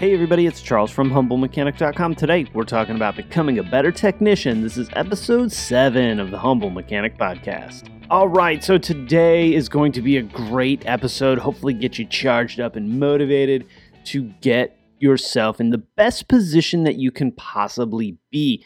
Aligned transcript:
Hey 0.00 0.14
everybody, 0.14 0.46
it's 0.46 0.62
Charles 0.62 0.92
from 0.92 1.10
HumbleMechanic.com. 1.10 2.14
Today 2.14 2.46
we're 2.54 2.62
talking 2.62 2.94
about 2.94 3.16
becoming 3.16 3.58
a 3.58 3.64
better 3.64 3.90
technician. 3.90 4.62
This 4.62 4.76
is 4.76 4.88
episode 4.92 5.50
7 5.50 6.20
of 6.20 6.30
the 6.30 6.38
Humble 6.38 6.70
Mechanic 6.70 7.18
Podcast. 7.18 7.90
All 8.08 8.28
right, 8.28 8.62
so 8.62 8.78
today 8.78 9.52
is 9.52 9.68
going 9.68 9.90
to 9.90 10.00
be 10.00 10.16
a 10.16 10.22
great 10.22 10.86
episode. 10.86 11.40
Hopefully, 11.40 11.74
get 11.74 11.98
you 11.98 12.04
charged 12.04 12.60
up 12.60 12.76
and 12.76 13.00
motivated 13.00 13.66
to 14.04 14.32
get 14.40 14.78
yourself 15.00 15.60
in 15.60 15.70
the 15.70 15.78
best 15.78 16.28
position 16.28 16.84
that 16.84 16.94
you 16.94 17.10
can 17.10 17.32
possibly 17.32 18.16
be. 18.30 18.64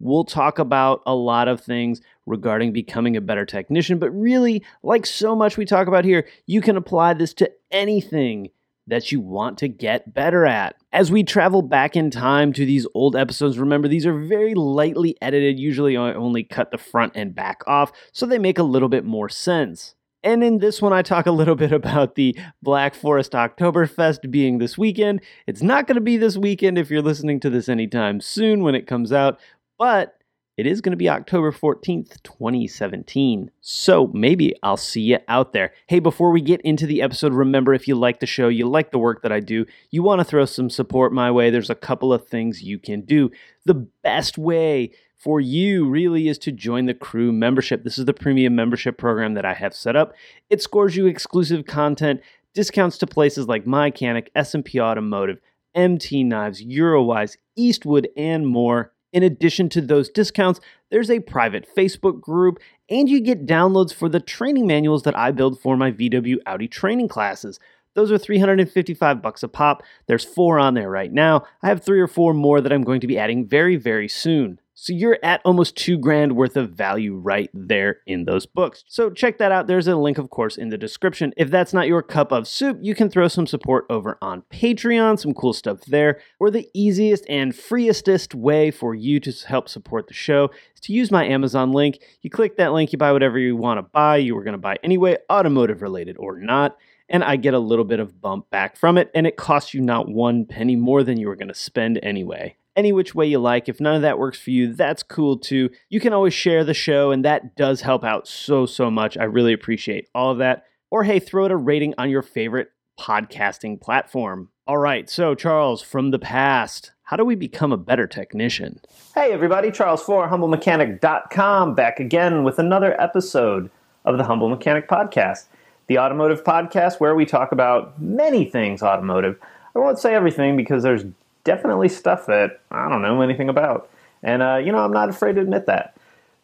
We'll 0.00 0.24
talk 0.24 0.58
about 0.58 1.00
a 1.06 1.14
lot 1.14 1.48
of 1.48 1.62
things 1.62 2.02
regarding 2.26 2.74
becoming 2.74 3.16
a 3.16 3.22
better 3.22 3.46
technician, 3.46 3.98
but 3.98 4.10
really, 4.10 4.62
like 4.82 5.06
so 5.06 5.34
much 5.34 5.56
we 5.56 5.64
talk 5.64 5.88
about 5.88 6.04
here, 6.04 6.26
you 6.44 6.60
can 6.60 6.76
apply 6.76 7.14
this 7.14 7.32
to 7.34 7.50
anything 7.70 8.50
that 8.86 9.10
you 9.10 9.20
want 9.20 9.58
to 9.58 9.68
get 9.68 10.12
better 10.12 10.46
at. 10.46 10.76
As 10.92 11.10
we 11.10 11.22
travel 11.22 11.62
back 11.62 11.96
in 11.96 12.10
time 12.10 12.52
to 12.52 12.66
these 12.66 12.86
old 12.94 13.16
episodes, 13.16 13.58
remember 13.58 13.88
these 13.88 14.06
are 14.06 14.18
very 14.18 14.54
lightly 14.54 15.16
edited, 15.22 15.58
usually 15.58 15.96
I 15.96 16.12
only 16.12 16.44
cut 16.44 16.70
the 16.70 16.78
front 16.78 17.12
and 17.14 17.34
back 17.34 17.62
off, 17.66 17.92
so 18.12 18.26
they 18.26 18.38
make 18.38 18.58
a 18.58 18.62
little 18.62 18.88
bit 18.88 19.04
more 19.04 19.28
sense. 19.28 19.94
And 20.22 20.42
in 20.42 20.58
this 20.58 20.80
one, 20.80 20.94
I 20.94 21.02
talk 21.02 21.26
a 21.26 21.32
little 21.32 21.54
bit 21.56 21.72
about 21.72 22.14
the 22.14 22.36
Black 22.62 22.94
Forest 22.94 23.32
Oktoberfest 23.32 24.30
being 24.30 24.58
this 24.58 24.78
weekend. 24.78 25.20
It's 25.46 25.62
not 25.62 25.86
going 25.86 25.96
to 25.96 26.00
be 26.00 26.16
this 26.16 26.36
weekend 26.36 26.78
if 26.78 26.90
you're 26.90 27.02
listening 27.02 27.40
to 27.40 27.50
this 27.50 27.68
anytime 27.68 28.20
soon 28.20 28.62
when 28.62 28.74
it 28.74 28.86
comes 28.86 29.12
out, 29.12 29.38
but 29.78 30.16
it 30.56 30.66
is 30.66 30.80
going 30.80 30.92
to 30.92 30.96
be 30.96 31.08
October 31.08 31.50
14th, 31.50 32.22
2017. 32.22 33.50
So 33.60 34.10
maybe 34.14 34.54
I'll 34.62 34.76
see 34.76 35.02
you 35.02 35.18
out 35.26 35.52
there. 35.52 35.72
Hey, 35.88 35.98
before 35.98 36.30
we 36.30 36.40
get 36.40 36.60
into 36.60 36.86
the 36.86 37.02
episode, 37.02 37.32
remember 37.32 37.74
if 37.74 37.88
you 37.88 37.96
like 37.96 38.20
the 38.20 38.26
show, 38.26 38.48
you 38.48 38.68
like 38.68 38.92
the 38.92 38.98
work 38.98 39.22
that 39.22 39.32
I 39.32 39.40
do, 39.40 39.66
you 39.90 40.02
want 40.02 40.20
to 40.20 40.24
throw 40.24 40.44
some 40.44 40.70
support 40.70 41.12
my 41.12 41.30
way, 41.30 41.50
there's 41.50 41.70
a 41.70 41.74
couple 41.74 42.12
of 42.12 42.28
things 42.28 42.62
you 42.62 42.78
can 42.78 43.00
do. 43.00 43.30
The 43.64 43.74
best 43.74 44.38
way 44.38 44.92
for 45.16 45.40
you 45.40 45.88
really 45.88 46.28
is 46.28 46.38
to 46.38 46.52
join 46.52 46.86
the 46.86 46.94
crew 46.94 47.32
membership. 47.32 47.82
This 47.82 47.98
is 47.98 48.04
the 48.04 48.14
premium 48.14 48.54
membership 48.54 48.96
program 48.96 49.34
that 49.34 49.44
I 49.44 49.54
have 49.54 49.74
set 49.74 49.96
up. 49.96 50.14
It 50.50 50.62
scores 50.62 50.94
you 50.94 51.06
exclusive 51.06 51.66
content, 51.66 52.20
discounts 52.52 52.98
to 52.98 53.06
places 53.06 53.48
like 53.48 53.64
MyCanic, 53.64 54.28
S&P 54.36 54.80
Automotive, 54.80 55.38
MT 55.74 56.24
Knives, 56.24 56.64
Eurowise, 56.64 57.36
Eastwood, 57.56 58.08
and 58.16 58.46
more. 58.46 58.92
In 59.14 59.22
addition 59.22 59.68
to 59.68 59.80
those 59.80 60.08
discounts, 60.08 60.58
there's 60.90 61.08
a 61.08 61.20
private 61.20 61.68
Facebook 61.74 62.20
group, 62.20 62.58
and 62.90 63.08
you 63.08 63.20
get 63.20 63.46
downloads 63.46 63.94
for 63.94 64.08
the 64.08 64.18
training 64.18 64.66
manuals 64.66 65.04
that 65.04 65.16
I 65.16 65.30
build 65.30 65.60
for 65.60 65.76
my 65.76 65.92
VW 65.92 66.38
Audi 66.46 66.66
training 66.66 67.06
classes. 67.06 67.60
Those 67.94 68.10
are 68.10 68.18
355 68.18 69.22
bucks 69.22 69.44
a 69.44 69.48
pop. 69.48 69.84
There's 70.08 70.24
four 70.24 70.58
on 70.58 70.74
there 70.74 70.90
right 70.90 71.12
now. 71.12 71.44
I 71.62 71.68
have 71.68 71.84
three 71.84 72.00
or 72.00 72.08
four 72.08 72.34
more 72.34 72.60
that 72.60 72.72
I'm 72.72 72.82
going 72.82 73.00
to 73.02 73.06
be 73.06 73.16
adding 73.16 73.46
very, 73.46 73.76
very 73.76 74.08
soon. 74.08 74.58
So 74.76 74.92
you're 74.92 75.18
at 75.22 75.40
almost 75.44 75.76
two 75.76 75.96
grand 75.96 76.34
worth 76.34 76.56
of 76.56 76.70
value 76.70 77.14
right 77.14 77.48
there 77.54 77.98
in 78.06 78.24
those 78.24 78.44
books. 78.44 78.82
So 78.88 79.08
check 79.08 79.38
that 79.38 79.52
out. 79.52 79.68
There's 79.68 79.86
a 79.86 79.94
link, 79.94 80.18
of 80.18 80.30
course, 80.30 80.56
in 80.56 80.70
the 80.70 80.76
description. 80.76 81.32
If 81.36 81.48
that's 81.48 81.72
not 81.72 81.86
your 81.86 82.02
cup 82.02 82.32
of 82.32 82.48
soup, 82.48 82.78
you 82.82 82.92
can 82.92 83.08
throw 83.08 83.28
some 83.28 83.46
support 83.46 83.86
over 83.88 84.18
on 84.20 84.42
Patreon, 84.50 85.20
some 85.20 85.32
cool 85.32 85.52
stuff 85.52 85.82
there. 85.86 86.20
Or 86.40 86.50
the 86.50 86.68
easiest 86.74 87.24
and 87.28 87.52
freestest 87.52 88.34
way 88.34 88.72
for 88.72 88.96
you 88.96 89.20
to 89.20 89.32
help 89.46 89.68
support 89.68 90.08
the 90.08 90.14
show 90.14 90.50
is 90.74 90.80
to 90.80 90.92
use 90.92 91.12
my 91.12 91.24
Amazon 91.24 91.70
link. 91.70 92.00
You 92.22 92.30
click 92.30 92.56
that 92.56 92.72
link, 92.72 92.92
you 92.92 92.98
buy 92.98 93.12
whatever 93.12 93.38
you 93.38 93.54
want 93.54 93.78
to 93.78 93.82
buy, 93.82 94.16
you 94.16 94.34
were 94.34 94.42
going 94.42 94.52
to 94.52 94.58
buy 94.58 94.76
anyway, 94.82 95.18
automotive 95.30 95.82
related 95.82 96.16
or 96.18 96.38
not 96.38 96.76
and 97.06 97.22
I 97.22 97.36
get 97.36 97.52
a 97.52 97.58
little 97.58 97.84
bit 97.84 98.00
of 98.00 98.22
bump 98.22 98.48
back 98.48 98.78
from 98.78 98.96
it, 98.96 99.10
and 99.14 99.26
it 99.26 99.36
costs 99.36 99.74
you 99.74 99.82
not 99.82 100.08
one 100.08 100.46
penny 100.46 100.74
more 100.74 101.02
than 101.02 101.18
you 101.18 101.28
were 101.28 101.36
going 101.36 101.48
to 101.48 101.54
spend 101.54 102.00
anyway 102.02 102.56
any 102.76 102.92
which 102.92 103.14
way 103.14 103.26
you 103.26 103.38
like. 103.38 103.68
If 103.68 103.80
none 103.80 103.96
of 103.96 104.02
that 104.02 104.18
works 104.18 104.38
for 104.38 104.50
you, 104.50 104.72
that's 104.72 105.02
cool 105.02 105.38
too. 105.38 105.70
You 105.88 106.00
can 106.00 106.12
always 106.12 106.34
share 106.34 106.64
the 106.64 106.74
show, 106.74 107.10
and 107.10 107.24
that 107.24 107.56
does 107.56 107.80
help 107.80 108.04
out 108.04 108.26
so, 108.26 108.66
so 108.66 108.90
much. 108.90 109.16
I 109.16 109.24
really 109.24 109.52
appreciate 109.52 110.08
all 110.14 110.30
of 110.30 110.38
that. 110.38 110.64
Or 110.90 111.04
hey, 111.04 111.18
throw 111.18 111.46
it 111.46 111.52
a 111.52 111.56
rating 111.56 111.94
on 111.98 112.10
your 112.10 112.22
favorite 112.22 112.68
podcasting 112.98 113.80
platform. 113.80 114.50
All 114.66 114.78
right, 114.78 115.10
so 115.10 115.34
Charles, 115.34 115.82
from 115.82 116.10
the 116.10 116.18
past, 116.18 116.92
how 117.02 117.16
do 117.16 117.24
we 117.24 117.34
become 117.34 117.72
a 117.72 117.76
better 117.76 118.06
technician? 118.06 118.80
Hey, 119.14 119.32
everybody, 119.32 119.70
Charles 119.70 120.02
for 120.02 120.28
HumbleMechanic.com 120.28 121.74
back 121.74 122.00
again 122.00 122.44
with 122.44 122.58
another 122.58 122.98
episode 123.00 123.70
of 124.04 124.16
the 124.16 124.24
Humble 124.24 124.48
Mechanic 124.48 124.88
Podcast, 124.88 125.46
the 125.86 125.98
automotive 125.98 126.44
podcast 126.44 127.00
where 127.00 127.14
we 127.14 127.26
talk 127.26 127.52
about 127.52 128.00
many 128.00 128.44
things 128.44 128.82
automotive. 128.82 129.38
I 129.76 129.80
won't 129.80 129.98
say 129.98 130.14
everything 130.14 130.56
because 130.56 130.82
there's 130.82 131.04
definitely 131.44 131.88
stuff 131.88 132.26
that 132.26 132.60
I 132.70 132.88
don't 132.88 133.02
know 133.02 133.20
anything 133.20 133.48
about. 133.48 133.90
And, 134.22 134.42
uh, 134.42 134.56
you 134.56 134.72
know, 134.72 134.78
I'm 134.78 134.92
not 134.92 135.10
afraid 135.10 135.34
to 135.34 135.42
admit 135.42 135.66
that. 135.66 135.96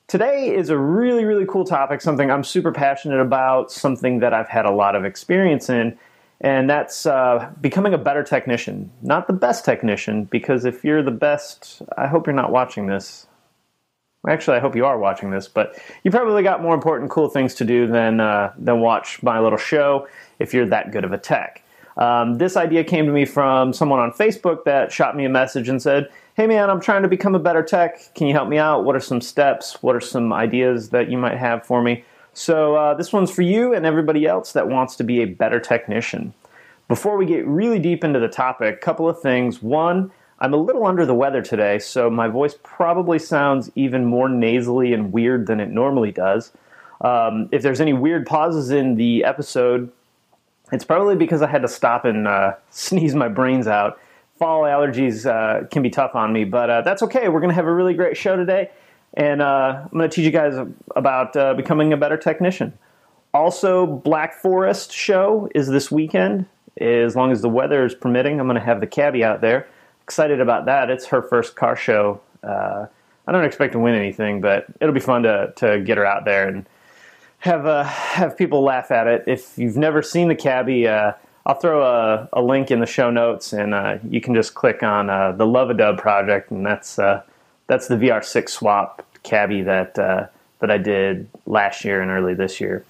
Today 0.07 0.55
is 0.55 0.71
a 0.71 0.77
really, 0.77 1.25
really 1.25 1.47
cool 1.47 1.65
topic, 1.65 2.01
something 2.01 2.31
I'm 2.31 2.45
super 2.45 2.73
passionate 2.73 3.21
about, 3.21 3.73
something 3.73 4.19
that 4.21 4.35
I've 4.35 4.49
had 4.49 4.67
a 4.67 4.71
lot 4.71 4.97
of 4.97 5.05
experience 5.05 5.71
in, 5.71 5.97
and 6.41 6.69
that's 6.69 7.07
uh, 7.07 7.51
becoming 7.61 7.95
a 7.95 7.99
better 7.99 8.25
technician. 8.25 8.91
Not 9.03 9.27
the 9.29 9.33
best 9.33 9.65
technician, 9.65 10.25
because 10.25 10.65
if 10.65 10.85
you're 10.85 11.03
the 11.03 11.11
best, 11.11 11.83
I 11.97 12.07
hope 12.09 12.27
you're 12.27 12.35
not 12.35 12.51
watching 12.51 12.87
this. 12.87 13.27
Actually, 14.29 14.57
I 14.59 14.61
hope 14.61 14.77
you 14.77 14.85
are 14.85 14.99
watching 14.99 15.31
this, 15.31 15.49
but 15.49 15.79
you 16.03 16.11
probably 16.11 16.43
got 16.43 16.61
more 16.61 16.75
important, 16.75 17.11
cool 17.11 17.29
things 17.29 17.55
to 17.55 17.65
do 17.65 17.87
than, 17.87 18.21
uh, 18.21 18.53
than 18.59 18.81
watch 18.81 19.23
my 19.23 19.39
little 19.39 19.59
show 19.59 20.09
if 20.39 20.53
you're 20.53 20.67
that 20.67 20.91
good 20.91 21.05
of 21.05 21.13
a 21.13 21.19
tech. 21.19 21.63
Um, 22.01 22.39
this 22.39 22.57
idea 22.57 22.83
came 22.83 23.07
to 23.07 23.13
me 23.13 23.27
from 23.27 23.73
someone 23.73 24.01
on 24.01 24.11
Facebook 24.13 24.65
that 24.65 24.91
shot 24.91 25.17
me 25.17 25.27
a 25.27 25.29
message 25.29 25.69
and 25.69 25.81
said, 25.81 26.09
Hey 26.35 26.47
man, 26.47 26.71
I'm 26.71 26.81
trying 26.81 27.03
to 27.03 27.09
become 27.09 27.35
a 27.35 27.39
better 27.39 27.63
tech. 27.63 28.15
Can 28.15 28.27
you 28.27 28.33
help 28.33 28.49
me 28.49 28.57
out? 28.57 28.85
What 28.85 28.97
are 28.97 29.01
some 29.01 29.21
steps? 29.21 29.83
What 29.83 29.95
are 29.95 30.01
some 30.01 30.33
ideas 30.33 30.89
that 30.91 31.11
you 31.11 31.19
might 31.19 31.37
have 31.37 31.65
for 31.65 31.83
me? 31.83 32.05
So, 32.33 32.77
uh, 32.77 32.95
this 32.95 33.13
one's 33.13 33.31
for 33.31 33.43
you 33.43 33.75
and 33.75 33.85
everybody 33.85 34.25
else 34.27 34.53
that 34.53 34.69
wants 34.69 34.97
to 34.97 35.05
be 35.05 35.21
a 35.21 35.27
better 35.27 35.61
technician. 35.61 36.33
Before 36.89 37.17
we 37.17 37.27
get 37.27 37.47
really 37.47 37.79
deep 37.79 38.03
into 38.03 38.19
the 38.19 38.29
topic, 38.29 38.75
a 38.75 38.79
couple 38.79 39.09
of 39.09 39.21
things. 39.21 39.63
One, 39.63 40.11
I'm 40.39 40.55
a 40.55 40.57
little 40.57 40.87
under 40.87 41.05
the 41.05 41.15
weather 41.15 41.43
today, 41.43 41.79
so 41.79 42.09
my 42.09 42.29
voice 42.29 42.55
probably 42.63 43.19
sounds 43.19 43.71
even 43.75 44.07
more 44.07 44.29
nasally 44.29 44.95
and 44.95 45.13
weird 45.13 45.47
than 45.47 45.61
it 45.61 45.69
normally 45.69 46.13
does. 46.13 46.53
Um, 47.03 47.49
if 47.53 47.63
there's 47.63 47.81
any 47.81 47.93
weird 47.93 48.27
pauses 48.27 48.71
in 48.71 48.95
the 48.95 49.25
episode, 49.25 49.93
it's 50.73 50.85
probably 50.85 51.17
because 51.17 51.43
I 51.43 51.49
had 51.49 51.63
to 51.63 51.69
stop 51.69 52.05
and 52.05 52.27
uh, 52.27 52.55
sneeze 52.71 53.15
my 53.15 53.29
brains 53.29 53.67
out. 53.67 54.01
Fall 54.39 54.63
allergies 54.63 55.27
uh, 55.27 55.67
can 55.67 55.83
be 55.83 55.91
tough 55.91 56.15
on 56.15 56.33
me, 56.33 56.45
but 56.45 56.71
uh, 56.71 56.81
that's 56.83 57.03
okay. 57.03 57.29
We're 57.29 57.41
going 57.41 57.51
to 57.51 57.55
have 57.55 57.67
a 57.67 57.75
really 57.75 57.93
great 57.93 58.17
show 58.17 58.37
today, 58.37 58.71
and 59.13 59.43
uh, 59.43 59.83
I'm 59.83 59.99
going 59.99 60.09
to 60.09 60.15
teach 60.15 60.25
you 60.25 60.31
guys 60.31 60.55
about 60.97 61.37
uh, 61.37 61.53
becoming 61.55 61.93
a 61.93 61.97
better 61.99 62.17
technician. 62.17 62.79
Also, 63.35 63.87
Black 63.87 64.35
Forest 64.41 64.93
show 64.93 65.49
is 65.55 65.69
this 65.69 65.91
weekend. 65.91 66.47
As 66.79 67.15
long 67.15 67.33
as 67.33 67.43
the 67.43 67.49
weather 67.49 67.85
is 67.85 67.95
permitting, 67.95 68.41
I'm 68.41 68.47
going 68.47 68.59
to 68.59 68.65
have 68.65 68.81
the 68.81 68.87
cabbie 68.87 69.23
out 69.23 69.43
there. 69.43 69.69
Excited 70.03 70.41
about 70.41 70.65
that. 70.65 70.89
It's 70.89 71.07
her 71.07 71.21
first 71.21 71.55
car 71.55 71.77
show. 71.77 72.21
Uh, 72.43 72.87
I 73.27 73.33
don't 73.33 73.45
expect 73.45 73.75
to 73.75 73.79
win 73.79 73.95
anything, 73.95 74.41
but 74.41 74.67
it'll 74.81 74.95
be 74.95 75.01
fun 75.01 75.25
to 75.25 75.53
to 75.57 75.81
get 75.81 75.99
her 75.99 76.07
out 76.07 76.25
there 76.25 76.49
and 76.49 76.67
have 77.41 77.67
uh, 77.67 77.85
have 77.85 78.37
people 78.37 78.63
laugh 78.63 78.91
at 78.91 79.07
it. 79.07 79.25
If 79.27 79.59
you've 79.59 79.77
never 79.77 80.03
seen 80.03 80.29
the 80.29 80.35
cabbie, 80.35 80.87
uh, 80.87 81.13
I'll 81.45 81.55
throw 81.55 81.83
a, 81.83 82.29
a, 82.33 82.43
link 82.43 82.71
in 82.71 82.81
the 82.81 82.87
show 82.87 83.11
notes, 83.11 83.53
and 83.53 83.75
uh, 83.75 83.99
you 84.09 84.21
can 84.21 84.35
just 84.35 84.55
click 84.55 84.83
on 84.83 85.11
uh, 85.11 85.33
the 85.33 85.47
Love 85.47 85.71
a 85.71 85.75
Dub 85.75 85.99
project, 85.99 86.51
and 86.51 86.65
that's 86.65 86.99
uh, 86.99 87.23
that's 87.67 87.89
the 87.89 87.97
VR6 87.97 88.49
swap 88.51 89.05
cabbie 89.23 89.63
that 89.63 89.99
uh, 89.99 90.27
that 90.61 90.71
I 90.71 90.79
did 90.79 91.29
last 91.47 91.85
year 91.85 92.03
and 92.03 92.11
early 92.11 92.35
this 92.35 92.61
year. 92.61 92.85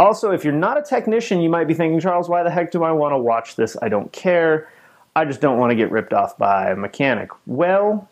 Also, 0.00 0.32
if 0.32 0.42
you're 0.42 0.52
not 0.52 0.76
a 0.76 0.82
technician, 0.82 1.40
you 1.40 1.48
might 1.48 1.68
be 1.68 1.74
thinking, 1.74 2.00
Charles, 2.00 2.28
why 2.28 2.42
the 2.42 2.50
heck 2.50 2.72
do 2.72 2.82
I 2.82 2.90
want 2.90 3.12
to 3.12 3.18
watch 3.18 3.54
this? 3.54 3.76
I 3.80 3.88
don't 3.88 4.10
care. 4.12 4.68
I 5.14 5.24
just 5.24 5.40
don't 5.40 5.58
want 5.58 5.70
to 5.70 5.76
get 5.76 5.92
ripped 5.92 6.12
off 6.12 6.36
by 6.36 6.70
a 6.70 6.76
mechanic. 6.76 7.30
Well, 7.46 8.08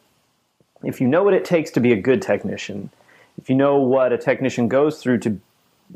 if 0.85 1.01
you 1.01 1.09
know 1.09 1.25
what 1.25 1.35
it 1.35 1.45
takes 1.45 1.73
to 1.73 1.81
be 1.81 1.93
a 1.93 2.01
good 2.01 2.23
technician, 2.23 2.91
if 3.41 3.49
you 3.49 3.57
know 3.57 3.79
what 3.79 4.13
a 4.13 4.19
technician 4.19 4.69
goes 4.69 5.03
through 5.03 5.19
to 5.19 5.39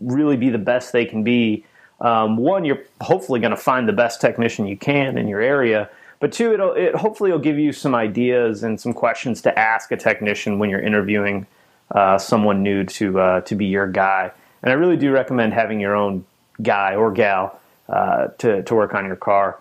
really 0.01 0.37
be 0.37 0.51
the 0.51 0.59
best 0.59 0.93
they 0.93 1.05
can 1.05 1.23
be, 1.23 1.65
um, 2.01 2.37
one, 2.37 2.65
you're 2.65 2.83
hopefully 3.01 3.41
going 3.41 3.51
to 3.51 3.57
find 3.57 3.89
the 3.89 3.93
best 3.93 4.21
technician 4.21 4.67
you 4.67 4.77
can 4.77 5.17
in 5.17 5.29
your 5.29 5.41
area. 5.41 5.89
But 6.21 6.33
two, 6.33 6.53
it'll, 6.53 6.73
it 6.73 6.95
hopefully 6.95 7.31
will 7.31 7.39
give 7.39 7.59
you 7.59 7.73
some 7.73 7.95
ideas 7.95 8.63
and 8.63 8.81
some 8.81 8.93
questions 8.93 9.43
to 9.43 9.59
ask 9.59 9.93
a 9.93 9.97
technician 9.97 10.59
when 10.59 10.71
you're 10.71 10.81
interviewing 10.81 11.47
uh, 11.91 12.19
someone 12.19 12.63
new 12.63 12.85
to 12.85 13.21
uh, 13.21 13.41
to 13.43 13.55
be 13.55 13.67
your 13.67 13.87
guy. 13.87 14.33
And 14.63 14.73
I 14.73 14.75
really 14.75 14.97
do 14.97 15.13
recommend 15.13 15.53
having 15.53 15.79
your 15.79 15.95
own 15.95 16.25
guy 16.63 16.95
or 16.95 17.13
gal 17.13 17.61
uh, 17.89 18.29
to 18.39 18.63
to 18.63 18.75
work 18.75 18.95
on 18.95 19.07
your 19.07 19.17
car. 19.17 19.61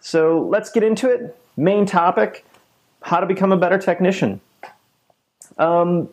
So 0.00 0.46
let's 0.48 0.70
get 0.70 0.82
into 0.82 1.10
it. 1.10 1.36
Main 1.56 1.84
topic: 1.84 2.46
how 3.02 3.20
to 3.20 3.26
become 3.26 3.52
a 3.52 3.56
better 3.56 3.78
technician. 3.78 4.40
Um, 5.58 6.08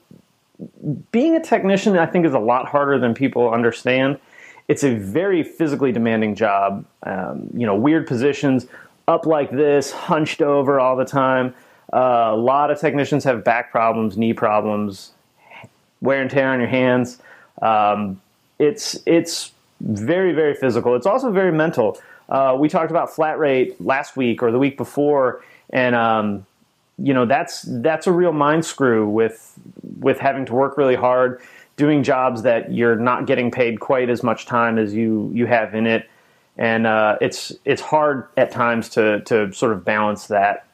being 1.11 1.35
a 1.35 1.41
technician, 1.41 1.97
I 1.97 2.05
think, 2.05 2.25
is 2.25 2.33
a 2.33 2.39
lot 2.39 2.67
harder 2.67 2.99
than 2.99 3.13
people 3.13 3.51
understand. 3.51 4.19
It's 4.67 4.83
a 4.83 4.95
very 4.95 5.43
physically 5.43 5.91
demanding 5.91 6.35
job. 6.35 6.85
Um, 7.03 7.49
you 7.53 7.65
know, 7.65 7.75
weird 7.75 8.07
positions, 8.07 8.67
up 9.07 9.25
like 9.25 9.51
this, 9.51 9.91
hunched 9.91 10.41
over 10.41 10.79
all 10.79 10.95
the 10.95 11.05
time. 11.05 11.53
Uh, 11.91 12.31
a 12.31 12.35
lot 12.35 12.71
of 12.71 12.79
technicians 12.79 13.23
have 13.23 13.43
back 13.43 13.71
problems, 13.71 14.17
knee 14.17 14.33
problems, 14.33 15.11
wear 16.01 16.21
and 16.21 16.31
tear 16.31 16.49
on 16.49 16.59
your 16.59 16.69
hands. 16.69 17.19
Um, 17.61 18.21
it's 18.59 18.97
it's 19.05 19.51
very 19.81 20.33
very 20.33 20.55
physical. 20.55 20.95
It's 20.95 21.05
also 21.05 21.31
very 21.31 21.51
mental. 21.51 21.99
Uh, 22.29 22.55
we 22.57 22.69
talked 22.69 22.89
about 22.89 23.13
flat 23.13 23.37
rate 23.37 23.79
last 23.81 24.15
week 24.15 24.41
or 24.41 24.51
the 24.51 24.59
week 24.59 24.77
before, 24.77 25.43
and 25.71 25.93
um, 25.93 26.45
you 27.03 27.13
know 27.13 27.25
that's 27.25 27.63
that's 27.63 28.07
a 28.07 28.11
real 28.13 28.31
mind 28.31 28.63
screw 28.63 29.07
with 29.07 29.59
with 29.99 30.19
having 30.19 30.45
to 30.45 30.53
work 30.53 30.77
really 30.77 30.95
hard, 30.95 31.41
doing 31.75 32.01
jobs 32.01 32.43
that 32.43 32.71
you're 32.71 32.95
not 32.95 33.27
getting 33.27 33.51
paid 33.51 33.81
quite 33.81 34.09
as 34.09 34.23
much 34.23 34.45
time 34.45 34.77
as 34.77 34.93
you 34.93 35.29
you 35.33 35.45
have 35.45 35.75
in 35.75 35.85
it, 35.85 36.09
and 36.57 36.87
uh, 36.87 37.17
it's 37.19 37.51
it's 37.65 37.81
hard 37.81 38.29
at 38.37 38.51
times 38.51 38.87
to 38.89 39.19
to 39.25 39.51
sort 39.51 39.73
of 39.73 39.83
balance 39.83 40.27
that. 40.27 40.65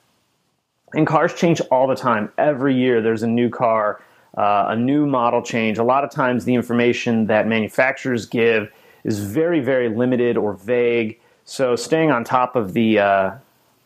And 0.93 1.07
cars 1.07 1.33
change 1.33 1.61
all 1.71 1.87
the 1.87 1.95
time. 1.95 2.31
Every 2.37 2.75
year 2.75 3.01
there's 3.01 3.23
a 3.23 3.27
new 3.27 3.49
car, 3.49 3.99
uh, 4.37 4.67
a 4.69 4.75
new 4.75 5.07
model 5.07 5.41
change. 5.41 5.79
A 5.79 5.83
lot 5.83 6.03
of 6.03 6.11
times 6.11 6.45
the 6.45 6.53
information 6.53 7.25
that 7.25 7.47
manufacturers 7.47 8.27
give 8.27 8.71
is 9.03 9.17
very 9.17 9.61
very 9.61 9.89
limited 9.89 10.37
or 10.37 10.53
vague. 10.53 11.19
So 11.45 11.75
staying 11.75 12.11
on 12.11 12.23
top 12.23 12.55
of 12.55 12.73
the 12.73 12.99
uh, 12.99 13.31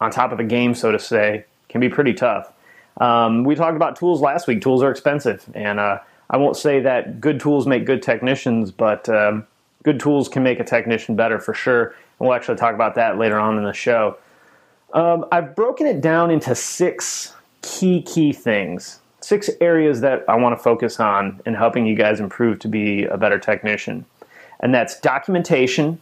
on 0.02 0.12
top 0.12 0.34
of 0.34 0.38
the 0.38 0.44
game, 0.44 0.76
so 0.76 0.92
to 0.92 1.00
say, 1.00 1.46
can 1.74 1.82
be 1.82 1.90
pretty 1.90 2.14
tough. 2.14 2.54
Um, 3.02 3.44
we 3.44 3.56
talked 3.56 3.76
about 3.76 3.96
tools 3.96 4.22
last 4.22 4.48
week. 4.48 4.62
Tools 4.62 4.84
are 4.84 4.92
expensive, 4.92 5.44
and 5.56 5.80
uh, 5.80 5.98
I 6.30 6.38
won't 6.38 6.56
say 6.56 6.80
that 6.82 7.20
good 7.20 7.40
tools 7.40 7.66
make 7.66 7.86
good 7.86 8.04
technicians, 8.04 8.72
but 8.72 9.10
um, 9.10 9.48
good 9.82 10.00
tools 10.00 10.30
can 10.30 10.44
make 10.44 10.60
a 10.60 10.64
technician 10.64 11.16
better 11.16 11.40
for 11.40 11.56
sure. 11.56 11.86
And 11.86 12.28
we'll 12.28 12.34
actually 12.34 12.58
talk 12.58 12.76
about 12.76 12.94
that 12.96 13.18
later 13.18 13.40
on 13.40 13.58
in 13.58 13.64
the 13.64 13.74
show. 13.74 14.18
Um, 14.94 15.26
I've 15.32 15.56
broken 15.56 15.88
it 15.88 16.00
down 16.00 16.30
into 16.30 16.54
six 16.54 17.34
key 17.64 18.04
key 18.04 18.32
things, 18.32 19.00
six 19.22 19.50
areas 19.60 20.02
that 20.02 20.24
I 20.30 20.36
want 20.36 20.56
to 20.56 20.64
focus 20.64 21.00
on 21.00 21.42
in 21.48 21.56
helping 21.56 21.88
you 21.88 21.96
guys 21.96 22.20
improve 22.20 22.60
to 22.60 22.68
be 22.68 23.06
a 23.06 23.18
better 23.18 23.40
technician, 23.40 24.06
and 24.60 24.72
that's 24.72 25.00
documentation, 25.00 26.00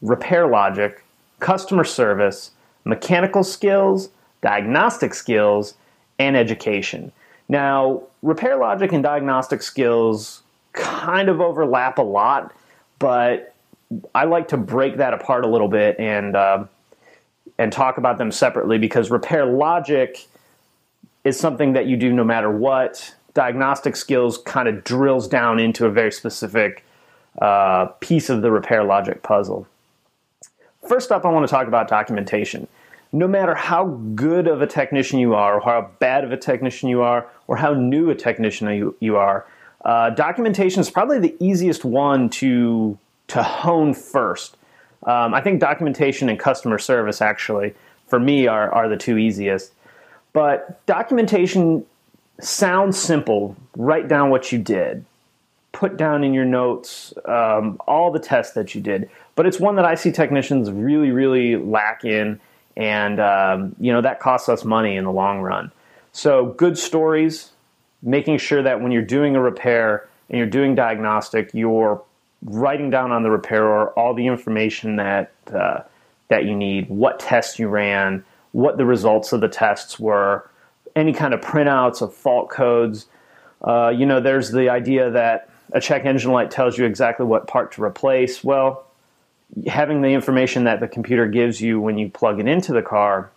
repair 0.00 0.46
logic, 0.46 1.02
customer 1.40 1.82
service, 1.82 2.52
mechanical 2.84 3.42
skills 3.42 4.10
diagnostic 4.40 5.14
skills, 5.14 5.74
and 6.18 6.36
education. 6.36 7.12
Now, 7.48 8.02
repair 8.22 8.56
logic 8.56 8.92
and 8.92 9.02
diagnostic 9.02 9.62
skills 9.62 10.42
kind 10.72 11.28
of 11.28 11.40
overlap 11.40 11.98
a 11.98 12.02
lot, 12.02 12.54
but 12.98 13.54
I 14.14 14.24
like 14.24 14.48
to 14.48 14.56
break 14.56 14.96
that 14.98 15.14
apart 15.14 15.44
a 15.44 15.48
little 15.48 15.68
bit 15.68 15.98
and 15.98 16.36
uh, 16.36 16.64
and 17.58 17.72
talk 17.72 17.98
about 17.98 18.18
them 18.18 18.30
separately 18.30 18.78
because 18.78 19.10
repair 19.10 19.46
logic 19.46 20.26
is 21.24 21.38
something 21.38 21.72
that 21.72 21.86
you 21.86 21.96
do 21.96 22.12
no 22.12 22.24
matter 22.24 22.50
what. 22.50 23.14
Diagnostic 23.34 23.96
skills 23.96 24.38
kind 24.38 24.68
of 24.68 24.84
drills 24.84 25.28
down 25.28 25.58
into 25.58 25.86
a 25.86 25.90
very 25.90 26.12
specific 26.12 26.84
uh, 27.40 27.86
piece 28.00 28.30
of 28.30 28.42
the 28.42 28.50
repair 28.50 28.84
logic 28.84 29.22
puzzle. 29.22 29.66
First 30.86 31.12
up, 31.12 31.24
I 31.24 31.30
want 31.30 31.46
to 31.46 31.50
talk 31.50 31.66
about 31.66 31.88
documentation 31.88 32.66
no 33.12 33.26
matter 33.26 33.54
how 33.54 33.86
good 34.14 34.46
of 34.46 34.60
a 34.60 34.66
technician 34.66 35.18
you 35.18 35.34
are, 35.34 35.56
or 35.56 35.60
how 35.60 35.90
bad 35.98 36.24
of 36.24 36.32
a 36.32 36.36
technician 36.36 36.88
you 36.88 37.02
are, 37.02 37.26
or 37.46 37.56
how 37.56 37.72
new 37.72 38.10
a 38.10 38.14
technician 38.14 38.68
you, 38.68 38.96
you 39.00 39.16
are, 39.16 39.46
uh, 39.84 40.10
documentation 40.10 40.80
is 40.80 40.90
probably 40.90 41.18
the 41.18 41.36
easiest 41.40 41.84
one 41.84 42.28
to 42.28 42.98
to 43.28 43.42
hone 43.42 43.92
first. 43.94 44.56
Um, 45.04 45.34
I 45.34 45.40
think 45.40 45.60
documentation 45.60 46.28
and 46.28 46.38
customer 46.38 46.78
service 46.78 47.20
actually, 47.22 47.74
for 48.06 48.18
me, 48.18 48.46
are, 48.46 48.72
are 48.72 48.88
the 48.88 48.96
two 48.96 49.18
easiest. 49.18 49.72
But 50.32 50.84
documentation 50.86 51.84
sounds 52.40 52.98
simple. 52.98 53.56
Write 53.76 54.08
down 54.08 54.30
what 54.30 54.50
you 54.50 54.58
did. 54.58 55.04
Put 55.72 55.96
down 55.96 56.24
in 56.24 56.32
your 56.32 56.46
notes 56.46 57.12
um, 57.26 57.78
all 57.86 58.10
the 58.10 58.18
tests 58.18 58.54
that 58.54 58.74
you 58.74 58.80
did. 58.80 59.10
But 59.36 59.46
it's 59.46 59.60
one 59.60 59.76
that 59.76 59.84
I 59.84 59.94
see 59.94 60.10
technicians 60.10 60.70
really, 60.70 61.10
really 61.10 61.56
lack 61.56 62.04
in 62.04 62.40
and 62.76 63.20
um, 63.20 63.74
you 63.78 63.92
know 63.92 64.00
that 64.00 64.20
costs 64.20 64.48
us 64.48 64.64
money 64.64 64.96
in 64.96 65.04
the 65.04 65.12
long 65.12 65.40
run. 65.40 65.72
So 66.12 66.46
good 66.46 66.78
stories, 66.78 67.50
making 68.02 68.38
sure 68.38 68.62
that 68.62 68.80
when 68.80 68.92
you're 68.92 69.02
doing 69.02 69.36
a 69.36 69.40
repair 69.40 70.08
and 70.28 70.38
you're 70.38 70.46
doing 70.46 70.74
diagnostic, 70.74 71.50
you're 71.52 72.02
writing 72.44 72.90
down 72.90 73.12
on 73.12 73.22
the 73.22 73.30
repair 73.30 73.64
or 73.64 73.90
all 73.90 74.14
the 74.14 74.26
information 74.26 74.96
that 74.96 75.32
uh, 75.52 75.80
that 76.28 76.44
you 76.44 76.54
need, 76.54 76.88
what 76.88 77.18
tests 77.18 77.58
you 77.58 77.68
ran, 77.68 78.24
what 78.52 78.76
the 78.76 78.84
results 78.84 79.32
of 79.32 79.40
the 79.40 79.48
tests 79.48 79.98
were, 79.98 80.48
any 80.94 81.12
kind 81.12 81.34
of 81.34 81.40
printouts 81.40 82.02
of 82.02 82.14
fault 82.14 82.50
codes. 82.50 83.06
Uh, 83.62 83.88
you 83.88 84.06
know, 84.06 84.20
there's 84.20 84.50
the 84.50 84.68
idea 84.68 85.10
that 85.10 85.50
a 85.72 85.80
check 85.80 86.04
engine 86.04 86.32
light 86.32 86.50
tells 86.50 86.78
you 86.78 86.84
exactly 86.84 87.26
what 87.26 87.46
part 87.46 87.72
to 87.72 87.82
replace. 87.82 88.42
Well, 88.44 88.86
having 89.66 90.02
the 90.02 90.08
information 90.08 90.64
that 90.64 90.80
the 90.80 90.88
computer 90.88 91.26
gives 91.26 91.60
you 91.60 91.80
when 91.80 91.98
you 91.98 92.10
plug 92.10 92.40
it 92.40 92.46
into 92.46 92.72
the 92.72 92.82
car, 92.82 93.30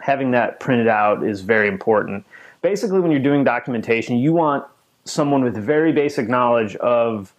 having 0.00 0.30
that 0.32 0.60
printed 0.60 0.88
out 0.88 1.22
is 1.22 1.42
very 1.42 1.68
important. 1.68 2.24
Basically, 2.62 3.00
when 3.00 3.10
you're 3.10 3.20
doing 3.20 3.44
documentation, 3.44 4.18
you 4.18 4.32
want 4.32 4.64
someone 5.04 5.42
with 5.42 5.56
very 5.56 5.92
basic 5.92 6.28
knowledge 6.28 6.76
of 6.76 7.34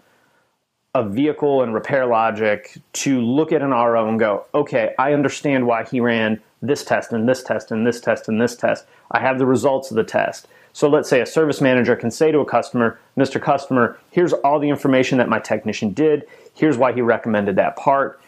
a 0.96 1.08
vehicle 1.08 1.64
and 1.64 1.74
repair 1.74 2.06
logic 2.06 2.78
to 2.94 3.20
look 3.22 3.52
at 3.52 3.62
an 3.62 3.72
RO 3.72 4.08
and 4.08 4.20
go, 4.20 4.46
okay, 4.54 4.94
I 5.00 5.14
understand 5.14 5.66
why 5.66 5.86
he 5.86 6.00
ran 6.00 6.42
this 6.62 6.84
test 6.86 7.12
and 7.12 7.28
this 7.28 7.44
test 7.44 7.72
and 7.72 7.86
this 7.86 8.00
test 8.00 8.28
and 8.28 8.40
this 8.40 8.56
test. 8.56 8.86
I 9.12 9.20
have 9.20 9.40
the 9.40 9.46
results 9.46 9.90
of 9.90 9.96
the 9.96 10.04
test. 10.04 10.48
So 10.72 10.88
let's 10.90 11.10
say 11.10 11.22
a 11.22 11.26
service 11.26 11.62
manager 11.62 11.96
can 11.96 12.12
say 12.12 12.32
to 12.32 12.40
a 12.40 12.46
customer, 12.46 13.00
Mr. 13.18 13.42
Customer, 13.42 13.98
here's 14.12 14.34
all 14.34 14.60
the 14.60 14.70
information 14.70 15.18
that 15.20 15.30
my 15.30 15.40
technician 15.40 15.94
did. 15.94 16.28
Here's 16.56 16.78
why 16.78 16.94
he 16.94 17.02
recommended 17.02 17.56
that 17.58 17.76
part. 17.76 18.20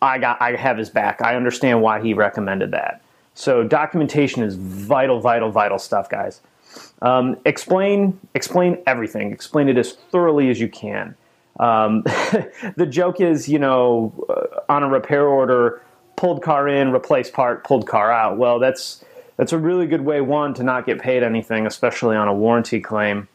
I 0.00 0.18
got 0.18 0.40
I 0.40 0.56
have 0.56 0.78
his 0.78 0.90
back. 0.90 1.22
I 1.22 1.34
understand 1.34 1.82
why 1.82 2.00
he 2.00 2.14
recommended 2.14 2.70
that. 2.72 3.02
So 3.34 3.64
documentation 3.64 4.42
is 4.42 4.54
vital, 4.56 5.20
vital, 5.20 5.50
vital 5.50 5.78
stuff, 5.78 6.08
guys. 6.08 6.40
Um, 7.00 7.36
explain 7.44 8.18
explain 8.34 8.78
everything. 8.86 9.32
Explain 9.32 9.68
it 9.68 9.76
as 9.76 9.92
thoroughly 9.92 10.50
as 10.50 10.60
you 10.60 10.68
can. 10.68 11.16
Um, 11.60 12.02
the 12.76 12.86
joke 12.88 13.20
is, 13.20 13.48
you 13.48 13.58
know, 13.58 14.12
uh, 14.28 14.72
on 14.72 14.82
a 14.82 14.88
repair 14.88 15.26
order, 15.26 15.82
pulled 16.16 16.42
car 16.42 16.68
in, 16.68 16.92
replaced 16.92 17.32
part, 17.32 17.64
pulled 17.64 17.86
car 17.86 18.10
out. 18.10 18.38
Well, 18.38 18.58
that's 18.58 19.04
that's 19.36 19.52
a 19.52 19.58
really 19.58 19.86
good 19.86 20.02
way, 20.02 20.20
one, 20.20 20.54
to 20.54 20.62
not 20.62 20.86
get 20.86 21.00
paid 21.00 21.22
anything, 21.22 21.66
especially 21.66 22.16
on 22.16 22.28
a 22.28 22.34
warranty 22.34 22.80
claim. 22.80 23.28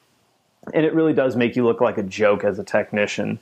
And 0.74 0.86
it 0.86 0.94
really 0.94 1.14
does 1.14 1.36
make 1.36 1.56
you 1.56 1.66
look 1.66 1.82
like 1.82 1.98
a 1.98 2.04
joke 2.04 2.44
as 2.44 2.60
a 2.60 2.64
technician. 2.64 3.40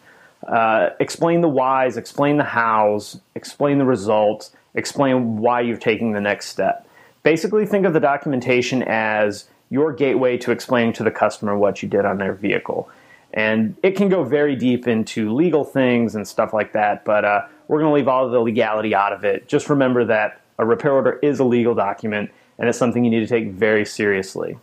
Uh, 0.47 0.89
explain 0.99 1.41
the 1.41 1.49
whys, 1.49 1.97
explain 1.97 2.37
the 2.37 2.43
hows, 2.43 3.19
explain 3.33 3.77
the 3.77 3.85
results, 3.85 4.51
explain 4.75 5.37
why 5.37 5.61
you're 5.61 5.77
taking 5.77 6.11
the 6.11 6.21
next 6.21 6.47
step. 6.47 6.87
Basically, 7.23 7.65
think 7.65 7.85
of 7.85 7.93
the 7.93 7.99
documentation 7.99 8.83
as 8.83 9.45
your 9.69 9.91
gateway 9.91 10.37
to 10.37 10.51
explaining 10.51 10.93
to 10.93 11.03
the 11.03 11.11
customer 11.11 11.57
what 11.57 11.81
you 11.81 11.89
did 11.89 12.05
on 12.05 12.19
their 12.19 12.33
vehicle. 12.33 12.87
And 13.35 13.75
it 13.83 13.97
can 13.97 14.07
go 14.09 14.23
very 14.23 14.55
deep 14.55 14.87
into 14.87 15.33
legal 15.33 15.65
things 15.65 16.15
and 16.15 16.25
stuff 16.25 16.53
like 16.53 16.71
that, 16.71 17.03
but 17.03 17.25
uh, 17.25 17.45
we're 17.67 17.79
going 17.79 17.91
to 17.91 17.93
leave 17.93 18.07
all 18.07 18.25
of 18.25 18.31
the 18.31 18.39
legality 18.39 18.95
out 18.95 19.11
of 19.11 19.25
it. 19.25 19.47
Just 19.47 19.69
remember 19.69 20.05
that 20.05 20.41
a 20.57 20.65
repair 20.65 20.93
order 20.93 21.19
is 21.21 21.39
a 21.39 21.43
legal 21.43 21.75
document 21.75 22.31
and 22.57 22.69
it's 22.69 22.77
something 22.77 23.03
you 23.03 23.11
need 23.11 23.19
to 23.19 23.27
take 23.27 23.51
very 23.51 23.85
seriously. 23.85 24.57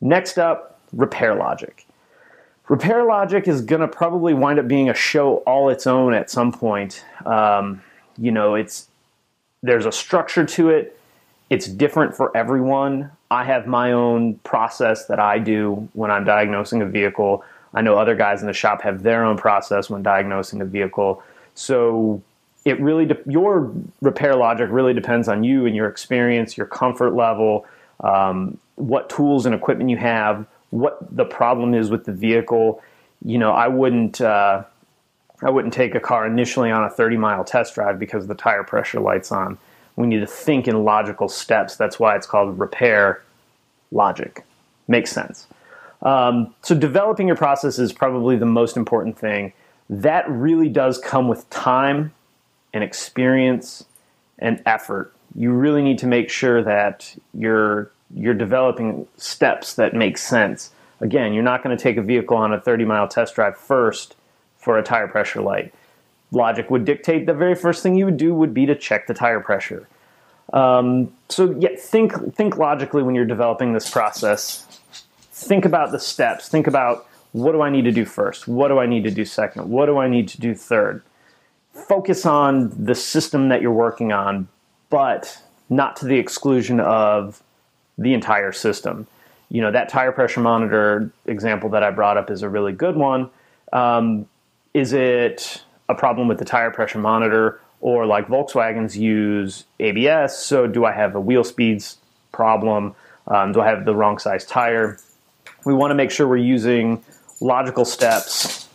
Next 0.00 0.38
up, 0.38 0.80
repair 0.92 1.36
logic. 1.36 1.86
Repair 2.68 3.04
logic 3.04 3.46
is 3.46 3.60
going 3.60 3.80
to 3.80 3.88
probably 3.88 4.34
wind 4.34 4.58
up 4.58 4.66
being 4.66 4.90
a 4.90 4.94
show 4.94 5.36
all 5.38 5.68
its 5.68 5.86
own 5.86 6.14
at 6.14 6.28
some 6.28 6.50
point. 6.50 7.04
Um, 7.24 7.82
you 8.18 8.32
know, 8.32 8.56
it's 8.56 8.88
there's 9.62 9.86
a 9.86 9.92
structure 9.92 10.44
to 10.44 10.70
it. 10.70 10.98
It's 11.48 11.68
different 11.68 12.16
for 12.16 12.36
everyone. 12.36 13.12
I 13.30 13.44
have 13.44 13.66
my 13.66 13.92
own 13.92 14.34
process 14.38 15.06
that 15.06 15.18
I 15.18 15.38
do 15.38 15.88
when 15.94 16.10
I'm 16.10 16.24
diagnosing 16.24 16.82
a 16.82 16.86
vehicle. 16.86 17.44
I 17.74 17.82
know 17.82 17.98
other 17.98 18.14
guys 18.14 18.40
in 18.40 18.46
the 18.46 18.52
shop 18.52 18.82
have 18.82 19.02
their 19.02 19.24
own 19.24 19.36
process 19.36 19.90
when 19.90 20.02
diagnosing 20.02 20.60
a 20.60 20.64
vehicle. 20.64 21.22
So 21.54 22.22
it 22.64 22.80
really 22.80 23.06
de- 23.06 23.18
your 23.26 23.72
repair 24.00 24.34
logic 24.36 24.68
really 24.70 24.94
depends 24.94 25.28
on 25.28 25.44
you 25.44 25.66
and 25.66 25.74
your 25.74 25.88
experience, 25.88 26.56
your 26.56 26.66
comfort 26.66 27.14
level, 27.14 27.66
um, 28.00 28.58
what 28.76 29.08
tools 29.08 29.46
and 29.46 29.54
equipment 29.54 29.90
you 29.90 29.96
have, 29.96 30.46
what 30.70 30.98
the 31.14 31.24
problem 31.24 31.74
is 31.74 31.90
with 31.90 32.04
the 32.04 32.12
vehicle. 32.12 32.82
You 33.24 33.38
know, 33.38 33.52
I 33.52 33.68
wouldn't 33.68 34.20
uh, 34.20 34.64
I 35.42 35.50
wouldn't 35.50 35.74
take 35.74 35.94
a 35.94 36.00
car 36.00 36.26
initially 36.26 36.70
on 36.70 36.84
a 36.84 36.90
30 36.90 37.16
mile 37.16 37.44
test 37.44 37.74
drive 37.74 37.98
because 37.98 38.26
the 38.26 38.34
tire 38.34 38.64
pressure 38.64 39.00
light's 39.00 39.32
on. 39.32 39.58
We 39.96 40.06
need 40.06 40.20
to 40.20 40.26
think 40.26 40.68
in 40.68 40.84
logical 40.84 41.28
steps. 41.28 41.76
That's 41.76 41.98
why 41.98 42.16
it's 42.16 42.26
called 42.26 42.58
repair 42.58 43.22
logic. 43.90 44.44
Makes 44.88 45.10
sense. 45.10 45.46
Um, 46.02 46.54
so 46.62 46.74
developing 46.74 47.26
your 47.26 47.36
process 47.36 47.78
is 47.78 47.92
probably 47.92 48.36
the 48.36 48.46
most 48.46 48.76
important 48.76 49.18
thing. 49.18 49.52
That 49.88 50.28
really 50.28 50.68
does 50.68 50.98
come 50.98 51.28
with 51.28 51.48
time 51.50 52.12
and 52.72 52.84
experience 52.84 53.84
and 54.38 54.62
effort. 54.66 55.12
You 55.34 55.52
really 55.52 55.82
need 55.82 55.98
to 55.98 56.06
make 56.06 56.30
sure 56.30 56.62
that 56.62 57.16
you're 57.32 57.90
you're 58.14 58.34
developing 58.34 59.08
steps 59.16 59.74
that 59.74 59.92
make 59.92 60.16
sense. 60.16 60.70
Again, 61.00 61.32
you're 61.32 61.42
not 61.42 61.64
going 61.64 61.76
to 61.76 61.82
take 61.82 61.96
a 61.96 62.02
vehicle 62.02 62.36
on 62.36 62.52
a 62.52 62.60
30 62.60 62.84
mile 62.84 63.08
test 63.08 63.34
drive 63.34 63.56
first 63.56 64.14
for 64.56 64.78
a 64.78 64.82
tire 64.82 65.08
pressure 65.08 65.40
light. 65.40 65.74
Logic 66.36 66.70
would 66.70 66.84
dictate 66.84 67.26
the 67.26 67.34
very 67.34 67.54
first 67.54 67.82
thing 67.82 67.94
you 67.94 68.04
would 68.04 68.18
do 68.18 68.34
would 68.34 68.52
be 68.52 68.66
to 68.66 68.74
check 68.74 69.06
the 69.06 69.14
tire 69.14 69.40
pressure. 69.40 69.88
Um, 70.52 71.12
so 71.28 71.56
yeah, 71.58 71.70
think 71.76 72.12
think 72.34 72.56
logically 72.56 73.02
when 73.02 73.14
you're 73.14 73.24
developing 73.24 73.72
this 73.72 73.90
process. 73.90 74.64
Think 75.32 75.64
about 75.64 75.92
the 75.92 75.98
steps. 75.98 76.48
Think 76.48 76.66
about 76.66 77.06
what 77.32 77.52
do 77.52 77.62
I 77.62 77.70
need 77.70 77.82
to 77.82 77.92
do 77.92 78.04
first? 78.04 78.46
What 78.46 78.68
do 78.68 78.78
I 78.78 78.86
need 78.86 79.04
to 79.04 79.10
do 79.10 79.24
second? 79.24 79.68
What 79.68 79.86
do 79.86 79.98
I 79.98 80.08
need 80.08 80.28
to 80.28 80.40
do 80.40 80.54
third? 80.54 81.02
Focus 81.72 82.24
on 82.24 82.72
the 82.84 82.94
system 82.94 83.48
that 83.48 83.60
you're 83.60 83.72
working 83.72 84.12
on, 84.12 84.48
but 84.88 85.42
not 85.68 85.96
to 85.96 86.06
the 86.06 86.18
exclusion 86.18 86.80
of 86.80 87.42
the 87.98 88.14
entire 88.14 88.52
system. 88.52 89.06
You 89.50 89.60
know, 89.60 89.70
that 89.70 89.88
tire 89.88 90.12
pressure 90.12 90.40
monitor 90.40 91.10
example 91.26 91.68
that 91.70 91.82
I 91.82 91.90
brought 91.90 92.16
up 92.16 92.30
is 92.30 92.42
a 92.42 92.48
really 92.48 92.72
good 92.72 92.96
one. 92.96 93.30
Um, 93.72 94.26
is 94.72 94.92
it 94.92 95.62
a 95.88 95.94
problem 95.94 96.28
with 96.28 96.38
the 96.38 96.44
tire 96.44 96.70
pressure 96.70 96.98
monitor? 96.98 97.60
Or 97.80 98.06
like 98.06 98.26
Volkswagens 98.26 98.96
use 98.96 99.64
ABS, 99.80 100.38
so 100.38 100.66
do 100.66 100.84
I 100.84 100.92
have 100.92 101.14
a 101.14 101.20
wheel 101.20 101.44
speeds 101.44 101.98
problem? 102.32 102.94
Um, 103.28 103.52
do 103.52 103.60
I 103.60 103.68
have 103.68 103.84
the 103.84 103.94
wrong 103.94 104.18
size 104.18 104.46
tire? 104.46 104.98
We 105.64 105.74
want 105.74 105.90
to 105.90 105.94
make 105.94 106.10
sure 106.10 106.26
we're 106.26 106.36
using 106.38 107.04
logical 107.40 107.84
steps. 107.84 108.66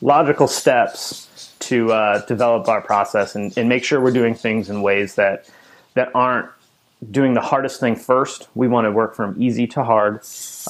Logical 0.00 0.46
steps 0.46 1.54
to 1.60 1.92
uh, 1.92 2.24
develop 2.26 2.68
our 2.68 2.80
process 2.80 3.34
and, 3.34 3.56
and 3.58 3.68
make 3.68 3.82
sure 3.82 4.00
we're 4.00 4.12
doing 4.12 4.34
things 4.34 4.70
in 4.70 4.82
ways 4.82 5.16
that 5.16 5.50
that 5.94 6.10
aren't 6.14 6.48
doing 7.10 7.34
the 7.34 7.40
hardest 7.40 7.80
thing 7.80 7.96
first. 7.96 8.48
We 8.54 8.68
want 8.68 8.84
to 8.84 8.92
work 8.92 9.14
from 9.14 9.40
easy 9.42 9.66
to 9.68 9.82
hard. 9.84 10.20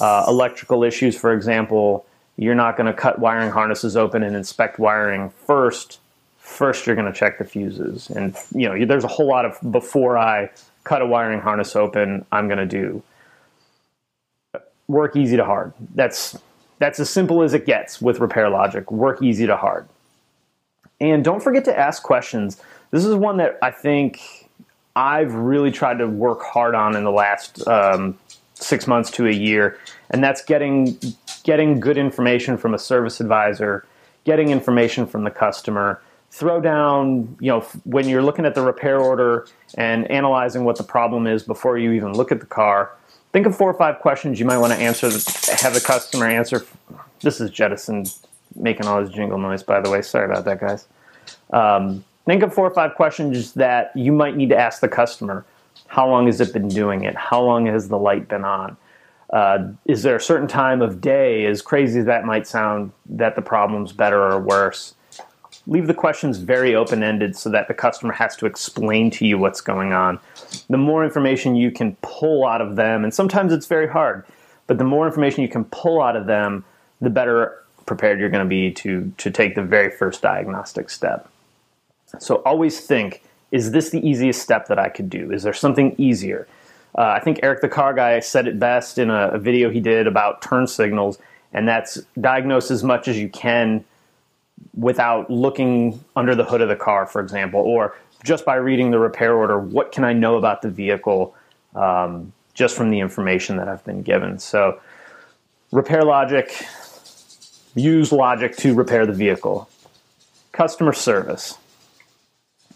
Uh, 0.01 0.25
electrical 0.29 0.85
issues, 0.85 1.17
for 1.17 1.33
example, 1.33 2.06
you're 2.37 2.55
not 2.55 2.77
going 2.77 2.87
to 2.87 2.93
cut 2.93 3.19
wiring 3.19 3.51
harnesses 3.51 3.97
open 3.97 4.23
and 4.23 4.37
inspect 4.37 4.79
wiring 4.79 5.31
first. 5.31 6.01
First, 6.39 6.87
you're 6.87 6.95
going 6.95 7.13
to 7.13 7.19
check 7.19 7.39
the 7.39 7.45
fuses, 7.45 8.09
and 8.11 8.37
you 8.55 8.69
know 8.69 8.87
there's 8.87 9.05
a 9.05 9.09
whole 9.09 9.27
lot 9.27 9.45
of 9.45 9.59
before 9.73 10.17
I 10.17 10.51
cut 10.85 11.03
a 11.03 11.07
wiring 11.07 11.41
harness 11.41 11.75
open. 11.75 12.25
I'm 12.31 12.47
going 12.47 12.59
to 12.59 12.67
do 12.67 13.03
work 14.87 15.17
easy 15.17 15.37
to 15.37 15.45
hard. 15.45 15.73
That's 15.95 16.39
that's 16.79 17.01
as 17.01 17.11
simple 17.11 17.43
as 17.43 17.53
it 17.53 17.67
gets 17.67 18.01
with 18.01 18.21
repair 18.21 18.49
logic. 18.49 18.93
Work 18.93 19.23
easy 19.23 19.47
to 19.47 19.57
hard, 19.57 19.89
and 21.01 21.25
don't 21.25 21.43
forget 21.43 21.65
to 21.65 21.77
ask 21.77 22.03
questions. 22.03 22.63
This 22.93 23.05
is 23.05 23.15
one 23.15 23.39
that 23.39 23.59
I 23.61 23.73
think 23.73 24.49
I've 24.95 25.35
really 25.35 25.73
tried 25.73 25.99
to 25.99 26.07
work 26.07 26.43
hard 26.43 26.77
on 26.77 26.95
in 26.95 27.03
the 27.03 27.11
last 27.11 27.67
um, 27.67 28.19
six 28.59 28.87
months 28.87 29.11
to 29.13 29.27
a 29.27 29.33
year, 29.33 29.79
and 30.11 30.23
that's 30.23 30.45
getting 30.45 30.99
getting 31.45 31.79
good 31.79 31.97
information 31.99 32.57
from 32.57 32.75
a 32.75 32.79
service 32.79 33.21
advisor, 33.21 33.87
getting 34.25 34.51
information 34.51 35.07
from 35.07 35.25
the 35.25 35.31
customer. 35.31 36.03
Throw 36.31 36.61
down, 36.61 37.37
you 37.41 37.51
know, 37.51 37.61
when 37.85 38.09
you're 38.09 38.23
looking 38.23 38.45
at 38.45 38.55
the 38.55 38.61
repair 38.61 38.99
order 38.99 39.47
and 39.77 40.11
analyzing 40.11 40.65
what 40.65 40.77
the 40.77 40.83
problem 40.83 41.27
is 41.27 41.45
before 41.45 41.79
you 41.79 41.93
even 41.93 42.13
look 42.13 42.33
at 42.33 42.41
the 42.41 42.47
car. 42.47 42.91
Think 43.33 43.47
of 43.47 43.57
four 43.57 43.71
or 43.71 43.75
five 43.75 44.01
questions 44.01 44.41
you 44.41 44.45
might 44.45 44.59
want 44.59 44.73
to 44.73 44.79
answer. 44.79 45.09
Have 45.09 45.73
the 45.73 45.83
customer 45.83 46.27
answer. 46.27 46.67
This 47.21 47.41
is 47.41 47.51
Jettison 47.51 48.05
making 48.55 48.87
all 48.87 49.01
his 49.01 49.11
jingle 49.11 49.39
noise, 49.39 49.63
by 49.63 49.81
the 49.81 49.91
way. 49.91 50.03
Sorry 50.03 50.25
about 50.25 50.45
that, 50.45 50.61
guys. 50.61 50.87
Um, 51.53 52.05
think 52.25 52.43
of 52.43 52.53
four 52.53 52.67
or 52.67 52.75
five 52.75 52.95
questions 52.95 53.53
that 53.55 53.93
you 53.95 54.13
might 54.13 54.37
need 54.37 54.49
to 54.51 54.57
ask 54.57 54.81
the 54.81 54.89
customer. 54.89 55.45
How 55.87 56.09
long 56.09 56.27
has 56.27 56.41
it 56.41 56.53
been 56.53 56.69
doing 56.69 57.05
it? 57.05 57.15
How 57.15 57.43
long 57.43 57.67
has 57.67 57.89
the 57.89 57.99
light 57.99 58.29
been 58.29 58.45
on? 58.45 58.77
Uh, 59.31 59.69
is 59.87 60.03
there 60.03 60.17
a 60.17 60.21
certain 60.21 60.47
time 60.49 60.83
of 60.83 61.01
day, 61.01 61.47
as 61.47 61.61
crazy 61.61 62.01
as 62.01 62.07
that 62.07 62.25
might 62.25 62.47
sound, 62.47 62.93
that 63.07 63.35
the 63.35 63.43
problem's 63.43 63.93
better 63.93 64.23
or 64.23 64.41
worse? 64.41 64.95
Leave 65.67 65.89
the 65.89 65.95
questions 65.95 66.39
very 66.39 66.77
open 66.77 67.03
ended 67.03 67.37
so 67.37 67.51
that 67.51 67.67
the 67.67 67.75
customer 67.75 68.13
has 68.13 68.37
to 68.37 68.47
explain 68.47 69.11
to 69.11 69.27
you 69.27 69.37
what's 69.37 69.61
going 69.61 69.93
on. 69.93 70.21
The 70.71 70.79
more 70.79 71.05
information 71.05 71.57
you 71.57 71.73
can 71.73 71.97
pull 72.03 72.47
out 72.47 72.61
of 72.61 72.77
them, 72.77 73.03
and 73.03 73.13
sometimes 73.13 73.53
it's 73.53 73.67
very 73.67 73.89
hard, 73.89 74.25
but 74.69 74.79
the 74.79 74.85
more 74.85 75.07
information 75.07 75.43
you 75.43 75.49
can 75.49 75.65
pull 75.65 76.01
out 76.01 76.15
of 76.15 76.27
them, 76.27 76.65
the 77.01 77.11
better 77.11 77.65
prepared 77.85 78.21
you're 78.21 78.31
going 78.31 78.45
to 78.45 78.49
be 78.49 78.71
to, 78.73 79.13
to 79.19 79.31
take 79.31 79.57
the 79.57 79.63
very 79.63 79.91
first 79.91 80.23
diagnostic 80.23 80.89
step. 80.89 81.29
So 82.21 82.37
always 82.45 82.81
think 82.81 83.23
is 83.57 83.71
this 83.71 83.89
the 83.89 84.07
easiest 84.07 84.43
step 84.43 84.67
that 84.67 84.79
I 84.79 84.91
could 84.91 85.09
do? 85.09 85.33
Is 85.33 85.43
there 85.43 85.55
something 85.55 85.95
easier? 85.97 86.47
Uh, 86.97 87.15
I 87.17 87.21
think 87.21 87.41
Eric 87.43 87.63
the 87.63 87.71
Car 87.71 87.95
Guy 87.95 88.21
said 88.21 88.47
it 88.47 88.59
best 88.59 88.99
in 88.99 89.09
a, 89.09 89.29
a, 89.29 89.39
video 89.39 89.71
he 89.71 89.81
did 89.81 90.07
about 90.07 90.43
turn 90.43 90.67
signals, 90.67 91.19
and 91.55 91.67
that's 91.67 91.99
diagnose 92.21 92.71
as 92.71 92.85
much 92.85 93.09
as 93.09 93.19
you 93.19 93.31
can 93.31 93.83
without 94.75 95.31
looking 95.31 96.05
under 96.17 96.35
the 96.35 96.45
hood 96.45 96.61
of 96.61 96.69
the 96.69 96.77
car, 96.77 97.07
for 97.07 97.23
example, 97.23 97.61
or 97.61 97.97
just 98.25 98.45
by 98.45 98.57
reading 98.57 98.91
the 98.91 98.99
repair 98.99 99.35
order. 99.35 99.59
What 99.59 99.91
can 99.91 100.05
I 100.05 100.13
know 100.13 100.37
about 100.37 100.61
the 100.61 100.71
vehicle 100.71 101.35
um, 101.75 102.35
just 102.53 102.77
from 102.77 102.91
the 102.91 103.01
information 103.01 103.57
that 103.57 103.69
I've 103.69 103.85
been 103.85 104.03
given? 104.03 104.39
So, 104.39 104.81
repair 105.71 106.03
logic, 106.03 106.67
use 107.75 108.13
logic 108.13 108.55
to 108.59 108.75
repair 108.75 109.07
the 109.07 109.15
vehicle. 109.15 109.71
Customer 110.53 110.93
service. 110.93 111.57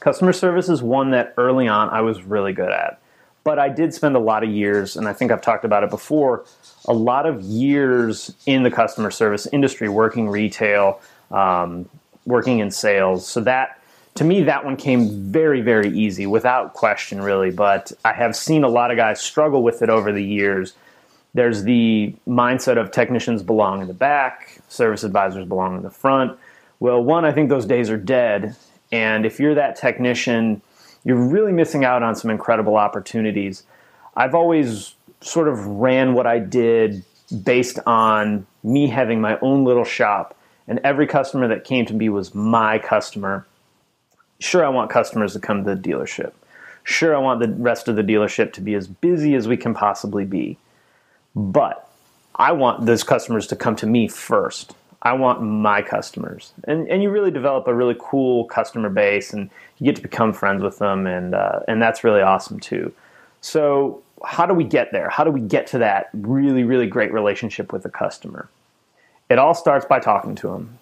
Customer 0.00 0.32
service 0.32 0.68
is 0.68 0.82
one 0.82 1.10
that 1.10 1.34
early 1.36 1.68
on 1.68 1.90
I 1.90 2.00
was 2.00 2.22
really 2.22 2.52
good 2.52 2.70
at 2.72 3.00
but 3.44 3.58
I 3.58 3.68
did 3.68 3.94
spend 3.94 4.16
a 4.16 4.20
lot 4.20 4.44
of 4.44 4.50
years, 4.50 4.96
and 4.96 5.08
I 5.08 5.12
think 5.12 5.32
I've 5.32 5.40
talked 5.40 5.64
about 5.64 5.82
it 5.82 5.90
before, 5.90 6.44
a 6.86 6.92
lot 6.92 7.26
of 7.26 7.40
years 7.42 8.34
in 8.46 8.62
the 8.62 8.70
customer 8.70 9.10
service 9.10 9.46
industry, 9.46 9.88
working 9.88 10.28
retail, 10.28 11.00
um, 11.30 11.88
working 12.26 12.58
in 12.58 12.70
sales. 12.70 13.26
So 13.26 13.40
that, 13.42 13.80
to 14.16 14.24
me, 14.24 14.42
that 14.42 14.64
one 14.64 14.76
came 14.76 15.32
very, 15.32 15.62
very 15.62 15.88
easy, 15.88 16.26
without 16.26 16.74
question, 16.74 17.22
really. 17.22 17.50
But 17.50 17.92
I 18.04 18.12
have 18.12 18.36
seen 18.36 18.62
a 18.62 18.68
lot 18.68 18.90
of 18.90 18.96
guys 18.96 19.20
struggle 19.20 19.62
with 19.62 19.82
it 19.82 19.88
over 19.88 20.12
the 20.12 20.24
years. 20.24 20.74
There's 21.32 21.62
the 21.62 22.14
mindset 22.28 22.76
of 22.76 22.90
technicians 22.90 23.42
belong 23.42 23.80
in 23.80 23.88
the 23.88 23.94
back, 23.94 24.60
service 24.68 25.02
advisors 25.02 25.46
belong 25.46 25.76
in 25.76 25.82
the 25.82 25.90
front. 25.90 26.38
Well, 26.78 27.02
one, 27.02 27.24
I 27.24 27.32
think 27.32 27.48
those 27.48 27.66
days 27.66 27.88
are 27.88 27.96
dead. 27.96 28.56
And 28.92 29.24
if 29.24 29.38
you're 29.38 29.54
that 29.54 29.76
technician, 29.76 30.62
you're 31.04 31.16
really 31.16 31.52
missing 31.52 31.84
out 31.84 32.02
on 32.02 32.14
some 32.14 32.30
incredible 32.30 32.76
opportunities. 32.76 33.62
I've 34.16 34.34
always 34.34 34.94
sort 35.20 35.48
of 35.48 35.64
ran 35.66 36.14
what 36.14 36.26
I 36.26 36.38
did 36.38 37.04
based 37.44 37.78
on 37.86 38.46
me 38.62 38.88
having 38.88 39.20
my 39.20 39.38
own 39.40 39.64
little 39.64 39.84
shop, 39.84 40.36
and 40.66 40.80
every 40.84 41.06
customer 41.06 41.48
that 41.48 41.64
came 41.64 41.86
to 41.86 41.94
me 41.94 42.08
was 42.08 42.34
my 42.34 42.78
customer. 42.78 43.46
Sure, 44.40 44.64
I 44.64 44.68
want 44.68 44.90
customers 44.90 45.32
to 45.34 45.40
come 45.40 45.64
to 45.64 45.74
the 45.74 45.80
dealership. 45.80 46.32
Sure, 46.82 47.14
I 47.14 47.18
want 47.18 47.40
the 47.40 47.48
rest 47.48 47.88
of 47.88 47.96
the 47.96 48.02
dealership 48.02 48.52
to 48.54 48.60
be 48.60 48.74
as 48.74 48.88
busy 48.88 49.34
as 49.34 49.46
we 49.46 49.56
can 49.56 49.74
possibly 49.74 50.24
be. 50.24 50.58
But 51.36 51.88
I 52.34 52.52
want 52.52 52.86
those 52.86 53.04
customers 53.04 53.46
to 53.48 53.56
come 53.56 53.76
to 53.76 53.86
me 53.86 54.08
first. 54.08 54.74
I 55.02 55.14
want 55.14 55.42
my 55.42 55.80
customers. 55.82 56.52
And, 56.64 56.88
and 56.88 57.02
you 57.02 57.10
really 57.10 57.30
develop 57.30 57.66
a 57.66 57.74
really 57.74 57.96
cool 57.98 58.44
customer 58.44 58.90
base 58.90 59.32
and 59.32 59.48
you 59.78 59.86
get 59.86 59.96
to 59.96 60.02
become 60.02 60.32
friends 60.32 60.62
with 60.62 60.78
them. 60.78 61.06
And, 61.06 61.34
uh, 61.34 61.60
and 61.68 61.80
that's 61.80 62.04
really 62.04 62.20
awesome 62.20 62.60
too. 62.60 62.92
So, 63.40 64.02
how 64.22 64.44
do 64.44 64.52
we 64.52 64.64
get 64.64 64.92
there? 64.92 65.08
How 65.08 65.24
do 65.24 65.30
we 65.30 65.40
get 65.40 65.66
to 65.68 65.78
that 65.78 66.10
really, 66.12 66.62
really 66.62 66.86
great 66.86 67.10
relationship 67.10 67.72
with 67.72 67.82
the 67.82 67.88
customer? 67.88 68.50
It 69.30 69.38
all 69.38 69.54
starts 69.54 69.86
by 69.86 69.98
talking 69.98 70.34
to 70.36 70.48
them. 70.48 70.78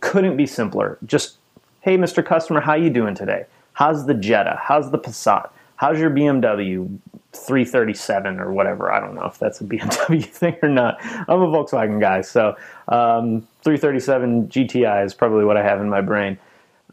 Couldn't 0.00 0.36
be 0.36 0.46
simpler. 0.46 0.98
Just, 1.06 1.36
hey, 1.82 1.96
Mr. 1.96 2.24
Customer, 2.26 2.60
how 2.60 2.74
you 2.74 2.90
doing 2.90 3.14
today? 3.14 3.44
How's 3.74 4.06
the 4.06 4.14
Jetta? 4.14 4.58
How's 4.60 4.90
the 4.90 4.98
Passat? 4.98 5.50
How's 5.82 5.98
your 5.98 6.10
BMW? 6.10 7.00
337 7.32 8.38
or 8.38 8.52
whatever. 8.52 8.92
I 8.92 9.00
don't 9.00 9.16
know 9.16 9.24
if 9.24 9.36
that's 9.40 9.60
a 9.60 9.64
BMW 9.72 10.24
thing 10.24 10.54
or 10.62 10.68
not. 10.68 10.98
I'm 11.02 11.42
a 11.42 11.48
Volkswagen 11.48 11.98
guy, 11.98 12.20
so 12.20 12.50
um, 12.86 13.40
337 13.64 14.46
GTI 14.46 15.04
is 15.04 15.12
probably 15.12 15.44
what 15.44 15.56
I 15.56 15.64
have 15.64 15.80
in 15.80 15.90
my 15.90 16.00
brain. 16.00 16.38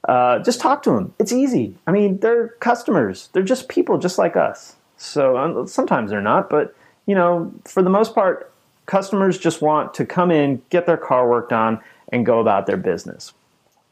Uh, 0.08 0.39
just 0.39 0.60
talk 0.60 0.81
to 0.84 0.89
them. 0.89 1.13
It's 1.19 1.31
easy. 1.31 1.75
I 1.86 1.91
mean, 1.91 2.17
they're 2.17 2.48
customers. 2.62 3.29
They're 3.31 3.43
just 3.43 3.69
people, 3.69 4.00
just 4.00 4.17
like 4.17 4.36
us. 4.36 4.75
So 4.98 5.38
um, 5.38 5.67
sometimes 5.67 6.10
they're 6.10 6.19
not, 6.19 6.50
but 6.50 6.75
you 7.05 7.13
know, 7.13 7.53
for 7.65 7.84
the 7.84 7.91
most 7.91 8.15
part, 8.15 8.51
customers 8.88 9.38
just 9.38 9.62
want 9.62 9.93
to 9.93 10.05
come 10.08 10.31
in, 10.31 10.63
get 10.72 10.88
their 10.88 10.98
car 10.98 11.29
worked 11.29 11.53
on, 11.53 11.79
and 12.12 12.25
go 12.25 12.39
about 12.39 12.65
their 12.65 12.77
business. 12.77 13.34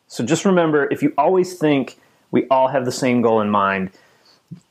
So 0.07 0.25
just 0.25 0.43
remember, 0.43 0.87
if 0.89 1.03
you 1.03 1.13
always 1.19 1.53
think 1.53 1.99
we 2.31 2.47
all 2.47 2.69
have 2.69 2.85
the 2.85 2.91
same 2.91 3.21
goal 3.21 3.41
in 3.41 3.51
mind 3.51 3.91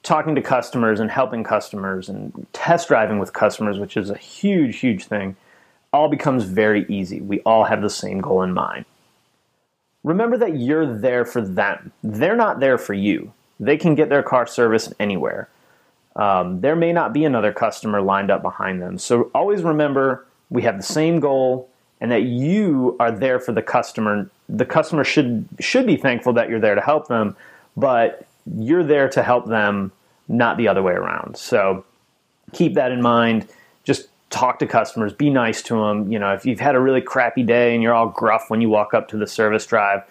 talking 0.03 0.35
to 0.35 0.43
customers 0.43 1.01
and 1.01 1.11
helping 1.11 1.45
customers 1.45 2.09
and 2.09 2.47
test 2.53 2.89
driving 2.89 3.19
with 3.19 3.33
customers, 3.33 3.79
which 3.79 3.97
is 3.97 4.11
a 4.11 4.17
huge, 4.17 4.79
huge 4.79 5.05
thing, 5.05 5.37
all 5.93 6.09
becomes 6.09 6.45
very 6.45 6.87
easy. 6.89 7.21
We 7.21 7.41
all 7.41 7.65
have 7.65 7.83
the 7.83 7.91
same 7.91 8.21
goal 8.21 8.43
in 8.43 8.53
mind. 8.53 8.85
remember 10.05 10.37
that 10.39 10.59
you're 10.59 10.99
there 10.99 11.25
for 11.25 11.41
them. 11.41 11.93
They're 12.03 12.37
not 12.37 12.61
there 12.61 12.79
for 12.79 12.95
you. 12.95 13.33
They 13.59 13.77
can 13.77 13.95
get 13.95 14.09
their 14.09 14.23
car 14.23 14.47
serviced 14.47 14.93
anywhere. 15.01 15.49
Um, 16.15 16.61
there 16.61 16.77
may 16.77 16.93
not 16.93 17.13
be 17.13 17.25
another 17.25 17.53
customer 17.53 18.01
lined 18.01 18.31
up 18.31 18.41
behind 18.43 18.81
them. 18.81 18.99
So 18.99 19.31
always 19.35 19.63
remember 19.63 20.27
we 20.49 20.63
have 20.63 20.77
the 20.77 20.83
same 20.83 21.21
goal 21.21 21.69
and 22.01 22.11
that 22.11 22.23
you 22.23 22.97
are 23.01 23.11
there 23.11 23.41
for 23.41 23.53
the 23.53 23.63
customer. 23.63 24.31
The 24.49 24.65
customer 24.65 25.05
should 25.05 25.49
should 25.61 25.87
be 25.87 25.97
thankful 25.97 26.33
that 26.35 26.49
you're 26.49 26.61
there 26.61 26.75
to 26.75 26.81
help 26.81 27.09
them, 27.09 27.37
but 27.77 28.27
you're 28.55 28.85
there 28.85 29.09
to 29.11 29.23
help 29.23 29.47
them, 29.47 29.93
not 30.29 30.57
the 30.57 30.69
other 30.69 30.83
way 30.83 30.93
around. 30.93 31.37
So 31.37 31.85
keep 32.53 32.75
that 32.75 32.93
in 32.93 33.03
mind. 33.03 33.49
Just 33.85 34.09
talk 34.31 34.59
to 34.59 34.67
customers, 34.67 35.13
be 35.13 35.31
nice 35.31 35.63
to 35.63 35.75
them. 35.75 36.11
You 36.11 36.19
know, 36.19 36.33
if 36.33 36.45
you've 36.45 36.61
had 36.61 36.75
a 36.75 36.81
really 36.81 37.01
crappy 37.01 37.43
day 37.43 37.75
and 37.75 37.83
you're 37.83 37.95
all 37.95 38.09
gruff 38.09 38.45
when 38.49 38.61
you 38.61 38.69
walk 38.69 38.95
up 38.95 39.09
to 39.09 39.17
the 39.17 39.27
service 39.27 39.67
drive, 39.67 40.03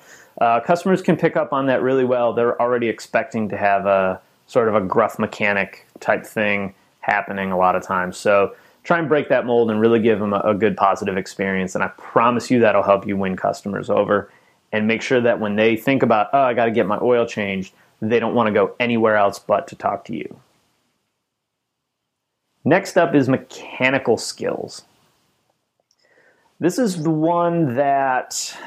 uh, 0.42 0.60
customers 0.62 1.02
can 1.02 1.16
pick 1.16 1.38
up 1.38 1.54
on 1.54 1.68
that 1.68 1.82
really 1.82 2.06
well. 2.06 2.34
They're 2.34 2.60
already 2.62 2.88
expecting 2.88 3.50
to 3.50 3.58
have 3.58 3.86
a 3.86 4.22
sort 4.48 4.68
of 4.68 4.76
a 4.76 4.82
gruff 4.82 5.18
mechanic 5.20 5.86
type 6.00 6.26
thing 6.26 6.74
happening 7.00 7.52
a 7.52 7.58
lot 7.58 7.76
of 7.76 7.84
times. 7.84 8.18
So 8.18 8.56
try 8.84 9.00
and 9.00 9.08
break 9.08 9.30
that 9.30 9.46
mold 9.46 9.72
and 9.72 9.80
really 9.80 10.00
give 10.00 10.20
them 10.20 10.34
a, 10.34 10.40
a 10.40 10.54
good 10.54 10.78
positive 10.78 11.18
experience. 11.18 11.76
And 11.76 11.84
I 11.84 11.88
promise 11.98 12.52
you 12.52 12.60
that'll 12.60 12.84
help 12.84 13.08
you 13.08 13.18
win 13.18 13.36
customers 13.36 13.90
over. 13.90 14.30
And 14.72 14.88
make 14.88 15.02
sure 15.02 15.22
that 15.22 15.40
when 15.40 15.56
they 15.56 15.78
think 15.78 16.04
about, 16.04 16.30
oh, 16.34 16.42
I 16.42 16.54
got 16.54 16.66
to 16.66 16.72
get 16.72 16.86
my 16.86 17.00
oil 17.02 17.26
changed, 17.26 17.74
they 18.12 18.20
don't 18.20 18.36
want 18.36 18.48
to 18.48 18.54
go 18.54 18.76
anywhere 18.80 19.16
else 19.16 19.40
but 19.40 19.68
to 19.70 19.76
talk 19.76 20.06
to 20.06 20.16
you. 20.16 20.40
Next 22.64 22.98
up 22.98 23.14
is 23.14 23.30
mechanical 23.30 24.18
skills. 24.18 24.84
This 26.60 26.80
is 26.80 27.04
the 27.04 27.12
one 27.12 27.76
that 27.76 28.58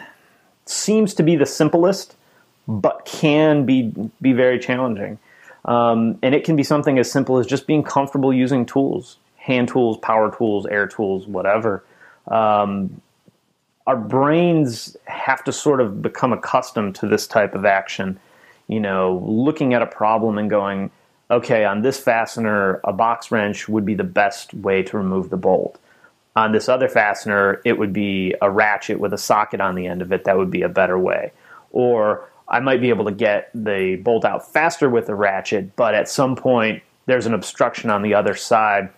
seems 0.66 1.14
to 1.14 1.22
be 1.22 1.36
the 1.36 1.46
simplest, 1.46 2.14
but 2.66 3.04
can 3.04 3.64
be, 3.64 3.92
be 4.20 4.32
very 4.32 4.58
challenging. 4.58 5.18
Um, 5.64 6.18
and 6.22 6.34
it 6.34 6.44
can 6.44 6.54
be 6.54 6.62
something 6.62 6.98
as 6.98 7.10
simple 7.10 7.38
as 7.38 7.46
just 7.46 7.66
being 7.66 7.82
comfortable 7.82 8.32
using 8.32 8.66
tools 8.66 9.18
hand 9.48 9.66
tools, 9.66 9.96
power 9.96 10.30
tools, 10.36 10.66
air 10.66 10.86
tools, 10.86 11.26
whatever. 11.26 11.82
Um, 12.26 13.00
our 13.86 13.96
brains 13.96 14.94
have 15.06 15.42
to 15.44 15.52
sort 15.52 15.80
of 15.80 16.02
become 16.02 16.34
accustomed 16.34 16.94
to 16.96 17.08
this 17.08 17.26
type 17.26 17.54
of 17.54 17.64
action. 17.64 18.20
You 18.68 18.80
know, 18.80 19.22
looking 19.26 19.74
at 19.74 19.82
a 19.82 19.86
problem 19.86 20.38
and 20.38 20.48
going, 20.48 20.90
okay, 21.30 21.64
on 21.64 21.82
this 21.82 21.98
fastener, 21.98 22.80
a 22.84 22.92
box 22.92 23.30
wrench 23.30 23.68
would 23.68 23.84
be 23.84 23.94
the 23.94 24.04
best 24.04 24.54
way 24.54 24.82
to 24.84 24.96
remove 24.96 25.30
the 25.30 25.36
bolt. 25.36 25.78
On 26.36 26.52
this 26.52 26.68
other 26.68 26.88
fastener, 26.88 27.60
it 27.64 27.78
would 27.78 27.92
be 27.92 28.34
a 28.40 28.50
ratchet 28.50 29.00
with 29.00 29.12
a 29.12 29.18
socket 29.18 29.60
on 29.60 29.74
the 29.74 29.86
end 29.86 30.02
of 30.02 30.12
it. 30.12 30.24
That 30.24 30.36
would 30.36 30.50
be 30.50 30.62
a 30.62 30.68
better 30.68 30.98
way. 30.98 31.32
Or 31.72 32.28
I 32.48 32.60
might 32.60 32.80
be 32.80 32.90
able 32.90 33.04
to 33.06 33.12
get 33.12 33.50
the 33.54 33.96
bolt 33.96 34.24
out 34.24 34.50
faster 34.52 34.88
with 34.88 35.06
the 35.06 35.14
ratchet, 35.14 35.74
but 35.76 35.94
at 35.94 36.08
some 36.08 36.36
point, 36.36 36.82
there's 37.06 37.26
an 37.26 37.34
obstruction 37.34 37.90
on 37.90 38.02
the 38.02 38.14
other 38.14 38.34
side 38.34 38.90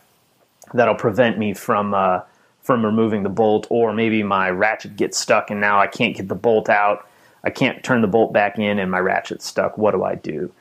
that'll 0.75 0.95
prevent 0.95 1.39
me 1.39 1.55
from 1.55 1.95
uh, 1.95 2.21
from 2.61 2.85
removing 2.85 3.23
the 3.23 3.31
bolt, 3.31 3.67
or 3.71 3.93
maybe 3.93 4.23
my 4.23 4.51
ratchet 4.51 4.97
gets 4.97 5.19
stuck 5.19 5.51
and 5.51 5.61
now 5.61 5.81
I 5.81 5.87
can't 5.87 6.15
get 6.15 6.29
the 6.29 6.35
bolt 6.35 6.69
out. 6.69 7.09
I 7.45 7.51
can't 7.51 7.83
turn 7.83 8.03
the 8.03 8.09
bolt 8.09 8.33
back 8.33 8.59
in, 8.59 8.79
and 8.79 8.91
my 8.91 8.99
ratchet's 8.99 9.47
stuck. 9.47 9.79
What 9.79 9.93
do 9.93 10.05
I 10.05 10.15
do? 10.15 10.53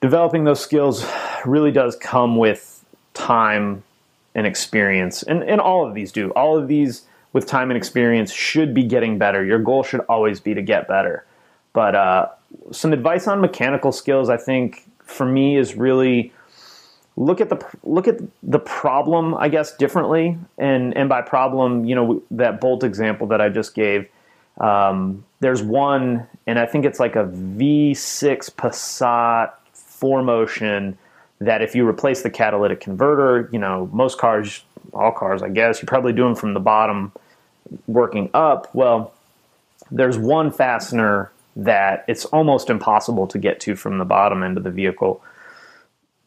Developing 0.00 0.44
those 0.44 0.60
skills 0.60 1.04
really 1.44 1.72
does 1.72 1.96
come 1.96 2.36
with 2.36 2.84
time 3.14 3.82
and 4.34 4.46
experience, 4.46 5.22
and, 5.22 5.42
and 5.42 5.60
all 5.60 5.86
of 5.86 5.94
these 5.94 6.12
do. 6.12 6.30
All 6.30 6.56
of 6.56 6.68
these 6.68 7.02
with 7.32 7.46
time 7.46 7.70
and 7.70 7.76
experience 7.76 8.32
should 8.32 8.72
be 8.72 8.84
getting 8.84 9.18
better. 9.18 9.44
Your 9.44 9.58
goal 9.58 9.82
should 9.82 10.00
always 10.08 10.40
be 10.40 10.54
to 10.54 10.62
get 10.62 10.88
better. 10.88 11.24
But 11.72 11.94
uh, 11.94 12.28
some 12.70 12.92
advice 12.92 13.26
on 13.26 13.40
mechanical 13.40 13.92
skills, 13.92 14.30
I 14.30 14.36
think, 14.36 14.88
for 15.02 15.26
me 15.26 15.56
is 15.56 15.74
really 15.74 16.32
look 17.16 17.40
at 17.40 17.48
the 17.48 17.58
look 17.82 18.08
at 18.08 18.18
the 18.42 18.58
problem, 18.58 19.34
I 19.34 19.48
guess, 19.48 19.76
differently. 19.76 20.38
And 20.56 20.96
and 20.96 21.08
by 21.08 21.22
problem, 21.22 21.84
you 21.84 21.94
know, 21.94 22.22
that 22.30 22.60
bolt 22.60 22.84
example 22.84 23.26
that 23.28 23.40
I 23.40 23.48
just 23.48 23.74
gave. 23.74 24.08
Um, 24.58 25.24
there's 25.40 25.62
one, 25.62 26.26
and 26.46 26.58
I 26.58 26.66
think 26.66 26.84
it's 26.84 27.00
like 27.00 27.16
a 27.16 27.24
V6 27.24 28.50
Passat 28.52 29.52
four 29.72 30.22
motion. 30.22 30.98
That 31.40 31.62
if 31.62 31.76
you 31.76 31.86
replace 31.86 32.22
the 32.22 32.30
catalytic 32.30 32.80
converter, 32.80 33.48
you 33.52 33.60
know, 33.60 33.88
most 33.92 34.18
cars, 34.18 34.64
all 34.92 35.12
cars, 35.12 35.40
I 35.40 35.48
guess, 35.48 35.80
you 35.80 35.86
probably 35.86 36.12
do 36.12 36.24
them 36.24 36.34
from 36.34 36.52
the 36.52 36.60
bottom, 36.60 37.12
working 37.86 38.28
up. 38.34 38.74
Well, 38.74 39.14
there's 39.90 40.18
one 40.18 40.50
fastener 40.50 41.30
that 41.54 42.04
it's 42.08 42.24
almost 42.26 42.70
impossible 42.70 43.28
to 43.28 43.38
get 43.38 43.60
to 43.60 43.76
from 43.76 43.98
the 43.98 44.04
bottom 44.04 44.42
end 44.42 44.56
of 44.56 44.64
the 44.64 44.70
vehicle. 44.70 45.22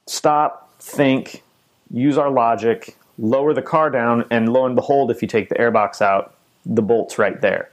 Stop, 0.08 0.72
think, 0.80 1.44
use 1.90 2.18
our 2.18 2.30
logic, 2.30 2.96
lower 3.18 3.54
the 3.54 3.62
car 3.62 3.90
down, 3.90 4.26
and 4.32 4.52
lo 4.52 4.66
and 4.66 4.76
behold, 4.76 5.12
if 5.12 5.22
you 5.22 5.28
take 5.28 5.50
the 5.50 5.56
airbox 5.56 6.02
out, 6.02 6.36
the 6.66 6.82
bolt's 6.82 7.18
right 7.18 7.42
there. 7.42 7.70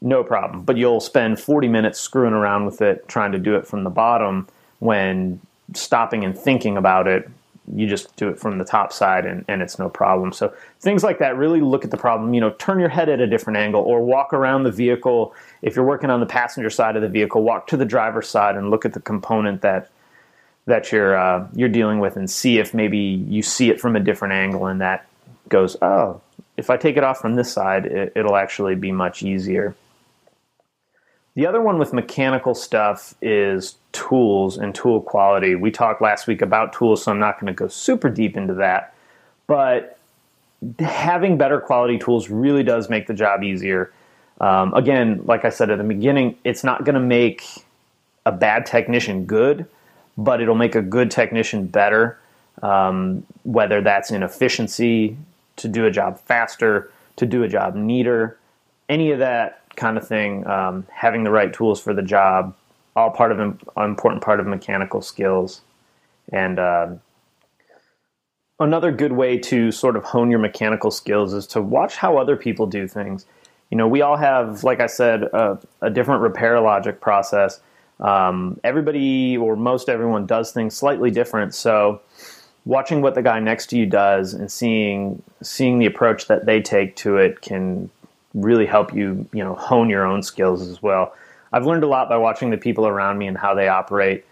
No 0.00 0.22
problem. 0.22 0.62
But 0.62 0.76
you'll 0.76 1.00
spend 1.00 1.40
40 1.40 1.68
minutes 1.68 1.98
screwing 1.98 2.34
around 2.34 2.66
with 2.66 2.82
it, 2.82 3.08
trying 3.08 3.32
to 3.32 3.38
do 3.38 3.56
it 3.56 3.66
from 3.66 3.84
the 3.84 3.90
bottom 3.90 4.48
when 4.78 5.40
stopping 5.74 6.24
and 6.24 6.36
thinking 6.36 6.76
about 6.76 7.06
it, 7.06 7.28
you 7.74 7.88
just 7.88 8.14
do 8.16 8.28
it 8.28 8.38
from 8.38 8.58
the 8.58 8.64
top 8.64 8.92
side 8.92 9.26
and, 9.26 9.44
and 9.48 9.60
it's 9.60 9.78
no 9.78 9.88
problem. 9.88 10.32
So 10.32 10.54
things 10.80 11.02
like 11.02 11.18
that, 11.18 11.36
really 11.36 11.60
look 11.60 11.84
at 11.84 11.90
the 11.90 11.96
problem, 11.96 12.32
you 12.34 12.40
know, 12.40 12.50
turn 12.50 12.78
your 12.78 12.88
head 12.88 13.08
at 13.08 13.20
a 13.20 13.26
different 13.26 13.56
angle 13.56 13.82
or 13.82 14.04
walk 14.04 14.32
around 14.32 14.62
the 14.62 14.70
vehicle. 14.70 15.34
If 15.62 15.74
you're 15.74 15.84
working 15.84 16.10
on 16.10 16.20
the 16.20 16.26
passenger 16.26 16.70
side 16.70 16.94
of 16.94 17.02
the 17.02 17.08
vehicle, 17.08 17.42
walk 17.42 17.66
to 17.68 17.76
the 17.76 17.84
driver's 17.84 18.28
side 18.28 18.56
and 18.56 18.70
look 18.70 18.84
at 18.84 18.92
the 18.92 19.00
component 19.00 19.62
that 19.62 19.90
that 20.66 20.90
you're 20.90 21.16
uh, 21.16 21.46
you're 21.54 21.68
dealing 21.68 22.00
with 22.00 22.16
and 22.16 22.28
see 22.28 22.58
if 22.58 22.74
maybe 22.74 22.98
you 22.98 23.40
see 23.40 23.70
it 23.70 23.80
from 23.80 23.94
a 23.94 24.00
different 24.00 24.34
angle 24.34 24.66
and 24.66 24.80
that 24.80 25.06
goes 25.48 25.76
oh 25.80 26.20
if 26.56 26.70
I 26.70 26.76
take 26.76 26.96
it 26.96 27.04
off 27.04 27.18
from 27.18 27.34
this 27.34 27.52
side 27.52 27.86
it, 27.86 28.12
it'll 28.16 28.34
actually 28.34 28.74
be 28.74 28.90
much 28.90 29.22
easier. 29.22 29.76
The 31.36 31.46
other 31.46 31.60
one 31.60 31.78
with 31.78 31.92
mechanical 31.92 32.54
stuff 32.54 33.14
is 33.20 33.76
tools 33.92 34.56
and 34.56 34.74
tool 34.74 35.02
quality. 35.02 35.54
We 35.54 35.70
talked 35.70 36.00
last 36.00 36.26
week 36.26 36.40
about 36.40 36.72
tools, 36.72 37.04
so 37.04 37.12
I'm 37.12 37.18
not 37.18 37.38
going 37.38 37.54
to 37.54 37.56
go 37.56 37.68
super 37.68 38.08
deep 38.08 38.38
into 38.38 38.54
that. 38.54 38.94
But 39.46 39.98
having 40.78 41.36
better 41.36 41.60
quality 41.60 41.98
tools 41.98 42.30
really 42.30 42.62
does 42.62 42.88
make 42.88 43.06
the 43.06 43.12
job 43.12 43.42
easier. 43.44 43.92
Um, 44.40 44.72
again, 44.72 45.22
like 45.26 45.44
I 45.44 45.50
said 45.50 45.70
at 45.70 45.76
the 45.76 45.84
beginning, 45.84 46.38
it's 46.42 46.64
not 46.64 46.84
going 46.84 46.94
to 46.94 47.00
make 47.00 47.44
a 48.24 48.32
bad 48.32 48.64
technician 48.64 49.26
good, 49.26 49.66
but 50.16 50.40
it'll 50.40 50.54
make 50.54 50.74
a 50.74 50.82
good 50.82 51.10
technician 51.10 51.66
better, 51.66 52.18
um, 52.62 53.26
whether 53.44 53.82
that's 53.82 54.10
in 54.10 54.22
efficiency, 54.22 55.18
to 55.56 55.68
do 55.68 55.84
a 55.84 55.90
job 55.90 56.18
faster, 56.18 56.90
to 57.16 57.26
do 57.26 57.42
a 57.42 57.48
job 57.48 57.74
neater, 57.74 58.38
any 58.88 59.10
of 59.10 59.18
that 59.18 59.62
kind 59.76 59.96
of 59.96 60.06
thing. 60.06 60.46
Um, 60.46 60.86
having 60.92 61.24
the 61.24 61.30
right 61.30 61.52
tools 61.52 61.80
for 61.80 61.94
the 61.94 62.02
job, 62.02 62.54
all 62.94 63.10
part 63.10 63.32
of 63.32 63.38
an 63.38 63.58
important 63.76 64.22
part 64.22 64.40
of 64.40 64.46
mechanical 64.46 65.02
skills. 65.02 65.60
And 66.32 66.58
uh, 66.58 66.94
another 68.58 68.90
good 68.90 69.12
way 69.12 69.38
to 69.38 69.70
sort 69.70 69.96
of 69.96 70.04
hone 70.04 70.30
your 70.30 70.40
mechanical 70.40 70.90
skills 70.90 71.32
is 71.32 71.46
to 71.48 71.62
watch 71.62 71.96
how 71.96 72.18
other 72.18 72.36
people 72.36 72.66
do 72.66 72.88
things. 72.88 73.26
You 73.70 73.76
know, 73.76 73.88
we 73.88 74.02
all 74.02 74.16
have, 74.16 74.64
like 74.64 74.80
I 74.80 74.86
said, 74.86 75.24
a, 75.24 75.58
a 75.80 75.90
different 75.90 76.22
repair 76.22 76.60
logic 76.60 77.00
process 77.00 77.60
um, 78.00 78.60
everybody 78.62 79.36
or 79.36 79.56
most 79.56 79.88
everyone 79.88 80.26
does 80.26 80.52
things 80.52 80.76
slightly 80.76 81.10
different. 81.10 81.54
So 81.54 82.00
watching 82.64 83.00
what 83.00 83.14
the 83.14 83.22
guy 83.22 83.40
next 83.40 83.66
to 83.68 83.78
you 83.78 83.86
does 83.86 84.34
and 84.34 84.50
seeing 84.50 85.22
seeing 85.42 85.78
the 85.78 85.86
approach 85.86 86.26
that 86.26 86.46
they 86.46 86.60
take 86.60 86.96
to 86.96 87.16
it 87.16 87.40
can 87.40 87.90
really 88.36 88.66
help 88.66 88.94
you 88.94 89.26
you 89.32 89.42
know 89.42 89.54
hone 89.54 89.90
your 89.90 90.06
own 90.06 90.22
skills 90.22 90.62
as 90.68 90.80
well. 90.80 91.14
I've 91.52 91.66
learned 91.66 91.82
a 91.82 91.88
lot 91.88 92.08
by 92.08 92.18
watching 92.18 92.50
the 92.50 92.58
people 92.58 92.86
around 92.86 93.18
me 93.18 93.26
and 93.26 93.36
how 93.36 93.54
they 93.54 93.66
operate. 93.66 94.24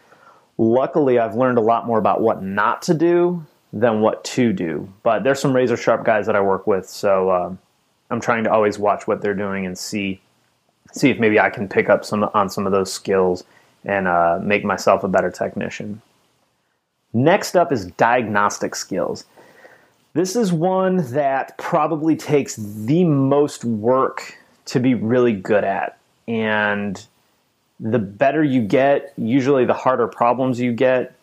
Luckily, 0.58 1.18
I've 1.18 1.34
learned 1.34 1.58
a 1.58 1.62
lot 1.62 1.86
more 1.86 1.98
about 1.98 2.20
what 2.20 2.42
not 2.42 2.82
to 2.82 2.94
do 2.94 3.44
than 3.72 4.00
what 4.00 4.22
to 4.24 4.52
do. 4.52 4.92
But 5.02 5.24
there's 5.24 5.40
some 5.40 5.54
razor 5.54 5.76
sharp 5.76 6.04
guys 6.04 6.26
that 6.26 6.36
I 6.36 6.40
work 6.40 6.66
with, 6.66 6.88
so 6.88 7.30
uh, 7.30 7.54
I'm 8.10 8.20
trying 8.20 8.44
to 8.44 8.52
always 8.52 8.78
watch 8.78 9.08
what 9.08 9.20
they're 9.20 9.34
doing 9.34 9.66
and 9.66 9.76
see 9.76 10.20
see 10.92 11.10
if 11.10 11.18
maybe 11.18 11.40
I 11.40 11.50
can 11.50 11.68
pick 11.68 11.88
up 11.88 12.04
some 12.04 12.24
on 12.34 12.48
some 12.48 12.66
of 12.66 12.72
those 12.72 12.92
skills 12.92 13.42
and 13.84 14.06
uh, 14.06 14.38
make 14.42 14.64
myself 14.64 15.02
a 15.02 15.08
better 15.08 15.30
technician. 15.30 16.00
Next 17.12 17.56
up 17.56 17.72
is 17.72 17.86
diagnostic 17.86 18.74
skills. 18.74 19.24
This 20.14 20.36
is 20.36 20.52
one 20.52 20.98
that 21.12 21.58
probably 21.58 22.16
takes 22.16 22.56
the 22.56 23.04
most 23.04 23.64
work 23.64 24.38
to 24.66 24.80
be 24.80 24.94
really 24.94 25.32
good 25.32 25.64
at. 25.64 25.98
And 26.28 27.04
the 27.80 27.98
better 27.98 28.42
you 28.42 28.62
get, 28.62 29.12
usually 29.16 29.64
the 29.64 29.74
harder 29.74 30.06
problems 30.06 30.60
you 30.60 30.72
get. 30.72 31.14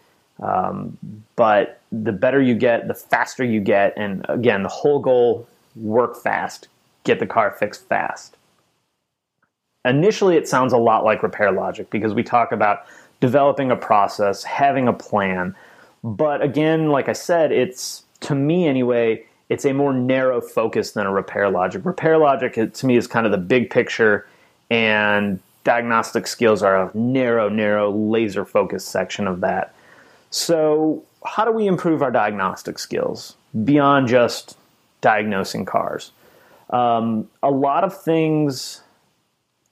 Um, 0.41 0.97
but 1.35 1.79
the 1.91 2.11
better 2.11 2.41
you 2.41 2.55
get, 2.55 2.87
the 2.87 2.93
faster 2.93 3.43
you 3.43 3.61
get. 3.61 3.93
And 3.97 4.25
again, 4.27 4.63
the 4.63 4.69
whole 4.69 4.99
goal 4.99 5.47
work 5.75 6.21
fast, 6.21 6.67
get 7.03 7.19
the 7.19 7.27
car 7.27 7.51
fixed 7.51 7.87
fast 7.87 8.35
initially 9.85 10.35
it 10.35 10.47
sounds 10.47 10.73
a 10.73 10.77
lot 10.77 11.03
like 11.03 11.23
repair 11.23 11.51
logic 11.51 11.89
because 11.89 12.13
we 12.13 12.23
talk 12.23 12.51
about 12.51 12.85
developing 13.19 13.71
a 13.71 13.75
process, 13.75 14.43
having 14.43 14.87
a 14.87 14.93
plan. 14.93 15.55
But 16.03 16.41
again, 16.41 16.89
like 16.89 17.09
I 17.09 17.13
said, 17.13 17.51
it's 17.51 18.03
to 18.21 18.35
me 18.35 18.67
anyway, 18.67 19.25
it's 19.49 19.65
a 19.65 19.73
more 19.73 19.93
narrow 19.93 20.39
focus 20.39 20.91
than 20.91 21.05
a 21.05 21.11
repair 21.11 21.49
logic. 21.49 21.85
Repair 21.85 22.17
logic 22.17 22.73
to 22.73 22.85
me 22.85 22.95
is 22.95 23.05
kind 23.07 23.25
of 23.25 23.31
the 23.31 23.37
big 23.37 23.69
picture, 23.69 24.25
and 24.69 25.39
diagnostic 25.63 26.25
skills 26.25 26.63
are 26.63 26.89
a 26.89 26.97
narrow, 26.97 27.49
narrow, 27.49 27.91
laser 27.91 28.45
focused 28.45 28.87
section 28.87 29.27
of 29.27 29.41
that. 29.41 29.75
So, 30.29 31.03
how 31.25 31.45
do 31.45 31.51
we 31.51 31.67
improve 31.67 32.01
our 32.01 32.11
diagnostic 32.11 32.79
skills 32.79 33.35
beyond 33.63 34.07
just 34.07 34.57
diagnosing 35.01 35.65
cars? 35.65 36.11
Um, 36.69 37.29
a 37.43 37.51
lot 37.51 37.83
of 37.83 38.01
things, 38.01 38.81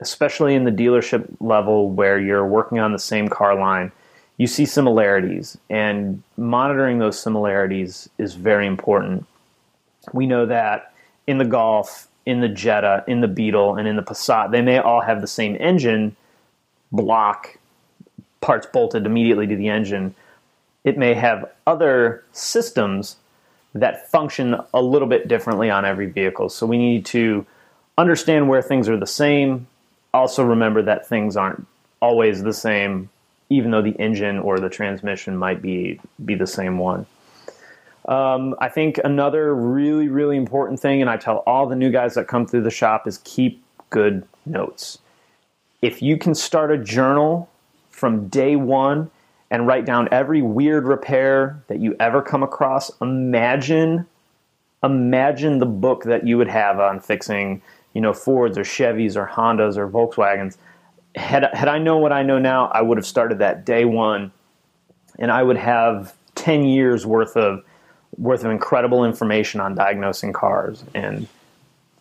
especially 0.01 0.53
in 0.53 0.65
the 0.65 0.71
dealership 0.71 1.27
level 1.39 1.89
where 1.89 2.19
you're 2.19 2.45
working 2.45 2.79
on 2.79 2.91
the 2.91 2.99
same 2.99 3.29
car 3.29 3.55
line, 3.57 3.91
you 4.39 4.47
see 4.47 4.65
similarities, 4.65 5.57
and 5.69 6.23
monitoring 6.37 6.97
those 6.97 7.19
similarities 7.19 8.09
is 8.17 8.35
very 8.35 8.65
important. 8.65 9.27
We 10.13 10.25
know 10.25 10.45
that 10.45 10.93
in 11.27 11.37
the 11.37 11.45
Golf, 11.45 12.07
in 12.25 12.39
the 12.39 12.47
Jetta, 12.47 13.03
in 13.05 13.19
the 13.19 13.27
Beetle, 13.27 13.75
and 13.75 13.85
in 13.85 13.97
the 13.97 14.01
Passat, 14.01 14.51
they 14.51 14.61
may 14.61 14.77
all 14.79 15.01
have 15.01 15.19
the 15.19 15.27
same 15.27 15.57
engine 15.59 16.15
block, 16.91 17.57
parts 18.39 18.65
bolted 18.65 19.05
immediately 19.05 19.45
to 19.45 19.57
the 19.57 19.67
engine. 19.67 20.15
It 20.85 20.97
may 20.97 21.13
have 21.15 21.51
other 21.67 22.23
systems 22.31 23.17
that 23.75 24.09
function 24.09 24.55
a 24.73 24.81
little 24.81 25.07
bit 25.07 25.27
differently 25.27 25.69
on 25.69 25.83
every 25.83 26.07
vehicle. 26.07 26.47
So 26.47 26.65
we 26.65 26.77
need 26.77 27.05
to 27.07 27.45
understand 27.97 28.47
where 28.47 28.61
things 28.61 28.87
are 28.87 28.97
the 28.97 29.05
same. 29.05 29.67
Also, 30.13 30.43
remember 30.43 30.81
that 30.83 31.05
things 31.05 31.35
aren't 31.35 31.67
always 32.01 32.41
the 32.41 32.53
same, 32.53 33.09
even 33.49 33.71
though 33.71 33.81
the 33.81 33.99
engine 33.99 34.39
or 34.39 34.59
the 34.59 34.69
transmission 34.69 35.35
might 35.35 35.61
be, 35.61 35.99
be 36.23 36.35
the 36.35 36.47
same 36.47 36.77
one. 36.77 37.05
Um, 38.07 38.55
I 38.59 38.69
think 38.69 38.99
another 39.03 39.53
really, 39.53 40.07
really 40.07 40.37
important 40.37 40.79
thing, 40.79 41.01
and 41.01 41.09
I 41.09 41.17
tell 41.17 41.37
all 41.45 41.67
the 41.67 41.75
new 41.75 41.91
guys 41.91 42.15
that 42.15 42.27
come 42.27 42.47
through 42.47 42.63
the 42.63 42.71
shop, 42.71 43.07
is 43.07 43.19
keep 43.23 43.63
good 43.89 44.25
notes. 44.45 44.99
If 45.81 46.01
you 46.01 46.17
can 46.17 46.35
start 46.35 46.71
a 46.71 46.77
journal 46.77 47.49
from 47.91 48.27
day 48.27 48.55
one 48.55 49.11
and 49.51 49.67
write 49.67 49.85
down 49.85 50.07
every 50.11 50.41
weird 50.41 50.85
repair 50.85 51.61
that 51.67 51.79
you 51.79 51.95
ever 51.99 52.21
come 52.21 52.43
across, 52.43 52.91
imagine 53.01 54.05
imagine 54.81 55.59
the 55.59 55.65
book 55.65 56.03
that 56.05 56.25
you 56.25 56.37
would 56.37 56.47
have 56.47 56.79
on 56.79 56.99
fixing, 56.99 57.61
you 57.93 58.01
know, 58.01 58.13
Fords 58.13 58.57
or 58.57 58.63
Chevys 58.63 59.17
or 59.17 59.27
Hondas 59.27 59.75
or 59.75 59.89
Volkswagens. 59.89 60.57
Had 61.15 61.49
had 61.53 61.67
I 61.67 61.79
known 61.79 62.01
what 62.01 62.11
I 62.11 62.23
know 62.23 62.39
now, 62.39 62.67
I 62.67 62.81
would 62.81 62.97
have 62.97 63.05
started 63.05 63.39
that 63.39 63.65
day 63.65 63.85
one, 63.85 64.31
and 65.17 65.31
I 65.31 65.41
would 65.41 65.57
have 65.57 66.13
ten 66.35 66.63
years 66.63 67.05
worth 67.05 67.35
of 67.35 67.63
worth 68.17 68.43
of 68.43 68.51
incredible 68.51 69.05
information 69.05 69.61
on 69.61 69.75
diagnosing 69.75 70.33
cars. 70.33 70.83
And 70.93 71.27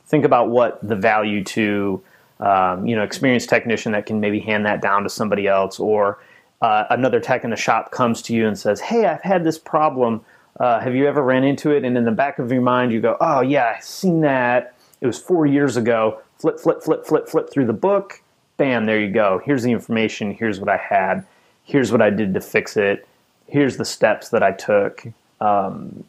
think 0.06 0.24
about 0.24 0.50
what 0.50 0.78
the 0.86 0.96
value 0.96 1.44
to 1.44 2.02
um, 2.40 2.86
you 2.86 2.96
know 2.96 3.02
experienced 3.02 3.48
technician 3.48 3.92
that 3.92 4.06
can 4.06 4.20
maybe 4.20 4.40
hand 4.40 4.66
that 4.66 4.82
down 4.82 5.02
to 5.04 5.08
somebody 5.08 5.46
else 5.46 5.80
or 5.80 6.18
uh, 6.60 6.84
another 6.90 7.20
tech 7.20 7.44
in 7.44 7.50
the 7.50 7.56
shop 7.56 7.90
comes 7.92 8.22
to 8.22 8.34
you 8.34 8.46
and 8.46 8.58
says, 8.58 8.80
"Hey, 8.80 9.06
I've 9.06 9.22
had 9.22 9.44
this 9.44 9.58
problem. 9.58 10.24
Uh, 10.58 10.80
have 10.80 10.94
you 10.94 11.06
ever 11.06 11.22
ran 11.22 11.44
into 11.44 11.70
it?" 11.70 11.84
And 11.84 11.96
in 11.96 12.04
the 12.04 12.12
back 12.12 12.38
of 12.38 12.50
your 12.50 12.62
mind, 12.62 12.92
you 12.92 13.00
go, 13.00 13.16
"Oh 13.20 13.40
yeah, 13.40 13.74
I've 13.76 13.84
seen 13.84 14.20
that. 14.22 14.74
It 15.00 15.06
was 15.06 15.18
four 15.18 15.46
years 15.46 15.76
ago." 15.76 16.20
Flip, 16.38 16.60
flip, 16.60 16.82
flip, 16.82 17.04
flip, 17.04 17.28
flip 17.28 17.50
through 17.50 17.66
the 17.66 17.72
book. 17.72 18.22
Bam, 18.58 18.86
there 18.86 19.00
you 19.00 19.10
go. 19.10 19.40
Here's 19.44 19.62
the 19.62 19.70
information. 19.70 20.34
Here's 20.34 20.60
what 20.60 20.68
I 20.68 20.76
had. 20.76 21.24
Here's 21.62 21.92
what 21.92 22.02
I 22.02 22.10
did 22.10 22.34
to 22.34 22.40
fix 22.40 22.76
it. 22.76 23.06
Here's 23.46 23.76
the 23.76 23.84
steps 23.84 24.30
that 24.30 24.42
I 24.42 24.52
took. 24.52 25.06
Um, 25.40 26.04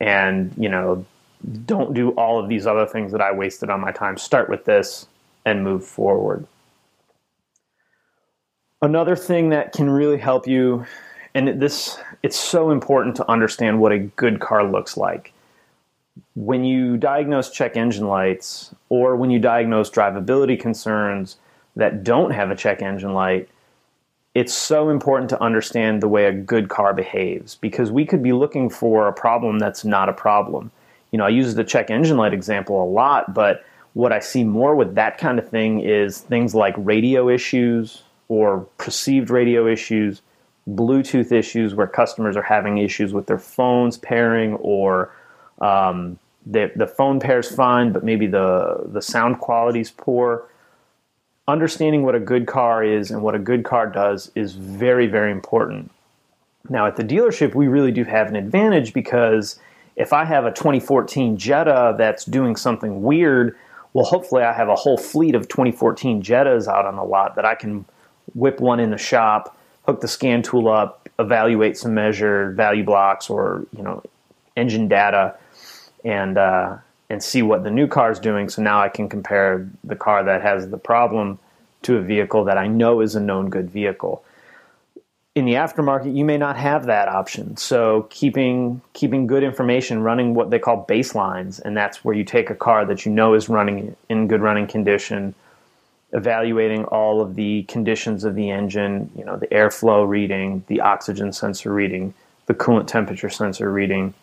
and 0.00 0.54
you 0.56 0.68
know, 0.68 1.04
don't 1.66 1.92
do 1.92 2.10
all 2.10 2.38
of 2.38 2.48
these 2.48 2.66
other 2.66 2.86
things 2.86 3.10
that 3.12 3.20
I 3.20 3.32
wasted 3.32 3.70
on 3.70 3.80
my 3.80 3.90
time. 3.90 4.16
Start 4.16 4.48
with 4.48 4.64
this 4.64 5.06
and 5.44 5.64
move 5.64 5.84
forward. 5.84 6.46
Another 8.80 9.16
thing 9.16 9.48
that 9.48 9.72
can 9.72 9.90
really 9.90 10.18
help 10.18 10.46
you, 10.46 10.86
and 11.34 11.60
this 11.60 11.98
it's 12.22 12.38
so 12.38 12.70
important 12.70 13.16
to 13.16 13.28
understand 13.28 13.80
what 13.80 13.90
a 13.90 13.98
good 13.98 14.38
car 14.38 14.62
looks 14.62 14.96
like. 14.96 15.32
When 16.36 16.64
you 16.64 16.96
diagnose 16.96 17.50
check 17.50 17.76
engine 17.76 18.06
lights 18.06 18.72
or 18.88 19.16
when 19.16 19.30
you 19.30 19.40
diagnose 19.40 19.90
drivability 19.90 20.60
concerns 20.60 21.36
that 21.76 22.04
don't 22.04 22.30
have 22.30 22.50
a 22.50 22.56
check 22.56 22.82
engine 22.82 23.14
light, 23.14 23.48
it's 24.34 24.52
so 24.52 24.90
important 24.90 25.30
to 25.30 25.42
understand 25.42 26.02
the 26.02 26.08
way 26.08 26.26
a 26.26 26.32
good 26.32 26.68
car 26.68 26.92
behaves 26.92 27.56
because 27.56 27.92
we 27.92 28.04
could 28.04 28.22
be 28.22 28.32
looking 28.32 28.68
for 28.68 29.06
a 29.06 29.12
problem 29.12 29.58
that's 29.58 29.84
not 29.84 30.08
a 30.08 30.12
problem. 30.12 30.70
You 31.12 31.18
know, 31.18 31.24
I 31.24 31.28
use 31.28 31.54
the 31.54 31.64
check 31.64 31.90
engine 31.90 32.16
light 32.16 32.34
example 32.34 32.82
a 32.82 32.88
lot, 32.88 33.32
but 33.32 33.64
what 33.92 34.12
I 34.12 34.18
see 34.18 34.42
more 34.42 34.74
with 34.74 34.96
that 34.96 35.18
kind 35.18 35.38
of 35.38 35.48
thing 35.48 35.80
is 35.80 36.18
things 36.18 36.54
like 36.54 36.74
radio 36.76 37.28
issues, 37.28 38.02
or 38.28 38.66
perceived 38.78 39.30
radio 39.30 39.66
issues, 39.66 40.22
Bluetooth 40.68 41.30
issues 41.30 41.74
where 41.74 41.86
customers 41.86 42.36
are 42.36 42.42
having 42.42 42.78
issues 42.78 43.12
with 43.12 43.26
their 43.26 43.38
phones 43.38 43.98
pairing 43.98 44.54
or 44.54 45.12
um, 45.60 46.18
the, 46.46 46.72
the 46.74 46.86
phone 46.86 47.20
pair's 47.20 47.54
fine, 47.54 47.92
but 47.92 48.02
maybe 48.02 48.26
the, 48.26 48.82
the 48.86 49.02
sound 49.02 49.40
quality 49.40 49.80
is 49.80 49.90
poor. 49.90 50.48
Understanding 51.46 52.04
what 52.04 52.14
a 52.14 52.20
good 52.20 52.46
car 52.46 52.82
is 52.82 53.10
and 53.10 53.22
what 53.22 53.34
a 53.34 53.38
good 53.38 53.64
car 53.64 53.86
does 53.86 54.30
is 54.34 54.54
very, 54.54 55.06
very 55.06 55.30
important. 55.30 55.90
Now, 56.68 56.86
at 56.86 56.96
the 56.96 57.04
dealership, 57.04 57.54
we 57.54 57.68
really 57.68 57.92
do 57.92 58.04
have 58.04 58.28
an 58.28 58.36
advantage 58.36 58.94
because 58.94 59.58
if 59.96 60.12
I 60.12 60.24
have 60.24 60.46
a 60.46 60.50
2014 60.50 61.36
Jetta 61.36 61.94
that's 61.98 62.24
doing 62.24 62.56
something 62.56 63.02
weird, 63.02 63.56
well, 63.92 64.04
hopefully 64.04 64.42
I 64.42 64.52
have 64.52 64.68
a 64.68 64.74
whole 64.74 64.96
fleet 64.96 65.34
of 65.34 65.48
2014 65.48 66.22
Jettas 66.22 66.66
out 66.66 66.86
on 66.86 66.96
the 66.96 67.04
lot 67.04 67.36
that 67.36 67.44
I 67.44 67.54
can 67.54 67.84
whip 68.34 68.58
one 68.60 68.80
in 68.80 68.90
the 68.90 68.98
shop, 68.98 69.56
hook 69.86 70.00
the 70.00 70.08
scan 70.08 70.42
tool 70.42 70.68
up, 70.68 71.08
evaluate 71.18 71.76
some 71.76 71.94
measured 71.94 72.56
value 72.56 72.84
blocks 72.84 73.30
or 73.30 73.64
you 73.76 73.82
know 73.82 74.02
engine 74.56 74.88
data, 74.88 75.36
and 76.04 76.36
uh, 76.38 76.78
and 77.14 77.22
see 77.22 77.42
what 77.42 77.62
the 77.62 77.70
new 77.70 77.86
car 77.86 78.10
is 78.10 78.18
doing. 78.18 78.48
So 78.48 78.60
now 78.60 78.80
I 78.80 78.88
can 78.88 79.08
compare 79.08 79.70
the 79.84 79.94
car 79.94 80.24
that 80.24 80.42
has 80.42 80.68
the 80.68 80.76
problem 80.76 81.38
to 81.82 81.96
a 81.96 82.02
vehicle 82.02 82.42
that 82.46 82.58
I 82.58 82.66
know 82.66 83.00
is 83.00 83.14
a 83.14 83.20
known 83.20 83.50
good 83.50 83.70
vehicle. 83.70 84.24
In 85.36 85.44
the 85.44 85.52
aftermarket, 85.52 86.16
you 86.16 86.24
may 86.24 86.38
not 86.38 86.56
have 86.56 86.86
that 86.86 87.06
option. 87.06 87.56
So 87.56 88.08
keeping 88.10 88.82
keeping 88.94 89.28
good 89.28 89.44
information, 89.44 90.02
running 90.02 90.34
what 90.34 90.50
they 90.50 90.58
call 90.58 90.84
baselines, 90.86 91.60
and 91.60 91.76
that's 91.76 92.04
where 92.04 92.16
you 92.16 92.24
take 92.24 92.50
a 92.50 92.54
car 92.56 92.84
that 92.84 93.06
you 93.06 93.12
know 93.12 93.34
is 93.34 93.48
running 93.48 93.94
in 94.08 94.26
good 94.26 94.40
running 94.40 94.66
condition 94.66 95.36
evaluating 96.12 96.84
all 96.84 97.20
of 97.20 97.34
the 97.34 97.64
conditions 97.64 98.22
of 98.22 98.36
the 98.36 98.48
engine, 98.48 99.10
you 99.16 99.24
know, 99.24 99.36
the 99.36 99.48
airflow 99.48 100.08
reading, 100.08 100.62
the 100.68 100.80
oxygen 100.80 101.32
sensor 101.32 101.74
reading, 101.74 102.14
the 102.46 102.54
coolant 102.54 102.86
temperature 102.86 103.28
sensor 103.28 103.68
reading, 103.70 104.14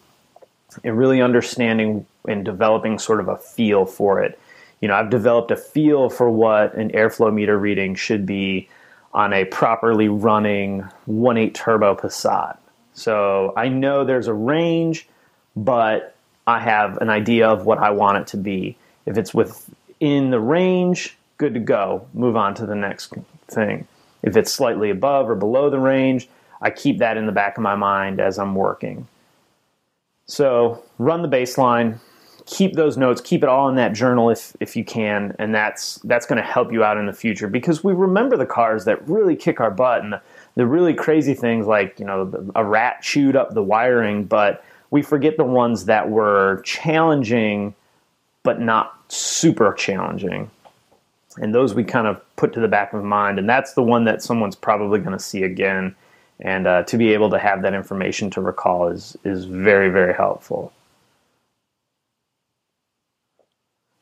and 0.85 0.97
really 0.97 1.21
understanding 1.21 2.05
and 2.27 2.45
developing 2.45 2.99
sort 2.99 3.19
of 3.19 3.27
a 3.27 3.37
feel 3.37 3.85
for 3.85 4.21
it. 4.21 4.39
You 4.81 4.87
know, 4.87 4.95
I've 4.95 5.09
developed 5.09 5.51
a 5.51 5.55
feel 5.55 6.09
for 6.09 6.29
what 6.29 6.73
an 6.75 6.89
airflow 6.91 7.33
meter 7.33 7.57
reading 7.57 7.95
should 7.95 8.25
be 8.25 8.69
on 9.13 9.33
a 9.33 9.45
properly 9.45 10.07
running 10.07 10.81
1.8 11.07 11.53
turbo 11.53 11.95
Passat. 11.95 12.57
So 12.93 13.53
I 13.55 13.67
know 13.67 14.03
there's 14.03 14.27
a 14.27 14.33
range, 14.33 15.07
but 15.55 16.15
I 16.47 16.59
have 16.59 16.97
an 16.97 17.09
idea 17.09 17.47
of 17.47 17.65
what 17.65 17.77
I 17.77 17.91
want 17.91 18.17
it 18.17 18.27
to 18.27 18.37
be. 18.37 18.77
If 19.05 19.17
it's 19.17 19.33
within 19.33 20.31
the 20.31 20.39
range, 20.39 21.17
good 21.37 21.53
to 21.53 21.59
go. 21.59 22.07
Move 22.13 22.35
on 22.35 22.55
to 22.55 22.65
the 22.65 22.75
next 22.75 23.13
thing. 23.47 23.87
If 24.23 24.37
it's 24.37 24.51
slightly 24.51 24.89
above 24.89 25.29
or 25.29 25.35
below 25.35 25.69
the 25.69 25.79
range, 25.79 26.29
I 26.61 26.69
keep 26.69 26.99
that 26.99 27.17
in 27.17 27.25
the 27.25 27.31
back 27.31 27.57
of 27.57 27.63
my 27.63 27.75
mind 27.75 28.19
as 28.19 28.37
I'm 28.37 28.55
working. 28.55 29.07
So 30.25 30.83
run 30.97 31.21
the 31.23 31.27
baseline, 31.27 31.99
keep 32.45 32.73
those 32.73 32.97
notes, 32.97 33.21
keep 33.21 33.43
it 33.43 33.49
all 33.49 33.69
in 33.69 33.75
that 33.75 33.93
journal 33.93 34.29
if 34.29 34.55
if 34.59 34.75
you 34.75 34.83
can, 34.83 35.35
and 35.39 35.53
that's 35.53 35.95
that's 36.03 36.25
going 36.25 36.37
to 36.37 36.47
help 36.47 36.71
you 36.71 36.83
out 36.83 36.97
in 36.97 37.05
the 37.05 37.13
future. 37.13 37.47
Because 37.47 37.83
we 37.83 37.93
remember 37.93 38.37
the 38.37 38.45
cars 38.45 38.85
that 38.85 39.07
really 39.07 39.35
kick 39.35 39.59
our 39.59 39.71
butt 39.71 40.03
and 40.03 40.13
the, 40.13 40.21
the 40.55 40.65
really 40.65 40.93
crazy 40.93 41.33
things 41.33 41.67
like 41.67 41.99
you 41.99 42.05
know 42.05 42.51
a 42.55 42.63
rat 42.63 43.01
chewed 43.01 43.35
up 43.35 43.53
the 43.53 43.63
wiring, 43.63 44.25
but 44.25 44.63
we 44.89 45.01
forget 45.01 45.37
the 45.37 45.43
ones 45.43 45.85
that 45.85 46.09
were 46.09 46.61
challenging 46.63 47.73
but 48.43 48.59
not 48.59 48.99
super 49.11 49.73
challenging. 49.73 50.49
And 51.37 51.55
those 51.55 51.73
we 51.73 51.83
kind 51.83 52.07
of 52.07 52.19
put 52.35 52.53
to 52.53 52.59
the 52.59 52.67
back 52.67 52.93
of 52.93 53.03
mind 53.03 53.39
and 53.39 53.47
that's 53.47 53.73
the 53.73 53.83
one 53.83 54.03
that 54.05 54.21
someone's 54.21 54.55
probably 54.55 54.99
going 54.99 55.17
to 55.17 55.23
see 55.23 55.43
again. 55.43 55.95
And 56.39 56.65
uh, 56.65 56.83
to 56.83 56.97
be 56.97 57.13
able 57.13 57.29
to 57.29 57.39
have 57.39 57.61
that 57.61 57.75
information 57.75 58.31
to 58.31 58.41
recall 58.41 58.87
is 58.87 59.15
is 59.23 59.45
very 59.45 59.89
very 59.89 60.13
helpful 60.13 60.73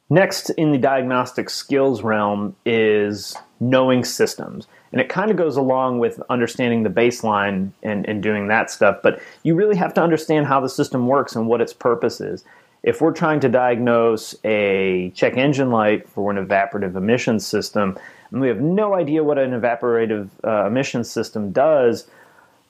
Next 0.09 0.49
in 0.51 0.71
the 0.71 0.77
diagnostic 0.77 1.49
skills 1.49 2.01
realm 2.01 2.55
is 2.65 3.35
knowing 3.59 4.03
systems. 4.03 4.67
And 4.91 4.99
it 4.99 5.09
kind 5.09 5.29
of 5.29 5.37
goes 5.37 5.55
along 5.55 5.99
with 5.99 6.19
understanding 6.29 6.81
the 6.81 6.89
baseline 6.89 7.71
and, 7.83 8.07
and 8.07 8.23
doing 8.23 8.47
that 8.47 8.71
stuff, 8.71 8.97
but 9.03 9.21
you 9.43 9.53
really 9.53 9.75
have 9.75 9.93
to 9.95 10.01
understand 10.01 10.47
how 10.47 10.59
the 10.59 10.69
system 10.69 11.05
works 11.07 11.35
and 11.35 11.47
what 11.47 11.61
its 11.61 11.73
purpose 11.73 12.19
is. 12.21 12.43
If 12.81 13.01
we're 13.01 13.13
trying 13.13 13.39
to 13.41 13.49
diagnose 13.49 14.35
a 14.43 15.11
check 15.13 15.37
engine 15.37 15.69
light 15.69 16.09
for 16.09 16.31
an 16.31 16.43
evaporative 16.43 16.95
emissions 16.95 17.45
system, 17.45 17.99
and 18.31 18.41
we 18.41 18.47
have 18.47 18.61
no 18.61 18.95
idea 18.95 19.23
what 19.23 19.37
an 19.37 19.51
evaporative 19.51 20.29
uh, 20.43 20.65
emissions 20.65 21.11
system 21.11 21.51
does, 21.51 22.07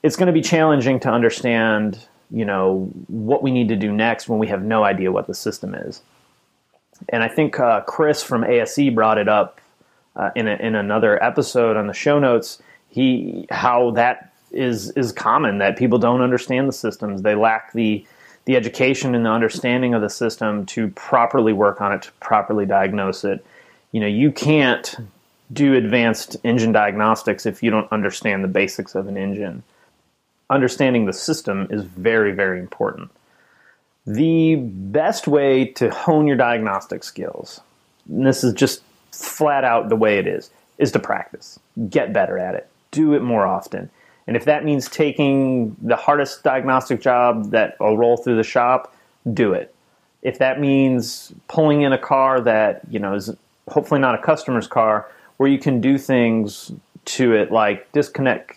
it's 0.04 0.16
going 0.16 0.28
to 0.28 0.34
be 0.34 0.42
challenging 0.42 1.00
to 1.02 1.10
understand, 1.10 2.06
you 2.32 2.44
know, 2.44 2.92
what 3.08 3.44
we 3.44 3.52
need 3.52 3.70
to 3.70 3.76
do 3.76 3.94
next 3.94 4.28
when 4.28 4.40
we 4.40 4.48
have 4.48 4.64
no 4.64 4.84
idea 4.84 5.12
what 5.12 5.28
the 5.28 5.36
system 5.36 5.74
is. 5.74 6.02
And 7.08 7.24
I 7.24 7.28
think 7.28 7.60
uh, 7.60 7.82
Chris 7.82 8.22
from 8.22 8.44
ASE 8.44 8.90
brought 8.94 9.18
it 9.18 9.30
up 9.30 9.62
uh, 10.16 10.32
in 10.36 10.48
a, 10.48 10.56
in 10.56 10.76
another 10.76 11.22
episode 11.24 11.78
on 11.78 11.88
the 11.88 11.94
show 11.94 12.20
notes. 12.20 12.62
He 12.90 13.48
how 13.50 13.92
that 13.92 14.34
is 14.52 14.92
is 14.92 15.12
common 15.12 15.60
that 15.60 15.78
people 15.78 16.00
don't 16.00 16.22
understand 16.22 16.68
the 16.68 16.74
systems. 16.74 17.22
They 17.22 17.36
lack 17.36 17.74
the 17.74 18.06
the 18.46 18.56
education 18.56 19.14
and 19.14 19.26
the 19.26 19.30
understanding 19.30 19.94
of 19.94 20.02
the 20.02 20.10
system 20.10 20.66
to 20.66 20.88
properly 20.90 21.54
work 21.54 21.82
on 21.82 21.92
it, 21.92 22.02
to 22.04 22.12
properly 22.14 22.66
diagnose 22.66 23.24
it. 23.24 23.46
You 23.92 24.02
know, 24.02 24.08
you 24.08 24.32
can't 24.32 24.96
do 25.54 25.76
advanced 25.76 26.38
engine 26.44 26.72
diagnostics 26.72 27.46
if 27.46 27.64
you 27.64 27.72
don't 27.72 27.92
understand 27.92 28.44
the 28.44 28.48
basics 28.48 28.96
of 28.96 29.08
an 29.08 29.18
engine. 29.18 29.64
Understanding 30.50 31.06
the 31.06 31.14
system 31.14 31.68
is 31.70 31.84
very, 31.84 32.32
very 32.32 32.60
important. 32.60 33.12
The 34.10 34.56
best 34.56 35.28
way 35.28 35.66
to 35.74 35.92
hone 35.92 36.26
your 36.26 36.36
diagnostic 36.36 37.04
skills, 37.04 37.62
and 38.10 38.26
this 38.26 38.44
is 38.44 38.54
just 38.54 38.82
flat 39.12 39.64
out 39.64 39.90
the 39.90 39.96
way 39.96 40.18
it 40.18 40.26
is, 40.26 40.50
is 40.80 40.92
to 40.94 41.00
practice. 41.00 41.60
Get 41.92 42.12
better 42.12 42.40
at 42.40 42.56
it. 42.56 42.68
Do 42.90 43.14
it 43.14 43.22
more 43.22 43.46
often. 43.46 43.92
And 44.26 44.36
if 44.36 44.46
that 44.46 44.66
means 44.66 44.90
taking 44.90 45.76
the 45.80 45.96
hardest 45.96 46.42
diagnostic 46.42 47.02
job 47.02 47.52
that 47.52 47.80
will 47.80 48.00
roll 48.00 48.18
through 48.18 48.38
the 48.38 48.44
shop, 48.44 48.96
do 49.32 49.54
it. 49.54 49.76
If 50.24 50.40
that 50.40 50.60
means 50.60 51.32
pulling 51.48 51.84
in 51.84 51.94
a 51.94 52.00
car 52.00 52.42
that, 52.42 52.82
you 52.90 52.98
know, 52.98 53.14
is 53.14 53.30
hopefully 53.68 54.00
not 54.00 54.16
a 54.16 54.22
customer's 54.24 54.68
car, 54.68 55.08
where 55.38 55.50
you 55.50 55.60
can 55.60 55.82
do 55.82 56.00
things 56.00 56.72
to 57.06 57.34
it 57.36 57.52
like 57.52 57.92
disconnect 57.92 58.56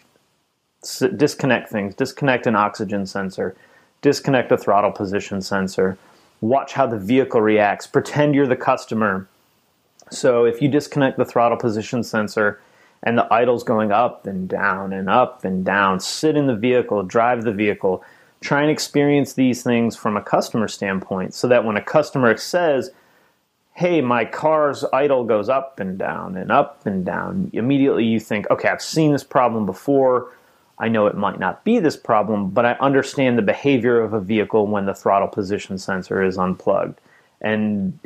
disconnect 1.15 1.69
things, 1.69 1.95
disconnect 1.95 2.47
an 2.47 2.57
oxygen 2.57 3.05
sensor, 3.05 3.55
disconnect 4.03 4.53
a 4.53 4.59
throttle 4.59 4.93
position 4.93 5.41
sensor, 5.41 5.97
watch 6.41 6.75
how 6.75 6.87
the 6.87 6.99
vehicle 6.99 7.41
reacts, 7.41 7.87
pretend 7.87 8.35
you're 8.35 8.47
the 8.47 8.57
customer. 8.57 9.29
So 10.11 10.45
if 10.45 10.61
you 10.61 10.69
disconnect 10.69 11.17
the 11.17 11.25
throttle 11.25 11.57
position 11.57 12.03
sensor 12.03 12.61
and 13.03 13.17
the 13.17 13.33
idle's 13.33 13.65
going 13.65 13.91
up 13.91 14.27
and 14.27 14.49
down 14.49 14.93
and 14.93 15.09
up 15.09 15.45
and 15.45 15.65
down, 15.65 16.01
sit 16.01 16.37
in 16.37 16.47
the 16.47 16.57
vehicle, 16.57 17.03
drive 17.03 17.45
the 17.45 17.53
vehicle, 17.53 18.05
try 18.41 18.61
and 18.61 18.71
experience 18.71 19.33
these 19.33 19.63
things 19.63 19.97
from 19.97 20.17
a 20.17 20.23
customer 20.23 20.69
standpoint 20.69 21.33
so 21.33 21.49
that 21.49 21.65
when 21.65 21.77
a 21.77 21.83
customer 21.83 22.37
says, 22.37 22.91
hey, 23.75 24.01
my 24.01 24.25
car's 24.25 24.85
idle 24.93 25.25
goes 25.25 25.49
up 25.49 25.81
and 25.81 25.97
down 25.97 26.37
and 26.37 26.53
up 26.53 26.85
and 26.85 27.07
down, 27.07 27.51
immediately 27.55 28.05
you 28.05 28.21
think, 28.21 28.51
okay, 28.51 28.69
I've 28.69 28.83
seen 28.83 29.13
this 29.13 29.25
problem 29.25 29.65
before. 29.65 30.31
I 30.83 30.89
know 30.89 31.07
it 31.07 31.17
might 31.17 31.39
not 31.39 31.63
be 31.63 31.79
this 31.79 31.97
problem, 31.97 32.51
but 32.51 32.67
I 32.67 32.73
understand 32.73 33.39
the 33.39 33.43
behavior 33.43 34.01
of 34.01 34.15
a 34.15 34.21
vehicle 34.21 34.67
when 34.67 34.85
the 34.85 34.95
throttle 34.95 35.29
position 35.29 35.79
sensor 35.79 36.25
is 36.25 36.37
unplugged. 36.37 37.01
And 37.41 38.01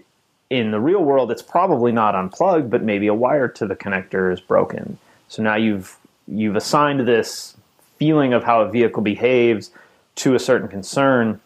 in 0.50 0.72
the 0.72 0.78
real 0.78 1.02
world, 1.02 1.32
it's 1.32 1.40
probably 1.40 1.90
not 1.90 2.14
unplugged, 2.14 2.70
but 2.70 2.82
maybe 2.82 3.06
a 3.06 3.14
wire 3.14 3.48
to 3.48 3.66
the 3.66 3.74
connector 3.74 4.30
is 4.30 4.40
broken. 4.40 4.98
So 5.28 5.42
now 5.42 5.56
you've 5.56 5.96
you've 6.28 6.54
assigned 6.54 7.08
this 7.08 7.56
feeling 7.96 8.34
of 8.34 8.44
how 8.44 8.60
a 8.60 8.70
vehicle 8.70 9.02
behaves 9.02 9.70
to 10.16 10.34
a 10.34 10.38
certain 10.38 10.68
concern, 10.68 11.40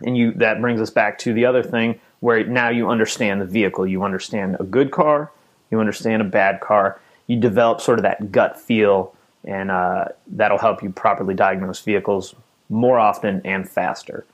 and 0.00 0.16
you 0.16 0.32
that 0.34 0.60
brings 0.60 0.80
us 0.80 0.90
back 0.90 1.20
to 1.20 1.32
the 1.32 1.46
other 1.46 1.62
thing 1.62 2.00
where 2.18 2.44
now 2.44 2.68
you 2.68 2.90
understand 2.90 3.40
the 3.40 3.46
vehicle. 3.46 3.86
You 3.86 4.02
understand 4.02 4.56
a 4.58 4.64
good 4.64 4.90
car, 4.90 5.30
you 5.70 5.78
understand 5.78 6.20
a 6.20 6.24
bad 6.24 6.60
car. 6.60 7.00
You 7.28 7.38
develop 7.38 7.80
sort 7.80 8.00
of 8.00 8.02
that 8.02 8.32
gut 8.32 8.60
feel, 8.60 9.14
and 9.48 9.70
uh, 9.70 10.04
that'll 10.26 10.58
help 10.58 10.82
you 10.82 10.90
properly 10.90 11.34
diagnose 11.34 11.80
vehicles 11.80 12.34
more 12.68 12.98
often 12.98 13.40
and 13.44 13.68
faster. 13.68 14.24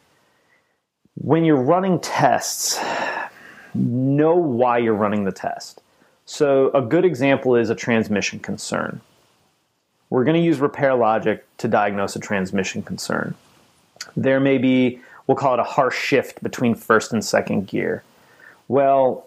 When 1.15 1.45
you're 1.45 1.63
running 1.63 2.01
tests, 2.01 2.79
know 3.75 4.35
why 4.35 4.79
you're 4.79 4.93
running 4.93 5.25
the 5.25 5.33
test. 5.33 5.81
So, 6.27 6.71
a 6.73 6.83
good 6.83 7.05
example 7.05 7.55
is 7.55 7.71
a 7.71 7.75
transmission 7.75 8.41
concern. 8.41 9.01
We're 10.11 10.25
going 10.25 10.41
to 10.41 10.45
use 10.45 10.59
repair 10.59 10.95
logic 10.95 11.45
to 11.59 11.69
diagnose 11.69 12.17
a 12.17 12.21
transmission 12.21 12.83
concern. 12.83 13.35
There 14.17 14.41
may 14.41 14.59
be, 14.59 15.01
we'll 15.27 15.37
call 15.37 15.55
it 15.55 15.61
a 15.61 15.65
harsh 15.65 15.97
shift 15.97 16.43
between 16.43 16.75
first 16.75 17.13
and 17.13 17.25
second 17.25 17.69
gear. 17.69 18.03
Well, 18.67 19.27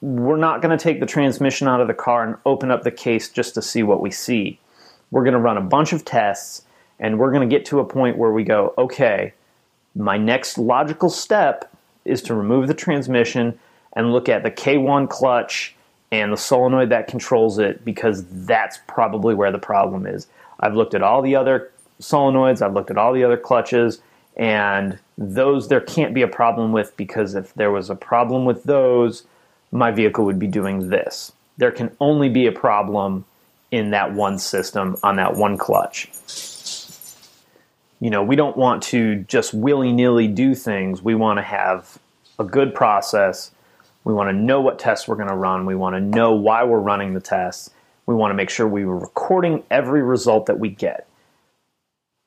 we're 0.00 0.36
not 0.36 0.62
going 0.62 0.76
to 0.76 0.82
take 0.82 1.00
the 1.00 1.06
transmission 1.06 1.66
out 1.68 1.80
of 1.80 1.88
the 1.88 1.94
car 1.94 2.24
and 2.24 2.36
open 2.46 2.70
up 2.70 2.84
the 2.84 2.90
case 2.90 3.28
just 3.28 3.54
to 3.54 3.62
see 3.62 3.82
what 3.82 4.00
we 4.00 4.10
see. 4.10 4.58
We're 5.10 5.24
going 5.24 5.34
to 5.34 5.40
run 5.40 5.56
a 5.56 5.62
bunch 5.62 5.92
of 5.92 6.04
tests 6.04 6.62
and 6.98 7.18
we're 7.18 7.30
going 7.30 7.48
to 7.48 7.54
get 7.54 7.64
to 7.66 7.80
a 7.80 7.84
point 7.84 8.18
where 8.18 8.32
we 8.32 8.44
go, 8.44 8.74
okay, 8.76 9.32
my 9.94 10.16
next 10.16 10.58
logical 10.58 11.10
step 11.10 11.72
is 12.04 12.22
to 12.22 12.34
remove 12.34 12.66
the 12.66 12.74
transmission 12.74 13.58
and 13.92 14.12
look 14.12 14.28
at 14.28 14.42
the 14.42 14.50
K1 14.50 15.08
clutch 15.08 15.74
and 16.10 16.32
the 16.32 16.36
solenoid 16.36 16.88
that 16.90 17.06
controls 17.06 17.58
it 17.58 17.84
because 17.84 18.24
that's 18.46 18.78
probably 18.86 19.34
where 19.34 19.52
the 19.52 19.58
problem 19.58 20.06
is. 20.06 20.26
I've 20.60 20.74
looked 20.74 20.94
at 20.94 21.02
all 21.02 21.22
the 21.22 21.36
other 21.36 21.70
solenoids, 22.00 22.62
I've 22.62 22.74
looked 22.74 22.90
at 22.90 22.98
all 22.98 23.12
the 23.12 23.24
other 23.24 23.36
clutches, 23.36 24.00
and 24.36 24.98
those 25.16 25.68
there 25.68 25.80
can't 25.80 26.14
be 26.14 26.22
a 26.22 26.28
problem 26.28 26.72
with 26.72 26.96
because 26.96 27.34
if 27.34 27.52
there 27.54 27.70
was 27.70 27.90
a 27.90 27.94
problem 27.94 28.44
with 28.44 28.64
those, 28.64 29.24
my 29.72 29.90
vehicle 29.90 30.24
would 30.24 30.38
be 30.38 30.46
doing 30.46 30.88
this. 30.88 31.32
There 31.58 31.72
can 31.72 31.94
only 32.00 32.28
be 32.28 32.46
a 32.46 32.52
problem 32.52 33.24
in 33.70 33.90
that 33.90 34.12
one 34.14 34.38
system 34.38 34.96
on 35.02 35.16
that 35.16 35.34
one 35.34 35.58
clutch. 35.58 36.10
You 38.00 38.10
know, 38.10 38.22
we 38.22 38.36
don't 38.36 38.56
want 38.56 38.82
to 38.84 39.16
just 39.24 39.52
willy 39.52 39.92
nilly 39.92 40.28
do 40.28 40.54
things. 40.54 41.02
We 41.02 41.14
want 41.14 41.38
to 41.38 41.42
have 41.42 41.98
a 42.38 42.44
good 42.44 42.74
process 42.74 43.50
we 44.08 44.14
want 44.14 44.30
to 44.30 44.32
know 44.32 44.62
what 44.62 44.78
tests 44.78 45.06
we're 45.06 45.16
going 45.16 45.28
to 45.28 45.36
run. 45.36 45.66
We 45.66 45.74
want 45.74 45.94
to 45.94 46.00
know 46.00 46.32
why 46.32 46.64
we're 46.64 46.78
running 46.78 47.12
the 47.12 47.20
tests. 47.20 47.68
We 48.06 48.14
want 48.14 48.30
to 48.30 48.34
make 48.34 48.48
sure 48.48 48.66
we 48.66 48.86
were 48.86 48.98
recording 48.98 49.64
every 49.70 50.02
result 50.02 50.46
that 50.46 50.58
we 50.58 50.70
get. 50.70 51.06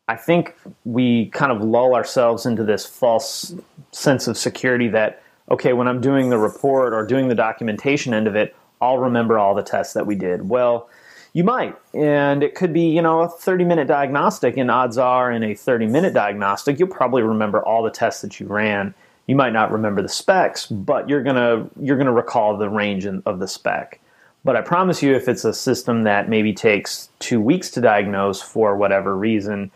I 0.07 0.15
think 0.15 0.55
we 0.85 1.29
kind 1.29 1.51
of 1.51 1.63
lull 1.63 1.95
ourselves 1.95 2.45
into 2.45 2.63
this 2.63 2.85
false 2.85 3.55
sense 3.91 4.27
of 4.27 4.37
security 4.37 4.89
that, 4.89 5.23
okay, 5.49 5.73
when 5.73 5.87
I'm 5.87 6.01
doing 6.01 6.29
the 6.29 6.37
report 6.37 6.93
or 6.93 7.03
doing 7.03 7.29
the 7.29 7.35
documentation 7.35 8.13
end 8.13 8.27
of 8.27 8.35
it, 8.35 8.55
I'll 8.79 8.99
remember 8.99 9.39
all 9.39 9.55
the 9.55 9.63
tests 9.63 9.95
that 9.95 10.05
we 10.05 10.13
did. 10.13 10.47
Well, 10.47 10.87
you 11.33 11.43
might. 11.43 11.75
And 11.93 12.43
it 12.43 12.55
could 12.55 12.73
be, 12.73 12.89
you 12.89 13.01
know, 13.01 13.21
a 13.21 13.29
30 13.29 13.63
minute 13.63 13.87
diagnostic, 13.87 14.57
and 14.57 14.69
odds 14.69 14.97
are 14.97 15.31
in 15.31 15.43
a 15.43 15.55
30 15.55 15.87
minute 15.87 16.13
diagnostic, 16.13 16.79
you'll 16.79 16.87
probably 16.87 17.23
remember 17.23 17.63
all 17.63 17.83
the 17.83 17.91
tests 17.91 18.21
that 18.21 18.39
you 18.39 18.47
ran 18.47 18.93
you 19.31 19.35
might 19.37 19.53
not 19.53 19.71
remember 19.71 20.01
the 20.01 20.09
specs, 20.09 20.65
but 20.67 21.07
you're 21.07 21.23
gonna 21.23 21.69
you're 21.79 21.97
gonna 21.97 22.11
recall 22.11 22.57
the 22.57 22.69
range 22.69 23.05
of 23.05 23.39
the 23.39 23.47
spec. 23.47 24.01
But 24.43 24.57
I 24.57 24.61
promise 24.61 25.01
you, 25.01 25.15
if 25.15 25.29
it's 25.29 25.45
a 25.45 25.53
system 25.53 26.03
that 26.03 26.27
maybe 26.27 26.51
takes 26.51 27.07
two 27.19 27.39
weeks 27.39 27.69
to 27.71 27.81
diagnose 27.81 28.41
for 28.41 28.75
whatever 28.75 29.15
reason, 29.15 29.71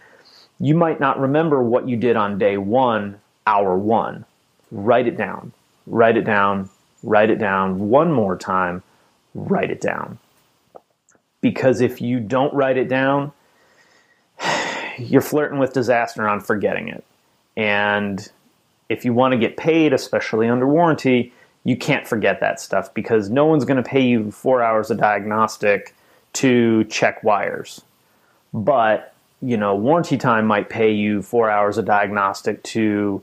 you 0.59 0.75
might 0.75 0.99
not 0.99 1.19
remember 1.19 1.61
what 1.63 1.87
you 1.87 1.95
did 1.95 2.15
on 2.17 2.37
day 2.37 2.57
one, 2.57 3.21
hour 3.47 3.77
one. 3.77 4.25
Write 4.71 5.07
it 5.07 5.15
down. 5.15 5.53
Write 5.87 6.17
it 6.17 6.25
down. 6.25 6.69
Write 7.03 7.29
it 7.29 7.39
down 7.39 7.89
one 7.89 8.11
more 8.11 8.35
time. 8.35 8.83
Write 9.35 9.69
it 9.69 9.79
down. 9.79 10.17
Because 11.45 11.79
if 11.79 12.01
you 12.01 12.19
don't 12.19 12.51
write 12.55 12.75
it 12.75 12.89
down, 12.89 13.31
you're 14.97 15.21
flirting 15.21 15.60
with 15.60 15.73
disaster 15.73 16.27
on 16.27 16.39
forgetting 16.39 16.88
it. 16.88 17.03
And 17.55 18.27
if 18.89 19.05
you 19.05 19.13
want 19.13 19.34
to 19.34 19.38
get 19.38 19.55
paid, 19.55 19.93
especially 19.93 20.49
under 20.49 20.67
warranty, 20.67 21.31
you 21.63 21.77
can't 21.77 22.08
forget 22.08 22.39
that 22.39 22.60
stuff 22.60 22.91
because 22.95 23.29
no 23.29 23.45
one's 23.45 23.63
going 23.63 23.77
to 23.77 23.88
pay 23.88 24.01
you 24.01 24.31
four 24.31 24.63
hours 24.63 24.89
of 24.89 24.97
diagnostic 24.97 25.93
to 26.34 26.84
check 26.86 27.23
wires. 27.23 27.84
But, 28.51 29.13
you 29.39 29.55
know, 29.55 29.75
warranty 29.75 30.17
time 30.17 30.47
might 30.47 30.67
pay 30.67 30.91
you 30.91 31.21
four 31.21 31.51
hours 31.51 31.77
of 31.77 31.86
diagnostic 31.86 32.63
to 32.63 33.21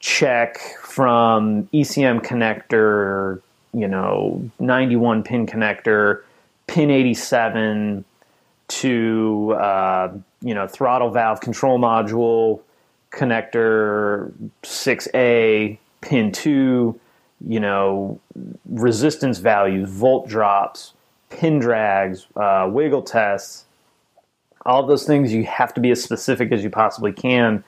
check 0.00 0.58
from 0.82 1.68
ECM 1.72 2.20
connector, 2.20 3.40
you 3.72 3.88
know, 3.88 4.50
91 4.60 5.22
pin 5.22 5.46
connector, 5.46 6.20
pin 6.66 6.90
87 6.90 8.04
to, 8.68 9.54
uh, 9.58 10.12
you 10.40 10.54
know, 10.54 10.66
throttle 10.66 11.10
valve 11.10 11.40
control 11.40 11.78
module 11.78 12.60
connector 13.12 14.32
6A, 14.62 15.78
pin 16.00 16.32
2 16.32 17.00
you 17.44 17.60
know, 17.60 18.20
resistance 18.64 19.38
values, 19.38 19.88
volt 19.88 20.28
drops, 20.28 20.94
pin 21.30 21.58
drags, 21.58 22.26
uh, 22.36 22.68
wiggle 22.70 23.02
tests, 23.02 23.64
all 24.64 24.86
those 24.86 25.04
things 25.04 25.32
you 25.32 25.44
have 25.44 25.72
to 25.74 25.80
be 25.80 25.90
as 25.90 26.02
specific 26.02 26.50
as 26.50 26.64
you 26.64 26.70
possibly 26.70 27.12
can 27.12 27.62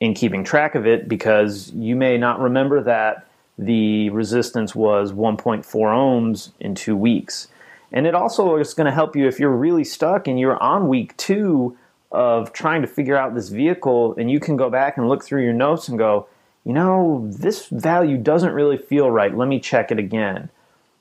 in 0.00 0.14
keeping 0.14 0.44
track 0.44 0.74
of 0.74 0.86
it 0.86 1.08
because 1.08 1.70
you 1.72 1.96
may 1.96 2.16
not 2.16 2.40
remember 2.40 2.82
that 2.82 3.26
the 3.58 4.10
resistance 4.10 4.74
was 4.74 5.12
1.4 5.12 5.64
ohms 5.64 6.50
in 6.60 6.74
two 6.74 6.96
weeks. 6.96 7.48
And 7.92 8.06
it 8.06 8.14
also 8.14 8.56
is 8.56 8.74
going 8.74 8.86
to 8.86 8.92
help 8.92 9.14
you 9.14 9.28
if 9.28 9.38
you're 9.38 9.50
really 9.50 9.84
stuck 9.84 10.26
and 10.26 10.38
you're 10.38 10.60
on 10.62 10.88
week 10.88 11.16
two 11.16 11.76
of 12.10 12.52
trying 12.52 12.82
to 12.82 12.88
figure 12.88 13.16
out 13.16 13.34
this 13.34 13.48
vehicle, 13.48 14.14
and 14.16 14.30
you 14.30 14.38
can 14.38 14.56
go 14.56 14.70
back 14.70 14.96
and 14.96 15.08
look 15.08 15.24
through 15.24 15.42
your 15.42 15.52
notes 15.52 15.88
and 15.88 15.98
go, 15.98 16.28
you 16.64 16.72
know, 16.72 17.28
this 17.30 17.66
value 17.66 18.16
doesn't 18.16 18.52
really 18.52 18.78
feel 18.78 19.10
right. 19.10 19.36
Let 19.36 19.48
me 19.48 19.60
check 19.60 19.90
it 19.90 19.98
again. 19.98 20.48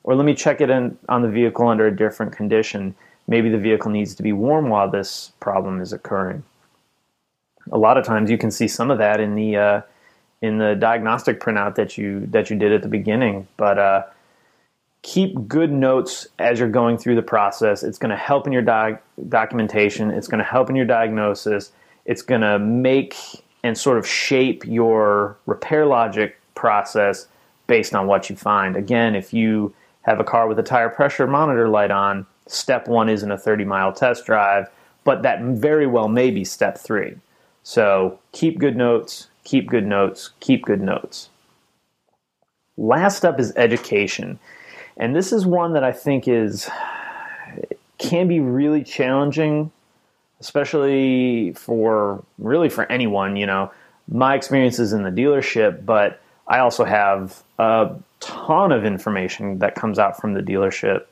Or 0.04 0.16
let 0.16 0.26
me 0.26 0.34
check 0.34 0.60
it 0.60 0.70
in, 0.70 0.98
on 1.08 1.22
the 1.22 1.30
vehicle 1.30 1.68
under 1.68 1.88
a 1.88 1.96
different 1.96 2.34
condition. 2.34 2.96
Maybe 3.28 3.50
the 3.50 3.58
vehicle 3.58 3.90
needs 3.90 4.16
to 4.16 4.24
be 4.24 4.34
warm 4.34 4.70
while 4.70 4.90
this 4.90 5.32
problem 5.40 5.80
is 5.80 5.94
occurring. 5.94 6.44
A 7.72 7.78
lot 7.78 7.98
of 7.98 8.06
times 8.06 8.30
you 8.30 8.38
can 8.38 8.52
see 8.52 8.68
some 8.68 8.92
of 8.92 8.98
that 8.98 9.22
in 9.22 9.36
the 9.36 9.56
uh, 9.56 9.82
in 10.42 10.58
the 10.58 10.76
diagnostic 10.76 11.40
printout 11.40 11.76
that 11.76 11.98
you 11.98 12.26
that 12.32 12.50
you 12.50 12.58
did 12.58 12.74
at 12.74 12.82
the 12.82 12.90
beginning. 12.90 13.48
But 13.56 13.80
uh, 13.80 14.04
keep 15.04 15.48
good 15.48 15.72
notes 15.72 16.28
as 16.40 16.60
you're 16.60 16.70
going 16.70 16.98
through 16.98 17.16
the 17.16 17.22
process. 17.22 17.84
It's 17.84 18.00
going 18.00 18.10
to 18.10 18.18
help 18.18 18.48
in 18.48 18.54
your 18.54 18.62
doc- 18.62 19.04
documentation. 19.30 20.10
It's 20.10 20.28
going 20.28 20.40
to 20.40 20.50
help 20.50 20.70
in 20.70 20.76
your 20.76 20.86
diagnosis. 20.86 21.72
It's 22.06 22.22
going 22.22 22.42
to 22.42 22.58
make 22.58 23.16
and 23.64 23.78
sort 23.78 23.98
of 23.98 24.08
shape 24.08 24.66
your 24.66 25.38
repair 25.46 25.86
logic 25.86 26.40
process 26.56 27.28
based 27.68 27.94
on 27.94 28.08
what 28.08 28.30
you 28.30 28.36
find. 28.36 28.76
Again, 28.76 29.16
if 29.16 29.34
you 29.34 29.74
have 30.02 30.20
a 30.20 30.24
car 30.24 30.48
with 30.48 30.60
a 30.60 30.64
tire 30.64 30.90
pressure 30.90 31.28
monitor 31.28 31.68
light 31.70 31.92
on, 31.92 32.26
step 32.48 32.88
one 32.88 33.10
isn't 33.10 33.32
a 33.32 33.38
30 33.38 33.66
mile 33.66 33.94
test 33.94 34.26
drive, 34.26 34.70
but 35.04 35.22
that 35.22 35.42
very 35.42 35.88
well 35.88 36.08
may 36.08 36.32
be 36.32 36.44
step 36.46 36.78
three. 36.78 37.16
So 37.62 38.20
keep 38.32 38.58
good 38.58 38.76
notes, 38.76 39.28
keep 39.44 39.70
good 39.70 39.86
notes, 39.86 40.32
keep 40.40 40.64
good 40.64 40.82
notes. 40.82 41.30
Last 42.76 43.24
up 43.24 43.40
is 43.40 43.54
education. 43.56 44.40
And 44.98 45.16
this 45.16 45.34
is 45.34 45.46
one 45.46 45.74
that 45.74 45.84
I 45.84 45.92
think 45.92 46.28
is 46.28 46.70
can 47.98 48.28
be 48.28 48.40
really 48.40 48.84
challenging 48.84 49.72
especially 50.44 51.54
for 51.54 52.22
really 52.38 52.68
for 52.68 52.84
anyone, 52.92 53.38
you 53.38 53.46
know. 53.46 53.72
My 54.10 54.36
experience 54.36 54.78
is 54.78 54.92
in 54.92 55.04
the 55.04 55.10
dealership, 55.10 55.86
but 55.86 56.20
I 56.46 56.60
also 56.60 56.84
have 56.84 57.42
a 57.58 57.96
ton 58.20 58.74
of 58.74 58.84
information 58.84 59.60
that 59.60 59.76
comes 59.76 59.98
out 59.98 60.20
from 60.20 60.34
the 60.34 60.42
dealership 60.42 61.06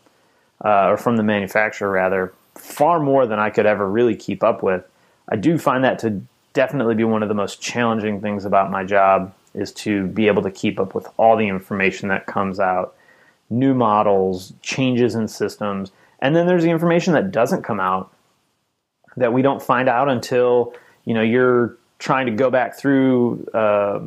uh, 0.66 0.90
or 0.90 0.98
from 0.98 1.16
the 1.16 1.24
manufacturer, 1.24 1.90
rather, 1.90 2.34
far 2.56 3.00
more 3.00 3.26
than 3.26 3.40
I 3.40 3.50
could 3.52 3.66
ever 3.66 3.90
really 3.90 4.18
keep 4.18 4.44
up 4.44 4.62
with. 4.62 4.84
I 5.30 5.38
do 5.38 5.58
find 5.58 5.86
that 5.86 6.00
to 6.00 6.22
definitely 6.52 6.96
be 6.96 7.06
one 7.06 7.24
of 7.24 7.30
the 7.30 7.36
most 7.36 7.62
challenging 7.62 8.20
things 8.20 8.44
about 8.44 8.70
my 8.70 8.84
job 8.84 9.34
is 9.54 9.72
to 9.72 10.08
be 10.08 10.28
able 10.28 10.42
to 10.42 10.52
keep 10.52 10.78
up 10.78 10.94
with 10.94 11.08
all 11.16 11.38
the 11.38 11.48
information 11.48 12.10
that 12.10 12.26
comes 12.26 12.60
out, 12.60 12.96
new 13.52 13.74
models, 13.74 14.54
changes 14.62 15.14
in 15.14 15.28
systems, 15.28 15.92
and 16.20 16.36
then 16.36 16.48
there's 16.48 16.64
the 16.64 16.70
information 16.70 17.14
that 17.14 17.32
doesn't 17.32 17.64
come 17.64 17.80
out 17.80 18.14
that 19.18 19.34
we 19.34 19.42
don't 19.42 19.62
find 19.62 19.90
out 19.90 20.10
until 20.10 20.74
you 21.06 21.14
know 21.14 21.22
you're 21.22 21.78
trying 22.00 22.26
to 22.26 22.32
go 22.32 22.50
back 22.50 22.78
through 22.78 23.46
uh, 23.54 24.00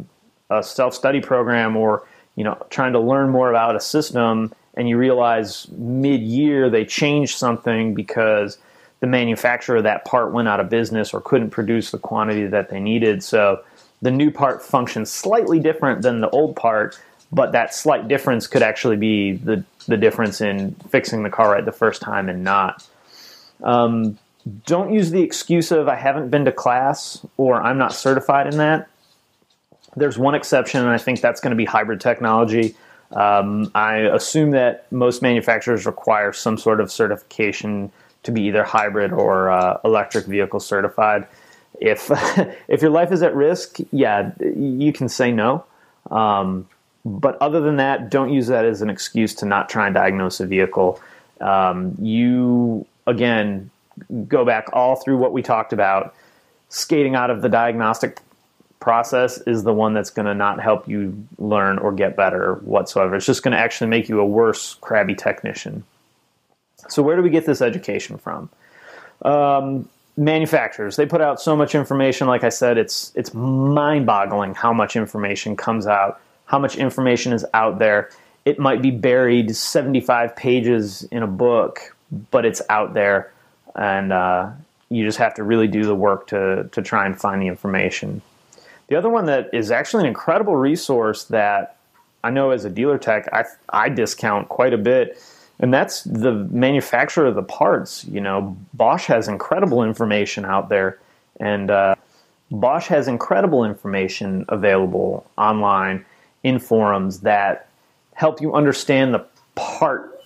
a 0.50 0.62
self-study 0.62 1.20
program 1.20 1.76
or 1.76 2.06
you 2.36 2.44
know 2.44 2.56
trying 2.70 2.92
to 2.92 3.00
learn 3.00 3.30
more 3.30 3.50
about 3.50 3.76
a 3.76 3.80
system 3.80 4.52
and 4.76 4.88
you 4.88 4.96
realize 4.96 5.68
mid-year 5.70 6.68
they 6.68 6.84
changed 6.84 7.36
something 7.36 7.94
because 7.94 8.58
the 9.00 9.06
manufacturer 9.06 9.76
of 9.76 9.82
that 9.82 10.04
part 10.04 10.32
went 10.32 10.48
out 10.48 10.60
of 10.60 10.70
business 10.70 11.12
or 11.12 11.20
couldn't 11.20 11.50
produce 11.50 11.90
the 11.90 11.98
quantity 11.98 12.46
that 12.46 12.70
they 12.70 12.80
needed. 12.80 13.22
So 13.22 13.62
the 14.00 14.10
new 14.10 14.30
part 14.30 14.62
functions 14.62 15.10
slightly 15.10 15.60
different 15.60 16.00
than 16.02 16.20
the 16.20 16.30
old 16.30 16.56
part 16.56 16.98
but 17.34 17.52
that 17.52 17.74
slight 17.74 18.08
difference 18.08 18.46
could 18.46 18.62
actually 18.62 18.96
be 18.96 19.32
the, 19.32 19.64
the 19.86 19.96
difference 19.96 20.40
in 20.40 20.74
fixing 20.88 21.22
the 21.22 21.30
car 21.30 21.52
right 21.52 21.64
the 21.64 21.72
first 21.72 22.00
time 22.00 22.28
and 22.28 22.44
not 22.44 22.86
um, 23.62 24.18
don't 24.66 24.92
use 24.92 25.10
the 25.10 25.22
excuse 25.22 25.72
of 25.72 25.88
I 25.88 25.96
haven't 25.96 26.30
been 26.30 26.44
to 26.44 26.52
class 26.52 27.24
or 27.36 27.62
I'm 27.62 27.78
not 27.78 27.92
certified 27.92 28.46
in 28.46 28.58
that. 28.58 28.88
There's 29.96 30.18
one 30.18 30.34
exception, 30.34 30.80
and 30.80 30.90
I 30.90 30.98
think 30.98 31.20
that's 31.20 31.40
going 31.40 31.52
to 31.52 31.56
be 31.56 31.64
hybrid 31.64 32.00
technology. 32.00 32.74
Um, 33.12 33.70
I 33.74 33.98
assume 33.98 34.50
that 34.50 34.90
most 34.90 35.22
manufacturers 35.22 35.86
require 35.86 36.32
some 36.32 36.58
sort 36.58 36.80
of 36.80 36.90
certification 36.90 37.92
to 38.24 38.32
be 38.32 38.42
either 38.42 38.64
hybrid 38.64 39.12
or 39.12 39.50
uh, 39.50 39.78
electric 39.84 40.26
vehicle 40.26 40.58
certified. 40.58 41.26
If 41.80 42.10
if 42.68 42.82
your 42.82 42.90
life 42.90 43.12
is 43.12 43.22
at 43.22 43.34
risk, 43.36 43.78
yeah, 43.92 44.32
you 44.40 44.92
can 44.92 45.08
say 45.08 45.30
no. 45.30 45.64
Um, 46.10 46.68
but 47.04 47.36
other 47.40 47.60
than 47.60 47.76
that, 47.76 48.10
don't 48.10 48.32
use 48.32 48.46
that 48.46 48.64
as 48.64 48.82
an 48.82 48.90
excuse 48.90 49.34
to 49.36 49.46
not 49.46 49.68
try 49.68 49.86
and 49.86 49.94
diagnose 49.94 50.40
a 50.40 50.46
vehicle. 50.46 51.00
Um, 51.40 51.96
you 52.00 52.86
again 53.06 53.70
go 54.26 54.44
back 54.44 54.68
all 54.72 54.96
through 54.96 55.18
what 55.18 55.32
we 55.32 55.42
talked 55.42 55.72
about, 55.72 56.14
skating 56.68 57.14
out 57.14 57.30
of 57.30 57.42
the 57.42 57.48
diagnostic 57.48 58.20
process 58.80 59.38
is 59.38 59.64
the 59.64 59.72
one 59.72 59.94
that's 59.94 60.10
going 60.10 60.26
to 60.26 60.34
not 60.34 60.60
help 60.60 60.86
you 60.86 61.26
learn 61.38 61.78
or 61.78 61.90
get 61.90 62.16
better 62.16 62.56
whatsoever. 62.56 63.16
It's 63.16 63.26
just 63.26 63.42
going 63.42 63.52
to 63.52 63.58
actually 63.58 63.88
make 63.88 64.08
you 64.08 64.20
a 64.20 64.26
worse 64.26 64.74
crabby 64.74 65.14
technician. 65.14 65.84
So, 66.88 67.02
where 67.02 67.16
do 67.16 67.22
we 67.22 67.30
get 67.30 67.46
this 67.46 67.62
education 67.62 68.18
from? 68.18 68.50
Um, 69.22 69.88
manufacturers 70.16 70.94
they 70.94 71.06
put 71.06 71.20
out 71.20 71.40
so 71.40 71.56
much 71.56 71.74
information. 71.74 72.26
Like 72.26 72.44
I 72.44 72.50
said, 72.50 72.78
it's 72.78 73.10
it's 73.14 73.32
mind-boggling 73.34 74.54
how 74.54 74.72
much 74.72 74.96
information 74.96 75.56
comes 75.56 75.86
out, 75.86 76.20
how 76.46 76.58
much 76.58 76.76
information 76.76 77.32
is 77.32 77.44
out 77.54 77.78
there. 77.78 78.10
It 78.44 78.58
might 78.58 78.82
be 78.82 78.90
buried 78.90 79.56
75 79.56 80.36
pages 80.36 81.02
in 81.04 81.22
a 81.22 81.26
book, 81.26 81.96
but 82.30 82.44
it's 82.44 82.62
out 82.68 82.94
there 82.94 83.32
and 83.74 84.12
uh, 84.12 84.50
you 84.88 85.04
just 85.04 85.18
have 85.18 85.34
to 85.34 85.42
really 85.42 85.66
do 85.66 85.84
the 85.84 85.94
work 85.94 86.26
to 86.28 86.68
to 86.72 86.82
try 86.82 87.06
and 87.06 87.18
find 87.18 87.42
the 87.42 87.46
information. 87.46 88.22
The 88.88 88.96
other 88.96 89.08
one 89.08 89.26
that 89.26 89.50
is 89.52 89.70
actually 89.70 90.02
an 90.04 90.08
incredible 90.08 90.56
resource 90.56 91.24
that 91.24 91.76
I 92.22 92.30
know 92.30 92.50
as 92.50 92.64
a 92.64 92.70
dealer 92.70 92.98
tech 92.98 93.28
I 93.32 93.44
I 93.68 93.88
discount 93.88 94.48
quite 94.48 94.72
a 94.72 94.78
bit, 94.78 95.20
and 95.58 95.72
that's 95.72 96.02
the 96.04 96.32
manufacturer 96.32 97.26
of 97.26 97.34
the 97.34 97.42
parts. 97.42 98.04
You 98.04 98.20
know, 98.20 98.56
Bosch 98.72 99.06
has 99.06 99.28
incredible 99.28 99.82
information 99.82 100.44
out 100.44 100.68
there, 100.68 100.98
and 101.40 101.70
uh, 101.70 101.94
Bosch 102.50 102.86
has 102.86 103.08
incredible 103.08 103.64
information 103.64 104.44
available 104.48 105.26
online 105.36 106.04
in 106.44 106.58
forums 106.58 107.20
that 107.20 107.68
help 108.12 108.40
you 108.40 108.54
understand 108.54 109.12
the 109.12 109.26
part 109.56 110.22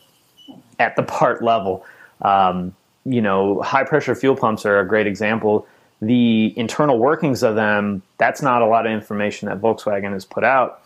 at 0.79 0.97
the 0.97 1.03
part 1.03 1.43
level. 1.43 1.87
Um, 2.21 2.75
you 3.05 3.23
know, 3.23 3.63
high 3.63 3.85
pressure 3.85 4.15
fuel 4.15 4.37
pumps 4.37 4.67
are 4.67 4.81
a 4.81 4.87
great 4.87 5.07
example. 5.07 5.67
The 6.03 6.57
internal 6.59 6.99
workings 6.99 7.43
of 7.43 7.55
them, 7.55 8.03
that's 8.19 8.43
not 8.43 8.61
a 8.61 8.67
lot 8.67 8.87
of 8.87 8.93
information 8.93 9.49
that 9.49 9.61
Volkswagen 9.61 10.13
has 10.13 10.25
put 10.25 10.45
out. 10.45 10.83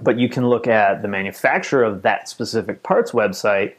But 0.00 0.18
you 0.18 0.28
can 0.28 0.48
look 0.48 0.66
at 0.66 1.02
the 1.02 1.08
manufacturer 1.08 1.84
of 1.84 2.02
that 2.02 2.28
specific 2.28 2.82
parts 2.82 3.12
website 3.12 3.74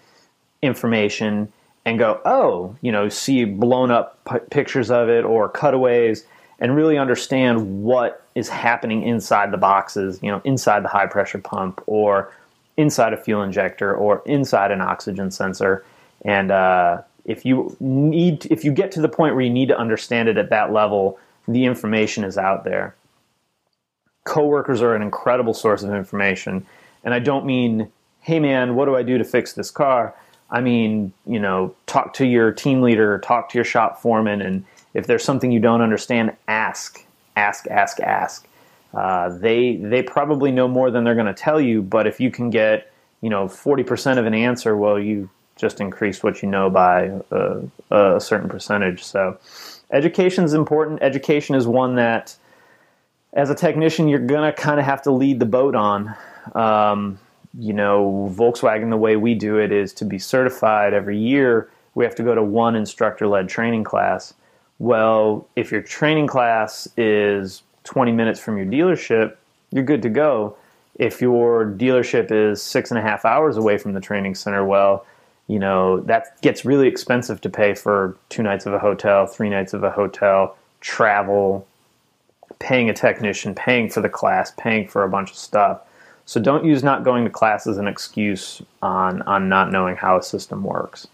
information 0.61 1.51
and 1.83 1.99
go, 1.99 2.19
oh, 2.25 2.75
you 2.81 2.91
know, 2.91 3.09
see 3.09 3.45
blown 3.45 3.91
up 3.91 4.17
p- 4.25 4.39
pictures 4.49 4.89
of 4.89 5.09
it 5.09 5.23
or 5.23 5.49
cutaways 5.49 6.25
and 6.59 6.75
really 6.75 6.97
understand 6.97 7.83
what 7.83 8.25
is 8.35 8.49
happening 8.49 9.03
inside 9.03 9.51
the 9.51 9.57
boxes, 9.57 10.19
you 10.21 10.31
know, 10.31 10.41
inside 10.43 10.83
the 10.83 10.89
high 10.89 11.07
pressure 11.07 11.39
pump 11.39 11.81
or 11.85 12.31
inside 12.77 13.13
a 13.13 13.17
fuel 13.17 13.41
injector 13.41 13.95
or 13.95 14.21
inside 14.25 14.71
an 14.71 14.81
oxygen 14.81 15.31
sensor. 15.31 15.85
And, 16.23 16.51
uh, 16.51 17.01
if 17.25 17.43
you 17.43 17.75
need 17.79 18.45
if 18.51 18.63
you 18.63 18.71
get 18.71 18.91
to 18.91 19.01
the 19.01 19.09
point 19.09 19.35
where 19.35 19.43
you 19.43 19.49
need 19.49 19.67
to 19.67 19.77
understand 19.77 20.29
it 20.29 20.37
at 20.37 20.51
that 20.51 20.71
level 20.71 21.19
the 21.47 21.65
information 21.65 22.23
is 22.23 22.37
out 22.37 22.63
there. 22.63 22.95
Coworkers 24.23 24.81
are 24.81 24.95
an 24.95 25.01
incredible 25.01 25.53
source 25.53 25.83
of 25.83 25.93
information. 25.93 26.65
And 27.03 27.13
i 27.13 27.19
don't 27.19 27.45
mean 27.45 27.91
hey 28.21 28.39
man 28.39 28.75
what 28.75 28.85
do 28.85 28.95
i 28.95 29.03
do 29.03 29.17
to 29.17 29.23
fix 29.23 29.53
this 29.53 29.71
car? 29.71 30.15
I 30.51 30.61
mean 30.61 31.11
you 31.25 31.39
know 31.39 31.75
talk 31.87 32.13
to 32.15 32.25
your 32.25 32.51
team 32.51 32.81
leader 32.81 33.17
talk 33.19 33.49
to 33.49 33.57
your 33.57 33.65
shop 33.65 34.01
foreman 34.01 34.41
and 34.41 34.63
if 34.95 35.05
there's 35.05 35.23
something 35.23 35.51
you 35.51 35.59
don't 35.59 35.81
understand 35.81 36.35
ask 36.47 37.05
ask 37.35 37.67
ask 37.67 37.99
ask 37.99 38.47
uh, 38.95 39.29
they 39.29 39.75
they 39.75 40.01
probably 40.01 40.51
know 40.51 40.67
more 40.67 40.89
than 40.89 41.03
they're 41.03 41.13
going 41.13 41.27
to 41.27 41.33
tell 41.33 41.61
you 41.61 41.83
but 41.83 42.07
if 42.07 42.19
you 42.19 42.31
can 42.31 42.49
get 42.49 42.91
you 43.21 43.29
know 43.29 43.45
40% 43.45 44.17
of 44.17 44.25
an 44.25 44.33
answer 44.33 44.75
well 44.75 44.99
you 44.99 45.29
just 45.55 45.79
increase 45.79 46.21
what 46.21 46.41
you 46.41 46.49
know 46.49 46.69
by 46.69 47.11
a, 47.31 47.61
a 47.91 48.19
certain 48.19 48.49
percentage. 48.49 49.03
So, 49.03 49.37
education 49.91 50.43
is 50.43 50.53
important. 50.53 51.01
Education 51.01 51.55
is 51.55 51.67
one 51.67 51.95
that, 51.95 52.35
as 53.33 53.49
a 53.49 53.55
technician, 53.55 54.07
you're 54.07 54.19
gonna 54.19 54.53
kind 54.53 54.79
of 54.79 54.85
have 54.85 55.01
to 55.03 55.11
lead 55.11 55.39
the 55.39 55.45
boat 55.45 55.75
on. 55.75 56.13
Um, 56.53 57.19
you 57.57 57.73
know, 57.73 58.29
Volkswagen, 58.35 58.89
the 58.89 58.97
way 58.97 59.15
we 59.15 59.33
do 59.33 59.57
it 59.57 59.71
is 59.71 59.93
to 59.93 60.05
be 60.05 60.19
certified 60.19 60.93
every 60.93 61.17
year, 61.17 61.69
we 61.93 62.03
have 62.03 62.15
to 62.15 62.23
go 62.23 62.35
to 62.35 62.43
one 62.43 62.75
instructor 62.75 63.27
led 63.27 63.47
training 63.47 63.85
class. 63.85 64.33
Well, 64.79 65.47
if 65.55 65.71
your 65.71 65.81
training 65.81 66.27
class 66.27 66.87
is 66.97 67.63
20 67.85 68.11
minutes 68.11 68.39
from 68.39 68.57
your 68.57 68.65
dealership, 68.65 69.35
you're 69.71 69.83
good 69.83 70.01
to 70.01 70.09
go. 70.09 70.57
If 70.95 71.21
your 71.21 71.65
dealership 71.65 72.31
is 72.31 72.61
six 72.61 72.91
and 72.91 72.97
a 72.97 73.01
half 73.01 73.25
hours 73.25 73.57
away 73.57 73.77
from 73.77 73.93
the 73.93 74.01
training 74.01 74.35
center, 74.35 74.65
well, 74.65 75.05
you 75.47 75.59
know, 75.59 75.99
that 76.01 76.41
gets 76.41 76.65
really 76.65 76.87
expensive 76.87 77.39
to 77.41 77.49
pay 77.49 77.73
for 77.73 78.17
two 78.29 78.43
nights 78.43 78.65
of 78.65 78.73
a 78.73 78.79
hotel, 78.79 79.27
three 79.27 79.49
nights 79.49 79.73
of 79.73 79.83
a 79.83 79.91
hotel, 79.91 80.57
travel, 80.81 81.67
paying 82.59 82.89
a 82.89 82.93
technician, 82.93 83.53
paying 83.53 83.89
for 83.89 84.01
the 84.01 84.09
class, 84.09 84.51
paying 84.57 84.87
for 84.87 85.03
a 85.03 85.09
bunch 85.09 85.31
of 85.31 85.37
stuff. 85.37 85.81
So 86.25 86.41
don't 86.41 86.65
use 86.65 86.83
not 86.83 87.03
going 87.03 87.23
to 87.25 87.29
class 87.29 87.67
as 87.67 87.77
an 87.77 87.87
excuse 87.87 88.61
on, 88.81 89.21
on 89.23 89.47
not 89.47 89.71
knowing 89.71 89.95
how 89.95 90.17
a 90.17 90.23
system 90.23 90.63
works. 90.63 91.07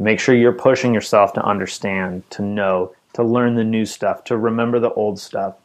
Make 0.00 0.18
sure 0.18 0.34
you're 0.34 0.52
pushing 0.52 0.94
yourself 0.94 1.32
to 1.34 1.44
understand, 1.44 2.28
to 2.30 2.42
know, 2.42 2.92
to 3.18 3.24
learn 3.24 3.56
the 3.56 3.64
new 3.64 3.84
stuff, 3.84 4.22
to 4.22 4.36
remember 4.36 4.78
the 4.78 4.92
old 4.92 5.18
stuff. 5.18 5.56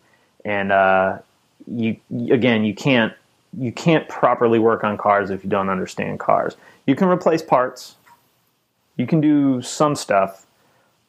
And 0.43 0.71
uh, 0.71 1.19
you 1.67 1.97
again, 2.31 2.65
you 2.65 2.73
can't 2.73 3.13
you 3.59 3.71
can't 3.71 4.09
properly 4.09 4.57
work 4.57 4.83
on 4.83 4.97
cars 4.97 5.29
if 5.29 5.43
you 5.43 5.51
don't 5.51 5.69
understand 5.69 6.19
cars. 6.19 6.57
You 6.87 6.95
can 6.95 7.09
replace 7.09 7.43
parts, 7.43 7.95
you 8.97 9.05
can 9.05 9.21
do 9.21 9.61
some 9.61 9.95
stuff, 9.95 10.47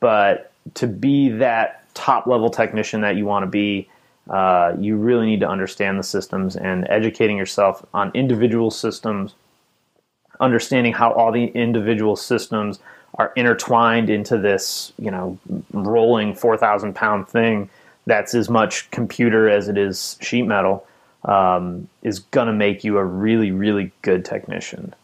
but 0.00 0.52
to 0.74 0.86
be 0.86 1.30
that 1.30 1.86
top 1.94 2.26
level 2.26 2.50
technician 2.50 3.00
that 3.00 3.16
you 3.16 3.24
want 3.24 3.44
to 3.44 3.50
be, 3.50 3.88
uh, 4.28 4.74
you 4.78 4.96
really 4.96 5.24
need 5.24 5.40
to 5.40 5.48
understand 5.48 5.98
the 5.98 6.02
systems 6.02 6.56
and 6.56 6.86
educating 6.90 7.38
yourself 7.38 7.86
on 7.94 8.10
individual 8.12 8.70
systems, 8.70 9.34
understanding 10.40 10.92
how 10.92 11.10
all 11.12 11.32
the 11.32 11.46
individual 11.46 12.16
systems 12.16 12.80
are 13.14 13.32
intertwined 13.36 14.10
into 14.10 14.38
this, 14.38 14.92
you 14.98 15.10
know, 15.10 15.38
rolling 15.72 16.34
4,000 16.34 16.94
pound 16.94 17.28
thing 17.28 17.70
that's 18.06 18.34
as 18.34 18.50
much 18.50 18.90
computer 18.90 19.48
as 19.48 19.68
it 19.68 19.78
is 19.78 20.18
sheet 20.20 20.42
metal 20.42 20.86
um, 21.24 21.88
is 22.02 22.18
going 22.18 22.46
to 22.46 22.52
make 22.52 22.84
you 22.84 22.98
a 22.98 23.04
really, 23.04 23.50
really 23.50 23.92
good 24.02 24.24
technician. 24.24 24.94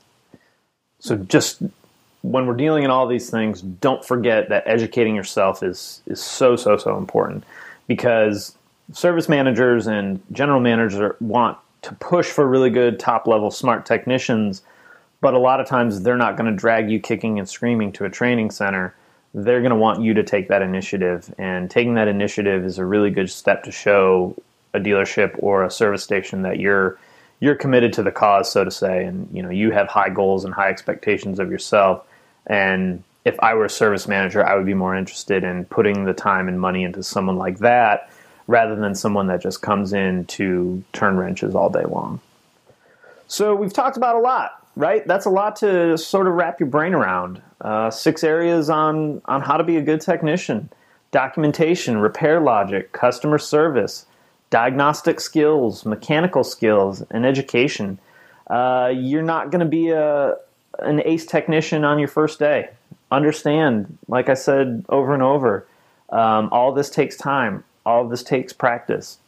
So 0.98 1.16
just 1.16 1.62
when 2.22 2.46
we're 2.46 2.56
dealing 2.56 2.84
in 2.84 2.90
all 2.90 3.06
these 3.06 3.30
things, 3.30 3.62
don't 3.62 4.04
forget 4.04 4.50
that 4.50 4.64
educating 4.66 5.16
yourself 5.16 5.62
is 5.62 6.02
is 6.06 6.20
so 6.20 6.56
so 6.56 6.76
so 6.76 6.98
important 6.98 7.44
because 7.86 8.54
service 8.92 9.28
managers 9.28 9.86
and 9.86 10.20
general 10.32 10.60
managers 10.60 11.14
want 11.20 11.56
to 11.82 11.94
push 11.94 12.26
for 12.26 12.46
really 12.46 12.68
good 12.68 13.00
top 13.00 13.26
level 13.26 13.50
smart 13.50 13.86
technicians, 13.86 14.62
but 15.20 15.34
a 15.34 15.38
lot 15.38 15.60
of 15.60 15.66
times 15.66 16.02
they're 16.02 16.16
not 16.16 16.36
going 16.36 16.50
to 16.50 16.56
drag 16.56 16.90
you 16.90 17.00
kicking 17.00 17.38
and 17.38 17.48
screaming 17.48 17.92
to 17.92 18.04
a 18.04 18.10
training 18.10 18.50
center. 18.50 18.94
They're 19.34 19.60
going 19.60 19.70
to 19.70 19.76
want 19.76 20.02
you 20.02 20.14
to 20.14 20.22
take 20.22 20.48
that 20.48 20.62
initiative, 20.62 21.32
and 21.38 21.70
taking 21.70 21.94
that 21.94 22.08
initiative 22.08 22.64
is 22.64 22.78
a 22.78 22.84
really 22.84 23.10
good 23.10 23.30
step 23.30 23.64
to 23.64 23.72
show 23.72 24.36
a 24.74 24.78
dealership 24.78 25.34
or 25.38 25.64
a 25.64 25.70
service 25.70 26.02
station 26.02 26.42
that 26.42 26.58
you're 26.58 26.98
you're 27.40 27.54
committed 27.54 27.94
to 27.94 28.02
the 28.02 28.10
cause, 28.10 28.52
so 28.52 28.64
to 28.64 28.70
say, 28.70 29.04
and 29.04 29.28
you 29.32 29.42
know 29.42 29.50
you 29.50 29.70
have 29.70 29.88
high 29.88 30.10
goals 30.10 30.44
and 30.44 30.52
high 30.52 30.68
expectations 30.68 31.38
of 31.38 31.50
yourself. 31.50 32.06
And 32.46 33.02
if 33.24 33.38
I 33.40 33.54
were 33.54 33.66
a 33.66 33.70
service 33.70 34.08
manager, 34.08 34.44
I 34.44 34.56
would 34.56 34.66
be 34.66 34.74
more 34.74 34.96
interested 34.96 35.44
in 35.44 35.64
putting 35.66 36.04
the 36.04 36.14
time 36.14 36.48
and 36.48 36.60
money 36.60 36.84
into 36.84 37.02
someone 37.02 37.36
like 37.36 37.58
that 37.58 38.10
rather 38.46 38.74
than 38.74 38.94
someone 38.94 39.28
that 39.28 39.40
just 39.40 39.62
comes 39.62 39.92
in 39.92 40.24
to 40.26 40.82
turn 40.92 41.16
wrenches 41.16 41.54
all 41.54 41.70
day 41.70 41.84
long. 41.84 42.20
So 43.28 43.54
we've 43.54 43.72
talked 43.72 43.96
about 43.96 44.16
a 44.16 44.18
lot, 44.18 44.59
right? 44.76 45.06
That's 45.06 45.26
a 45.26 45.30
lot 45.30 45.56
to 45.56 45.96
sort 45.98 46.26
of 46.26 46.34
wrap 46.34 46.60
your 46.60 46.68
brain 46.68 46.94
around. 46.94 47.42
Uh, 47.60 47.90
six 47.90 48.24
areas 48.24 48.70
on 48.70 49.20
on 49.26 49.42
how 49.42 49.56
to 49.56 49.64
be 49.64 49.76
a 49.76 49.82
good 49.82 50.00
technician: 50.00 50.70
documentation, 51.10 51.98
repair 51.98 52.40
logic, 52.40 52.92
customer 52.92 53.38
service, 53.38 54.06
diagnostic 54.50 55.20
skills, 55.20 55.84
mechanical 55.84 56.44
skills, 56.44 57.02
and 57.10 57.26
education. 57.26 57.98
Uh, 58.48 58.92
you're 58.94 59.22
not 59.22 59.50
going 59.50 59.60
to 59.60 59.66
be 59.66 59.90
a 59.90 60.36
an 60.78 61.02
ace 61.04 61.26
technician 61.26 61.84
on 61.84 61.98
your 61.98 62.08
first 62.08 62.38
day. 62.38 62.70
Understand, 63.10 63.98
like 64.08 64.28
I 64.28 64.34
said 64.34 64.84
over 64.88 65.12
and 65.12 65.22
over, 65.22 65.66
um, 66.10 66.48
all 66.52 66.72
this 66.72 66.90
takes 66.90 67.16
time. 67.16 67.64
All 67.84 68.08
this 68.08 68.22
takes 68.22 68.52
practice. 68.52 69.18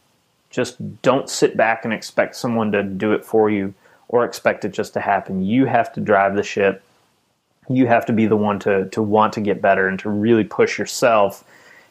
Just 0.50 1.02
don't 1.02 1.28
sit 1.28 1.56
back 1.56 1.84
and 1.84 1.92
expect 1.92 2.36
someone 2.36 2.72
to 2.72 2.82
do 2.82 3.12
it 3.12 3.24
for 3.24 3.50
you 3.50 3.74
or 4.12 4.24
expect 4.24 4.64
it 4.64 4.72
just 4.72 4.92
to 4.92 5.00
happen. 5.00 5.44
You 5.44 5.64
have 5.66 5.92
to 5.94 6.00
drive 6.00 6.36
the 6.36 6.44
ship. 6.44 6.84
You 7.68 7.88
have 7.88 8.06
to 8.06 8.12
be 8.12 8.26
the 8.26 8.36
one 8.36 8.60
to, 8.60 8.88
to 8.90 9.02
want 9.02 9.32
to 9.32 9.40
get 9.40 9.60
better 9.60 9.88
and 9.88 9.98
to 10.00 10.10
really 10.10 10.44
push 10.44 10.78
yourself 10.78 11.42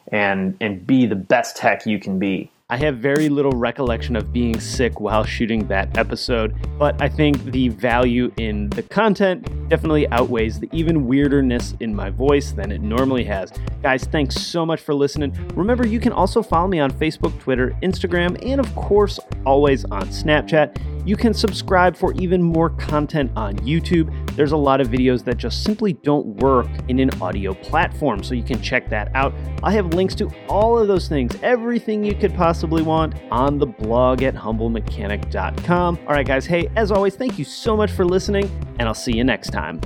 and 0.08 0.56
and 0.60 0.84
be 0.86 1.06
the 1.06 1.14
best 1.14 1.56
tech 1.56 1.86
you 1.86 1.98
can 1.98 2.18
be. 2.18 2.50
I 2.70 2.78
have 2.78 2.96
very 2.96 3.28
little 3.28 3.52
recollection 3.52 4.16
of 4.16 4.32
being 4.32 4.58
sick 4.58 4.98
while 4.98 5.24
shooting 5.24 5.68
that 5.68 5.98
episode, 5.98 6.54
but 6.78 7.00
I 7.02 7.08
think 7.08 7.44
the 7.44 7.68
value 7.68 8.32
in 8.38 8.70
the 8.70 8.82
content 8.82 9.46
definitely 9.68 10.08
outweighs 10.08 10.58
the 10.58 10.70
even 10.72 11.06
weirderness 11.06 11.74
in 11.80 11.94
my 11.94 12.08
voice 12.08 12.52
than 12.52 12.72
it 12.72 12.80
normally 12.80 13.24
has. 13.24 13.52
Guys, 13.82 14.04
thanks 14.04 14.36
so 14.36 14.64
much 14.64 14.80
for 14.80 14.94
listening. 14.94 15.34
Remember, 15.54 15.86
you 15.86 16.00
can 16.00 16.12
also 16.12 16.42
follow 16.42 16.66
me 16.66 16.80
on 16.80 16.90
Facebook, 16.90 17.38
Twitter, 17.40 17.76
Instagram, 17.82 18.42
and 18.42 18.58
of 18.58 18.74
course, 18.74 19.20
always 19.44 19.84
on 19.84 20.08
Snapchat. 20.08 21.01
You 21.04 21.16
can 21.16 21.34
subscribe 21.34 21.96
for 21.96 22.12
even 22.14 22.42
more 22.42 22.70
content 22.70 23.32
on 23.36 23.56
YouTube. 23.56 24.10
There's 24.36 24.52
a 24.52 24.56
lot 24.56 24.80
of 24.80 24.88
videos 24.88 25.24
that 25.24 25.36
just 25.36 25.64
simply 25.64 25.94
don't 25.94 26.26
work 26.36 26.68
in 26.88 27.00
an 27.00 27.10
audio 27.20 27.54
platform, 27.54 28.22
so 28.22 28.34
you 28.34 28.42
can 28.42 28.62
check 28.62 28.88
that 28.90 29.10
out. 29.14 29.34
I 29.62 29.72
have 29.72 29.94
links 29.94 30.14
to 30.16 30.30
all 30.48 30.78
of 30.78 30.88
those 30.88 31.08
things, 31.08 31.36
everything 31.42 32.04
you 32.04 32.14
could 32.14 32.34
possibly 32.34 32.82
want, 32.82 33.14
on 33.30 33.58
the 33.58 33.66
blog 33.66 34.22
at 34.22 34.34
humblemechanic.com. 34.34 35.98
All 36.06 36.14
right, 36.14 36.26
guys, 36.26 36.46
hey, 36.46 36.68
as 36.76 36.92
always, 36.92 37.16
thank 37.16 37.38
you 37.38 37.44
so 37.44 37.76
much 37.76 37.90
for 37.90 38.04
listening, 38.04 38.50
and 38.78 38.88
I'll 38.88 38.94
see 38.94 39.16
you 39.16 39.24
next 39.24 39.50
time. 39.50 39.80